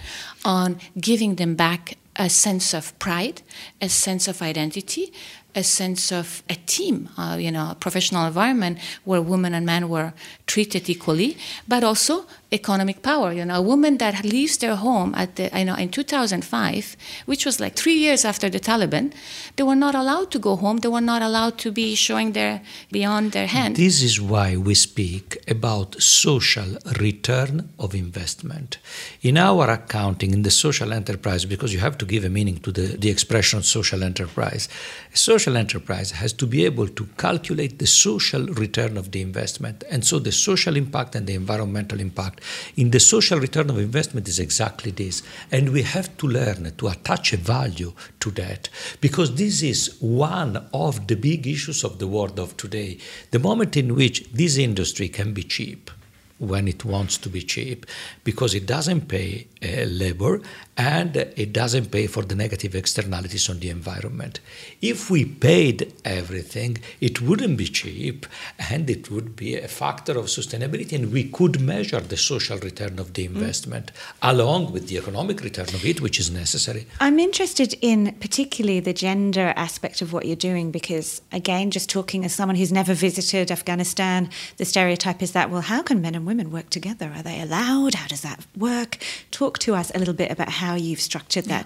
on 0.44 0.80
giving 1.00 1.36
them 1.36 1.56
back 1.56 1.98
a 2.16 2.30
sense 2.30 2.74
of 2.74 2.98
pride, 3.00 3.42
a 3.82 3.90
sense 3.90 4.28
of 4.28 4.42
identity, 4.42 5.14
a 5.56 5.64
sense 5.64 6.12
of 6.12 6.44
a 6.50 6.56
team, 6.66 7.10
uh, 7.18 7.38
you 7.40 7.52
know, 7.52 7.72
a 7.72 7.76
professional 7.76 8.26
environment 8.26 8.78
where 9.04 9.22
women 9.22 9.54
and 9.54 9.66
men 9.66 9.90
were 9.90 10.14
treated 10.46 10.90
equally, 10.90 11.38
but 11.68 11.84
also 11.84 12.26
economic 12.52 13.02
power. 13.02 13.32
You 13.32 13.46
know, 13.46 13.56
a 13.56 13.62
woman 13.62 13.98
that 13.98 14.24
leaves 14.24 14.58
their 14.58 14.76
home 14.76 15.14
at 15.16 15.36
the, 15.36 15.56
I 15.56 15.64
know, 15.64 15.76
in 15.76 15.90
2005, 15.90 16.98
which 17.26 17.46
was 17.46 17.60
like 17.60 17.76
three 17.76 17.96
years 17.96 18.26
after 18.26 18.50
the 18.50 18.60
Taliban, 18.60 19.14
they 19.56 19.64
were 19.64 19.76
not 19.76 19.96
allowed 19.96 20.32
to 20.32 20.40
go 20.40 20.56
home. 20.56 20.78
They 20.78 20.88
were 20.88 21.02
not 21.02 21.22
allowed 21.22 21.58
to 21.60 21.72
be 21.72 21.96
showing 21.96 22.34
their 22.34 22.62
beyond 22.92 23.32
their 23.32 23.48
hand. 23.48 23.76
This 23.76 24.02
is 24.02 24.20
why 24.20 24.56
we 24.56 24.76
speak 24.76 25.38
about 25.48 26.02
social 26.02 26.78
return 27.00 27.70
of 27.78 27.94
investment. 27.94 28.78
In 29.22 29.38
our 29.38 29.70
accounting, 29.70 30.34
in 30.34 30.44
the 30.44 30.52
social 30.52 30.94
enterprise, 30.94 31.46
because 31.46 31.74
you 31.74 31.80
have 31.80 31.98
to 32.00 32.06
give 32.06 32.26
a 32.26 32.30
meaning 32.30 32.58
to 32.60 32.72
the, 32.72 32.98
the 32.98 33.10
expression 33.10 33.62
social 33.64 34.04
enterprise, 34.04 34.68
a 35.14 35.18
social 35.18 35.56
enterprise 35.58 36.12
has 36.12 36.34
to 36.34 36.48
be 36.48 36.66
able 36.66 36.88
to 36.88 37.06
calculate 37.18 37.80
the 37.80 37.88
social 37.88 38.46
return 38.48 38.98
of 38.98 39.12
the 39.12 39.22
investment. 39.22 39.84
And 39.90 40.06
so 40.06 40.20
the 40.20 40.32
social 40.32 40.76
impact 40.76 41.16
and 41.16 41.28
the 41.28 41.36
environmental 41.36 42.00
impact. 42.00 42.39
In 42.76 42.92
the 42.92 43.00
social 43.00 43.40
return 43.40 43.70
of 43.70 43.78
investment 43.78 44.28
is 44.28 44.40
exactly 44.40 44.92
this. 44.92 45.24
And 45.52 45.72
we 45.72 45.84
have 45.84 46.16
to 46.18 46.28
learn 46.28 46.74
to 46.78 46.88
attach 46.88 47.34
a 47.34 47.38
value 47.38 47.94
to 48.20 48.32
that 48.32 48.70
because 49.02 49.36
this 49.36 49.62
is 49.62 49.96
one 50.00 50.68
of 50.74 51.08
the 51.08 51.16
big 51.16 51.48
issues 51.48 51.84
of 51.84 52.00
the 52.00 52.08
world 52.08 52.40
of 52.40 52.58
today. 52.58 52.98
The 53.32 53.40
moment 53.40 53.78
in 53.78 53.96
which 53.96 54.30
this 54.32 54.58
industry 54.58 55.10
can 55.10 55.34
be 55.34 55.44
cheap, 55.44 55.92
when 56.40 56.68
it 56.68 56.84
wants 56.86 57.18
to 57.18 57.30
be 57.30 57.42
cheap 57.42 57.86
because 58.24 58.54
it 58.54 58.66
doesn't 58.66 59.08
pay 59.08 59.48
uh, 59.64 59.84
labor 59.84 60.42
and 60.78 61.16
it 61.16 61.52
doesn't 61.52 61.92
pay 61.92 62.08
for 62.08 62.24
the 62.24 62.36
negative 62.36 62.74
externalities 62.74 63.50
on 63.50 63.60
the 63.60 63.70
environment. 63.70 64.40
If 64.82 65.10
we 65.10 65.26
paid 65.26 65.94
everything, 66.06 66.78
it 67.02 67.22
wouldn't 67.22 67.58
be 67.58 67.66
cheap 67.66 68.26
and 68.72 68.90
it 68.90 69.12
would 69.12 69.36
be 69.36 69.58
a 69.58 69.68
factor 69.68 70.18
of 70.18 70.26
sustainability, 70.26 70.94
and 70.94 71.12
we 71.12 71.26
could 71.30 71.60
measure 71.60 72.00
the 72.00 72.16
social 72.16 72.58
return 72.60 72.98
of 72.98 73.14
the 73.14 73.26
investment 73.26 73.92
along 74.22 74.72
with 74.72 74.88
the 74.88 74.98
economic 74.98 75.42
return 75.42 75.68
of 75.68 75.84
it, 75.86 76.00
which 76.00 76.18
is 76.18 76.32
necessary. 76.32 76.88
I'm 77.02 77.20
interested 77.20 77.76
in 77.82 78.14
particularly 78.22 78.80
the 78.80 78.94
gender 78.94 79.54
aspect 79.58 80.02
of 80.02 80.14
what 80.14 80.26
you're 80.26 80.38
doing 80.38 80.72
because, 80.72 81.22
again, 81.34 81.72
just 81.72 81.90
talking 81.90 82.24
as 82.24 82.34
someone 82.34 82.56
who's 82.56 82.72
never 82.72 82.94
visited 82.94 83.52
Afghanistan, 83.52 84.30
the 84.56 84.66
stereotype 84.66 85.22
is 85.22 85.34
that, 85.34 85.50
well, 85.50 85.62
how 85.62 85.82
can 85.82 86.02
men 86.02 86.16
and 86.16 86.26
women 86.30 86.52
work 86.52 86.70
together? 86.70 87.12
Are 87.16 87.24
they 87.24 87.42
allowed? 87.42 87.96
How 87.96 88.08
does 88.08 88.22
that 88.22 88.46
work? 88.56 89.00
Talk 89.32 89.58
to 89.66 89.74
us 89.74 89.92
a 89.96 89.98
little 89.98 90.14
bit 90.14 90.32
about 90.32 90.50
how 90.64 90.76
you've 90.76 91.02
structured 91.02 91.46
that. 91.46 91.66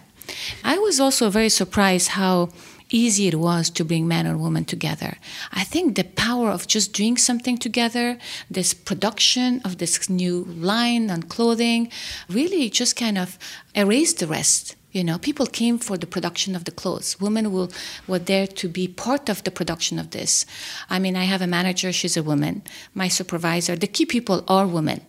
I 0.64 0.78
was 0.78 1.02
also 1.02 1.30
very 1.30 1.50
surprised 1.50 2.10
how 2.22 2.50
easy 2.90 3.28
it 3.28 3.36
was 3.36 3.70
to 3.72 3.84
bring 3.84 4.08
men 4.08 4.26
and 4.26 4.42
women 4.42 4.64
together. 4.64 5.18
I 5.52 5.66
think 5.66 5.96
the 5.96 6.06
power 6.06 6.50
of 6.50 6.66
just 6.66 6.94
doing 6.94 7.18
something 7.18 7.58
together, 7.58 8.18
this 8.50 8.74
production 8.74 9.60
of 9.66 9.80
this 9.80 10.10
new 10.10 10.46
line 10.46 11.12
on 11.12 11.24
clothing, 11.24 11.92
really 12.30 12.70
just 12.70 12.96
kind 12.96 13.18
of 13.18 13.38
erased 13.76 14.20
the 14.20 14.28
rest. 14.28 14.78
You 14.94 15.04
know, 15.04 15.18
people 15.18 15.48
came 15.48 15.80
for 15.80 15.98
the 15.98 16.06
production 16.06 16.56
of 16.56 16.66
the 16.66 16.72
clothes. 16.72 17.20
Women 17.20 17.52
will, 17.52 17.72
were 18.08 18.20
there 18.20 18.46
to 18.46 18.68
be 18.70 18.88
part 18.88 19.28
of 19.28 19.44
the 19.44 19.50
production 19.50 19.98
of 19.98 20.12
this. 20.12 20.46
I 20.88 21.00
mean, 21.00 21.16
I 21.16 21.24
have 21.24 21.42
a 21.42 21.48
manager, 21.48 21.92
she's 21.92 22.16
a 22.16 22.22
woman. 22.22 22.62
My 22.94 23.08
supervisor, 23.08 23.76
the 23.76 23.88
key 23.88 24.06
people 24.06 24.44
are 24.48 24.68
women. 24.68 25.02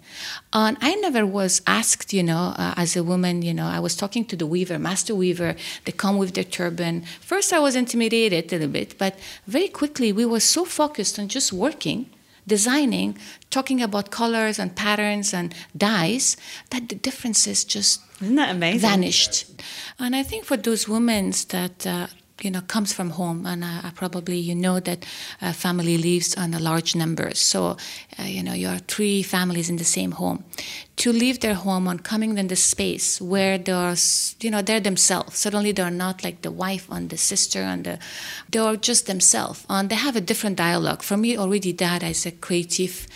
And 0.54 0.78
I 0.80 0.94
never 0.94 1.26
was 1.26 1.60
asked, 1.66 2.14
you 2.14 2.22
know, 2.22 2.54
uh, 2.56 2.72
as 2.78 2.96
a 2.96 3.04
woman, 3.04 3.42
you 3.42 3.52
know, 3.52 3.66
I 3.66 3.78
was 3.78 3.94
talking 3.94 4.24
to 4.26 4.36
the 4.36 4.46
weaver, 4.46 4.78
master 4.78 5.14
weaver, 5.14 5.54
they 5.84 5.92
come 5.92 6.16
with 6.16 6.32
their 6.32 6.44
turban. 6.44 7.02
First, 7.20 7.52
I 7.52 7.58
was 7.58 7.76
intimidated 7.76 8.52
a 8.52 8.56
little 8.56 8.72
bit, 8.72 8.96
but 8.96 9.18
very 9.46 9.68
quickly 9.68 10.12
we 10.12 10.24
were 10.24 10.40
so 10.40 10.64
focused 10.64 11.18
on 11.18 11.28
just 11.28 11.52
working 11.52 12.08
designing, 12.46 13.16
talking 13.50 13.82
about 13.82 14.10
colors 14.10 14.58
and 14.58 14.74
patterns 14.76 15.32
and 15.34 15.54
dyes, 15.76 16.36
that 16.70 16.88
the 16.88 16.94
differences 16.96 17.64
just 17.64 18.00
Isn't 18.20 18.36
that 18.36 18.50
amazing? 18.50 18.80
vanished. 18.80 19.46
And 19.98 20.14
I 20.14 20.22
think 20.22 20.44
for 20.44 20.56
those 20.56 20.88
women 20.88 21.32
that 21.50 21.86
uh, 21.86 22.06
you 22.42 22.50
know 22.50 22.60
comes 22.62 22.92
from 22.92 23.10
home, 23.10 23.46
and 23.46 23.64
probably 23.94 24.38
you 24.38 24.54
know 24.54 24.80
that 24.80 25.06
uh, 25.40 25.52
family 25.52 25.96
lives 25.96 26.36
on 26.36 26.54
a 26.54 26.58
large 26.58 26.94
numbers. 26.94 27.38
So 27.38 27.76
uh, 28.18 28.22
you 28.24 28.42
know 28.42 28.52
you 28.52 28.68
are 28.68 28.78
three 28.78 29.22
families 29.22 29.70
in 29.70 29.76
the 29.76 29.84
same 29.84 30.12
home. 30.12 30.44
To 30.98 31.12
leave 31.12 31.40
their 31.40 31.54
home 31.54 31.88
on 31.88 31.98
coming 31.98 32.38
in 32.38 32.48
the 32.48 32.56
space 32.56 33.20
where 33.20 33.58
there's 33.58 34.36
you 34.40 34.50
know 34.50 34.62
they're 34.62 34.80
themselves. 34.80 35.38
Suddenly 35.38 35.72
they're 35.72 35.90
not 35.90 36.24
like 36.24 36.42
the 36.42 36.50
wife 36.50 36.88
and 36.90 37.10
the 37.10 37.16
sister 37.16 37.60
and 37.60 37.84
the 37.84 37.98
they're 38.50 38.76
just 38.76 39.06
themselves, 39.06 39.64
and 39.68 39.88
they 39.88 39.96
have 39.96 40.16
a 40.16 40.20
different 40.20 40.56
dialogue. 40.56 41.02
For 41.02 41.16
me, 41.16 41.36
already 41.36 41.72
that 41.72 42.02
as 42.02 42.26
a 42.26 42.32
creative, 42.32 43.06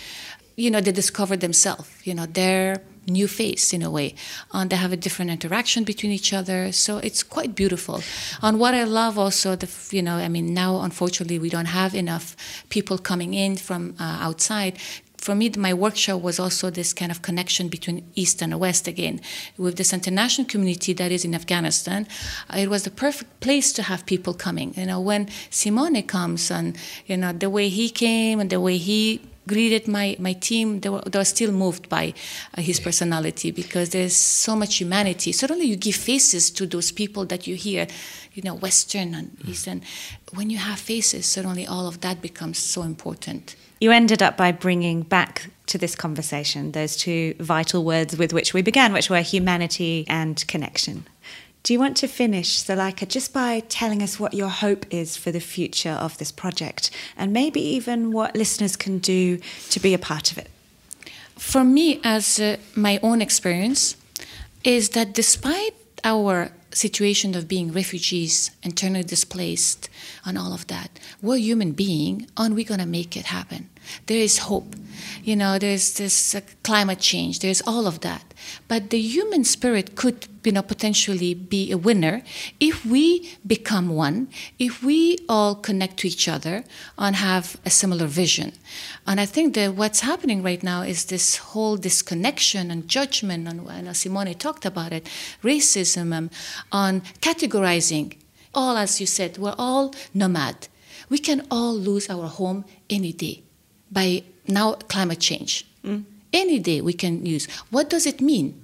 you 0.55 0.71
know, 0.71 0.81
they 0.81 0.91
discover 0.91 1.35
themselves. 1.37 1.89
You 2.03 2.15
know, 2.15 2.25
their 2.25 2.81
new 3.07 3.27
face 3.27 3.73
in 3.73 3.81
a 3.81 3.89
way 3.89 4.13
and 4.53 4.69
they 4.69 4.75
have 4.75 4.91
a 4.91 4.97
different 4.97 5.31
interaction 5.31 5.83
between 5.83 6.11
each 6.11 6.33
other 6.33 6.71
so 6.71 6.97
it's 6.99 7.23
quite 7.23 7.55
beautiful 7.55 8.01
and 8.41 8.59
what 8.59 8.73
i 8.73 8.83
love 8.83 9.17
also 9.17 9.55
the 9.55 9.69
you 9.91 10.01
know 10.01 10.15
i 10.15 10.27
mean 10.27 10.53
now 10.53 10.81
unfortunately 10.81 11.39
we 11.39 11.49
don't 11.49 11.65
have 11.65 11.95
enough 11.95 12.35
people 12.69 12.97
coming 12.97 13.33
in 13.33 13.55
from 13.55 13.95
uh, 13.99 14.17
outside 14.21 14.77
for 15.19 15.35
me, 15.35 15.49
my 15.57 15.73
workshop 15.73 16.21
was 16.21 16.39
also 16.39 16.69
this 16.69 16.93
kind 16.93 17.11
of 17.11 17.21
connection 17.21 17.67
between 17.67 18.09
East 18.15 18.41
and 18.41 18.57
West 18.59 18.87
again. 18.87 19.19
With 19.57 19.75
this 19.75 19.93
international 19.93 20.47
community 20.47 20.93
that 20.93 21.11
is 21.11 21.25
in 21.25 21.35
Afghanistan, 21.35 22.07
it 22.55 22.69
was 22.69 22.83
the 22.83 22.91
perfect 22.91 23.39
place 23.41 23.73
to 23.73 23.83
have 23.83 24.05
people 24.05 24.33
coming. 24.33 24.73
You 24.77 24.85
know, 24.85 24.99
when 25.01 25.27
Simone 25.49 26.01
comes 26.03 26.49
and, 26.49 26.77
you 27.05 27.17
know, 27.17 27.33
the 27.33 27.49
way 27.49 27.67
he 27.67 27.89
came 27.89 28.39
and 28.39 28.49
the 28.49 28.61
way 28.61 28.77
he 28.77 29.21
greeted 29.47 29.87
my, 29.87 30.15
my 30.19 30.33
team, 30.33 30.79
they 30.81 30.89
were, 30.89 31.01
they 31.01 31.19
were 31.19 31.25
still 31.25 31.51
moved 31.51 31.89
by 31.89 32.13
uh, 32.57 32.61
his 32.61 32.79
personality 32.79 33.51
because 33.51 33.89
there's 33.89 34.15
so 34.15 34.55
much 34.55 34.77
humanity. 34.77 35.31
Suddenly 35.31 35.65
you 35.65 35.75
give 35.75 35.95
faces 35.95 36.51
to 36.51 36.65
those 36.65 36.91
people 36.91 37.25
that 37.25 37.47
you 37.47 37.55
hear, 37.55 37.87
you 38.33 38.43
know, 38.43 38.55
Western 38.55 39.15
and 39.15 39.31
mm. 39.31 39.49
Eastern. 39.49 39.81
When 40.33 40.49
you 40.49 40.57
have 40.57 40.79
faces, 40.79 41.25
suddenly 41.25 41.65
all 41.65 41.87
of 41.87 42.01
that 42.01 42.21
becomes 42.21 42.59
so 42.59 42.83
important. 42.83 43.55
You 43.81 43.91
ended 43.91 44.21
up 44.21 44.35
by 44.35 44.51
bringing 44.51 45.03
back 45.03 45.49
to 45.67 45.77
this 45.77 45.95
conversation 45.95 46.71
those 46.73 46.97
two 46.97 47.35
vital 47.39 47.85
words 47.85 48.17
with 48.17 48.33
which 48.33 48.53
we 48.53 48.61
began, 48.61 48.91
which 48.91 49.09
were 49.09 49.21
humanity 49.21 50.05
and 50.09 50.45
connection. 50.47 51.05
Do 51.63 51.73
you 51.73 51.79
want 51.79 51.97
to 51.97 52.07
finish, 52.07 52.63
Zolaykha, 52.63 53.07
just 53.07 53.33
by 53.33 53.59
telling 53.67 54.01
us 54.01 54.19
what 54.19 54.33
your 54.33 54.49
hope 54.49 54.85
is 54.89 55.17
for 55.17 55.31
the 55.31 55.41
future 55.41 55.91
of 55.91 56.17
this 56.17 56.31
project 56.31 56.89
and 57.17 57.33
maybe 57.33 57.61
even 57.61 58.11
what 58.11 58.35
listeners 58.35 58.75
can 58.75 58.99
do 58.99 59.39
to 59.69 59.79
be 59.79 59.93
a 59.93 59.99
part 59.99 60.31
of 60.31 60.37
it? 60.37 60.49
For 61.35 61.63
me, 61.63 61.99
as 62.03 62.39
uh, 62.39 62.57
my 62.75 62.99
own 63.03 63.21
experience, 63.21 63.95
is 64.63 64.89
that 64.89 65.13
despite 65.13 65.73
our 66.03 66.51
situation 66.71 67.35
of 67.35 67.47
being 67.47 67.71
refugees, 67.71 68.51
internally 68.63 69.03
displaced, 69.03 69.89
and 70.25 70.37
all 70.37 70.53
of 70.53 70.67
that, 70.67 70.99
we're 71.21 71.37
human 71.37 71.71
beings, 71.71 72.27
and 72.37 72.55
we're 72.55 72.65
going 72.65 72.79
to 72.79 72.85
make 72.85 73.17
it 73.17 73.25
happen. 73.25 73.69
There 74.05 74.17
is 74.17 74.39
hope. 74.39 74.75
You 75.23 75.35
know, 75.35 75.59
there's 75.59 75.93
this 75.93 76.35
uh, 76.35 76.41
climate 76.63 76.99
change, 76.99 77.39
there's 77.39 77.61
all 77.61 77.87
of 77.87 78.01
that. 78.01 78.33
But 78.67 78.89
the 78.89 78.99
human 78.99 79.43
spirit 79.43 79.95
could 79.95 80.27
you 80.43 80.51
know, 80.51 80.61
potentially 80.61 81.33
be 81.33 81.71
a 81.71 81.77
winner 81.77 82.21
if 82.59 82.85
we 82.85 83.37
become 83.45 83.89
one, 83.89 84.29
if 84.57 84.81
we 84.81 85.17
all 85.27 85.55
connect 85.55 85.97
to 85.97 86.07
each 86.07 86.27
other 86.27 86.63
and 86.97 87.15
have 87.15 87.57
a 87.65 87.69
similar 87.69 88.07
vision. 88.07 88.53
And 89.05 89.19
I 89.19 89.25
think 89.25 89.55
that 89.55 89.75
what's 89.75 89.99
happening 90.01 90.41
right 90.41 90.63
now 90.63 90.81
is 90.81 91.05
this 91.05 91.37
whole 91.37 91.77
disconnection 91.77 92.71
and 92.71 92.87
judgment, 92.87 93.47
and, 93.47 93.67
and 93.67 93.95
Simone 93.95 94.33
talked 94.35 94.65
about 94.65 94.93
it, 94.93 95.09
racism, 95.43 96.13
um, 96.13 96.29
on 96.71 97.01
categorizing. 97.21 98.17
All, 98.53 98.77
as 98.77 98.99
you 98.99 99.05
said, 99.05 99.37
we're 99.37 99.55
all 99.57 99.93
nomad. 100.13 100.67
We 101.09 101.17
can 101.17 101.45
all 101.51 101.75
lose 101.75 102.09
our 102.09 102.27
home 102.27 102.65
any 102.89 103.13
day 103.13 103.43
by 103.91 104.23
now 104.47 104.73
climate 104.87 105.19
change. 105.19 105.65
Mm. 105.83 106.03
Any 106.31 106.59
day 106.59 106.81
we 106.81 106.93
can 106.93 107.25
use. 107.25 107.47
What 107.69 107.89
does 107.89 108.05
it 108.05 108.21
mean? 108.21 108.61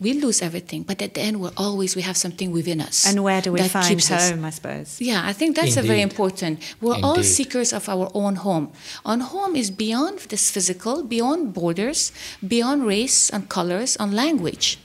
We 0.00 0.12
lose 0.12 0.42
everything, 0.42 0.84
but 0.84 1.02
at 1.02 1.14
the 1.14 1.20
end, 1.20 1.40
we're 1.40 1.56
always 1.56 1.96
we 1.96 2.02
have 2.02 2.16
something 2.16 2.52
within 2.52 2.80
us. 2.80 3.04
And 3.04 3.24
where 3.24 3.42
do 3.42 3.50
we 3.50 3.60
find 3.66 4.00
home? 4.00 4.44
Us. 4.44 4.44
I 4.44 4.50
suppose. 4.50 5.00
Yeah, 5.00 5.22
I 5.24 5.32
think 5.32 5.56
that's 5.56 5.76
a 5.76 5.82
very 5.82 6.02
important. 6.02 6.60
We're 6.80 6.94
Indeed. 6.94 7.04
all 7.04 7.22
seekers 7.24 7.72
of 7.72 7.88
our 7.88 8.08
own 8.14 8.36
home. 8.36 8.70
And 9.04 9.22
home 9.22 9.56
is 9.56 9.72
beyond 9.72 10.20
this 10.30 10.52
physical, 10.52 11.02
beyond 11.02 11.52
borders, 11.52 12.12
beyond 12.46 12.86
race 12.86 13.28
and 13.28 13.48
colors 13.48 13.96
and 13.96 14.14
language. 14.14 14.78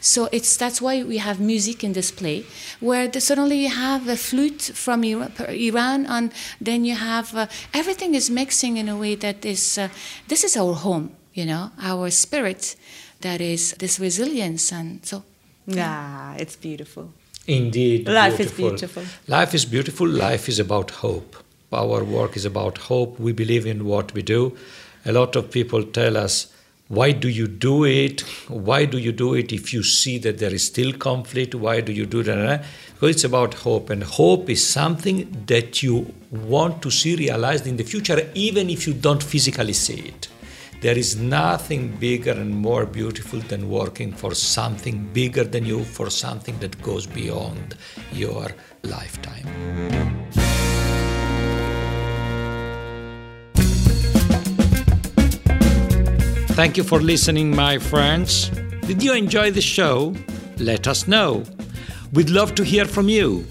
So 0.00 0.28
it's 0.32 0.56
that's 0.56 0.80
why 0.80 1.02
we 1.02 1.18
have 1.18 1.40
music 1.40 1.84
in 1.84 1.92
this 1.92 2.10
play, 2.10 2.44
where 2.80 3.06
the, 3.06 3.20
suddenly 3.20 3.62
you 3.62 3.68
have 3.68 4.08
a 4.08 4.16
flute 4.16 4.62
from 4.74 5.04
Iran, 5.04 6.06
and 6.06 6.32
then 6.60 6.84
you 6.84 6.94
have 6.94 7.36
uh, 7.36 7.46
everything 7.74 8.14
is 8.14 8.30
mixing 8.30 8.78
in 8.78 8.88
a 8.88 8.96
way 8.96 9.14
that 9.16 9.44
is 9.44 9.78
uh, 9.78 9.88
this 10.28 10.44
is 10.44 10.56
our 10.56 10.74
home, 10.74 11.10
you 11.34 11.44
know, 11.44 11.70
our 11.80 12.10
spirit, 12.10 12.76
that 13.20 13.40
is 13.40 13.72
this 13.78 14.00
resilience, 14.00 14.72
and 14.72 15.04
so. 15.04 15.22
Yeah, 15.66 16.34
it's 16.36 16.56
beautiful. 16.56 17.12
Indeed, 17.46 18.08
life 18.08 18.38
beautiful. 18.38 18.64
is 18.64 18.80
beautiful. 18.80 19.02
Life 19.28 19.54
is 19.54 19.64
beautiful. 19.64 20.08
Life 20.08 20.48
is 20.48 20.58
about 20.58 20.90
hope. 20.90 21.36
Our 21.72 22.02
work 22.02 22.36
is 22.36 22.44
about 22.44 22.78
hope. 22.78 23.20
We 23.20 23.32
believe 23.32 23.66
in 23.66 23.84
what 23.84 24.12
we 24.14 24.22
do. 24.22 24.56
A 25.04 25.12
lot 25.12 25.36
of 25.36 25.50
people 25.50 25.84
tell 25.84 26.16
us 26.16 26.52
why 26.90 27.12
do 27.12 27.28
you 27.28 27.46
do 27.46 27.84
it? 27.84 28.22
Why 28.48 28.84
do 28.84 28.98
you 28.98 29.12
do 29.12 29.34
it 29.34 29.52
if 29.52 29.72
you 29.72 29.84
see 29.84 30.18
that 30.18 30.38
there 30.38 30.52
is 30.52 30.66
still 30.66 30.92
conflict? 30.92 31.54
Why 31.54 31.80
do 31.80 31.92
you 31.92 32.04
do 32.04 32.24
that? 32.24 32.64
Because 32.94 33.02
uh, 33.04 33.10
it's 33.10 33.22
about 33.22 33.54
hope, 33.54 33.90
and 33.90 34.02
hope 34.02 34.50
is 34.50 34.68
something 34.68 35.44
that 35.46 35.84
you 35.84 36.12
want 36.32 36.82
to 36.82 36.90
see 36.90 37.14
realized 37.14 37.68
in 37.68 37.76
the 37.76 37.84
future, 37.84 38.28
even 38.34 38.68
if 38.68 38.88
you 38.88 38.94
don't 38.94 39.22
physically 39.22 39.72
see 39.72 40.00
it. 40.00 40.26
There 40.80 40.98
is 40.98 41.14
nothing 41.14 41.96
bigger 41.96 42.32
and 42.32 42.50
more 42.50 42.86
beautiful 42.86 43.38
than 43.38 43.70
working 43.70 44.12
for 44.12 44.34
something 44.34 45.10
bigger 45.12 45.44
than 45.44 45.64
you, 45.64 45.84
for 45.84 46.10
something 46.10 46.58
that 46.58 46.82
goes 46.82 47.06
beyond 47.06 47.76
your 48.12 48.48
lifetime. 48.82 49.46
Thank 56.60 56.76
you 56.76 56.84
for 56.84 57.00
listening, 57.00 57.56
my 57.56 57.78
friends. 57.78 58.50
Did 58.86 59.02
you 59.02 59.14
enjoy 59.14 59.50
the 59.50 59.62
show? 59.62 60.14
Let 60.58 60.86
us 60.86 61.08
know. 61.08 61.44
We'd 62.12 62.28
love 62.28 62.54
to 62.56 62.62
hear 62.62 62.84
from 62.84 63.08
you. 63.08 63.46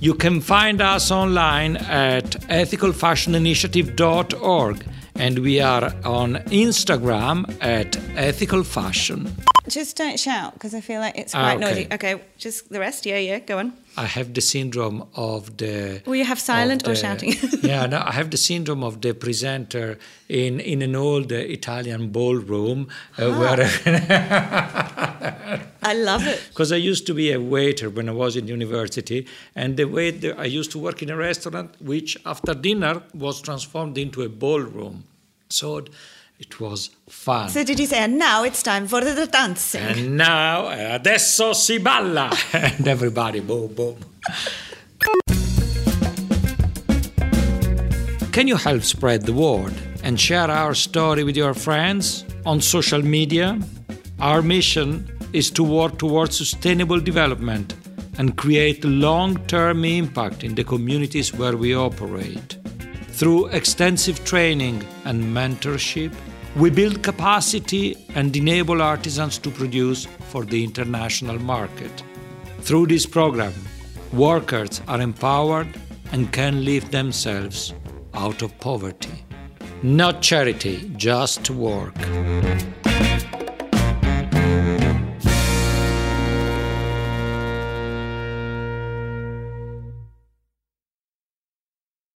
You 0.00 0.14
can 0.14 0.40
find 0.40 0.80
us 0.80 1.10
online 1.10 1.76
at 1.76 2.24
ethicalfashioninitiative.org 2.48 4.86
and 5.16 5.38
we 5.40 5.60
are 5.60 5.94
on 6.02 6.36
Instagram 6.46 7.54
at 7.60 7.98
ethical 8.16 8.64
fashion. 8.64 9.36
Just 9.68 9.98
don't 9.98 10.18
shout 10.18 10.54
because 10.54 10.74
I 10.74 10.80
feel 10.80 11.02
like 11.02 11.18
it's 11.18 11.34
quite 11.34 11.42
ah, 11.42 11.56
okay. 11.56 11.60
noisy. 11.60 11.88
Okay, 11.92 12.22
just 12.38 12.70
the 12.70 12.80
rest. 12.80 13.04
Yeah, 13.04 13.18
yeah, 13.18 13.38
go 13.40 13.58
on. 13.58 13.74
I 13.96 14.04
have 14.04 14.34
the 14.34 14.40
syndrome 14.40 15.08
of 15.14 15.56
the. 15.56 16.02
Will 16.06 16.16
you 16.16 16.24
have 16.24 16.38
silent 16.38 16.84
the, 16.84 16.90
or 16.90 16.94
shouting? 16.94 17.34
yeah, 17.62 17.86
no, 17.86 18.02
I 18.04 18.12
have 18.12 18.30
the 18.30 18.36
syndrome 18.36 18.84
of 18.84 19.00
the 19.00 19.14
presenter 19.14 19.98
in 20.28 20.60
in 20.60 20.82
an 20.82 20.94
old 20.94 21.32
Italian 21.32 22.10
ballroom 22.10 22.88
uh, 23.18 23.30
ah. 23.30 23.38
where. 23.38 23.60
I 25.82 25.94
love 25.94 26.26
it. 26.26 26.42
Because 26.48 26.72
I 26.72 26.76
used 26.76 27.06
to 27.06 27.14
be 27.14 27.32
a 27.32 27.40
waiter 27.40 27.88
when 27.88 28.08
I 28.08 28.12
was 28.12 28.36
in 28.36 28.48
university, 28.48 29.26
and 29.54 29.76
the 29.76 29.84
way 29.84 30.12
I 30.36 30.44
used 30.44 30.70
to 30.72 30.78
work 30.78 31.02
in 31.02 31.10
a 31.10 31.16
restaurant, 31.16 31.74
which 31.80 32.18
after 32.26 32.54
dinner 32.54 33.02
was 33.14 33.40
transformed 33.40 33.96
into 33.96 34.22
a 34.22 34.28
ballroom. 34.28 35.04
So 35.48 35.84
it 36.38 36.60
was 36.60 36.90
fun. 37.08 37.48
So 37.48 37.64
did 37.64 37.78
you 37.78 37.86
say, 37.86 37.98
and 37.98 38.18
now 38.18 38.44
it's 38.44 38.62
time 38.62 38.86
for 38.86 39.00
the 39.00 39.26
dancing? 39.26 39.80
And 39.80 40.16
now, 40.16 40.68
eh, 40.68 40.94
adesso 40.94 41.52
si 41.54 41.78
balla! 41.78 42.30
and 42.52 42.86
everybody, 42.86 43.40
boom, 43.40 43.72
boom. 43.74 43.96
Can 48.32 48.46
you 48.48 48.56
help 48.56 48.82
spread 48.82 49.22
the 49.22 49.32
word 49.32 49.72
and 50.02 50.20
share 50.20 50.50
our 50.50 50.74
story 50.74 51.24
with 51.24 51.36
your 51.36 51.54
friends 51.54 52.26
on 52.44 52.60
social 52.60 53.00
media? 53.00 53.58
Our 54.20 54.42
mission 54.42 55.10
is 55.32 55.50
to 55.52 55.62
work 55.62 55.98
towards 55.98 56.36
sustainable 56.36 57.00
development 57.00 57.74
and 58.18 58.36
create 58.36 58.84
long 58.84 59.38
term 59.46 59.86
impact 59.86 60.44
in 60.44 60.54
the 60.54 60.64
communities 60.64 61.32
where 61.32 61.56
we 61.56 61.74
operate. 61.74 62.58
Through 63.16 63.46
extensive 63.46 64.22
training 64.26 64.86
and 65.06 65.24
mentorship, 65.24 66.14
we 66.54 66.68
build 66.68 67.02
capacity 67.02 67.96
and 68.14 68.36
enable 68.36 68.82
artisans 68.82 69.38
to 69.38 69.50
produce 69.50 70.04
for 70.28 70.44
the 70.44 70.62
international 70.62 71.38
market. 71.38 72.02
Through 72.60 72.88
this 72.88 73.06
program, 73.06 73.54
workers 74.12 74.82
are 74.86 75.00
empowered 75.00 75.68
and 76.12 76.30
can 76.30 76.62
lift 76.66 76.92
themselves 76.92 77.72
out 78.12 78.42
of 78.42 78.58
poverty. 78.60 79.24
Not 79.82 80.20
charity, 80.20 80.92
just 80.98 81.48
work. 81.48 81.94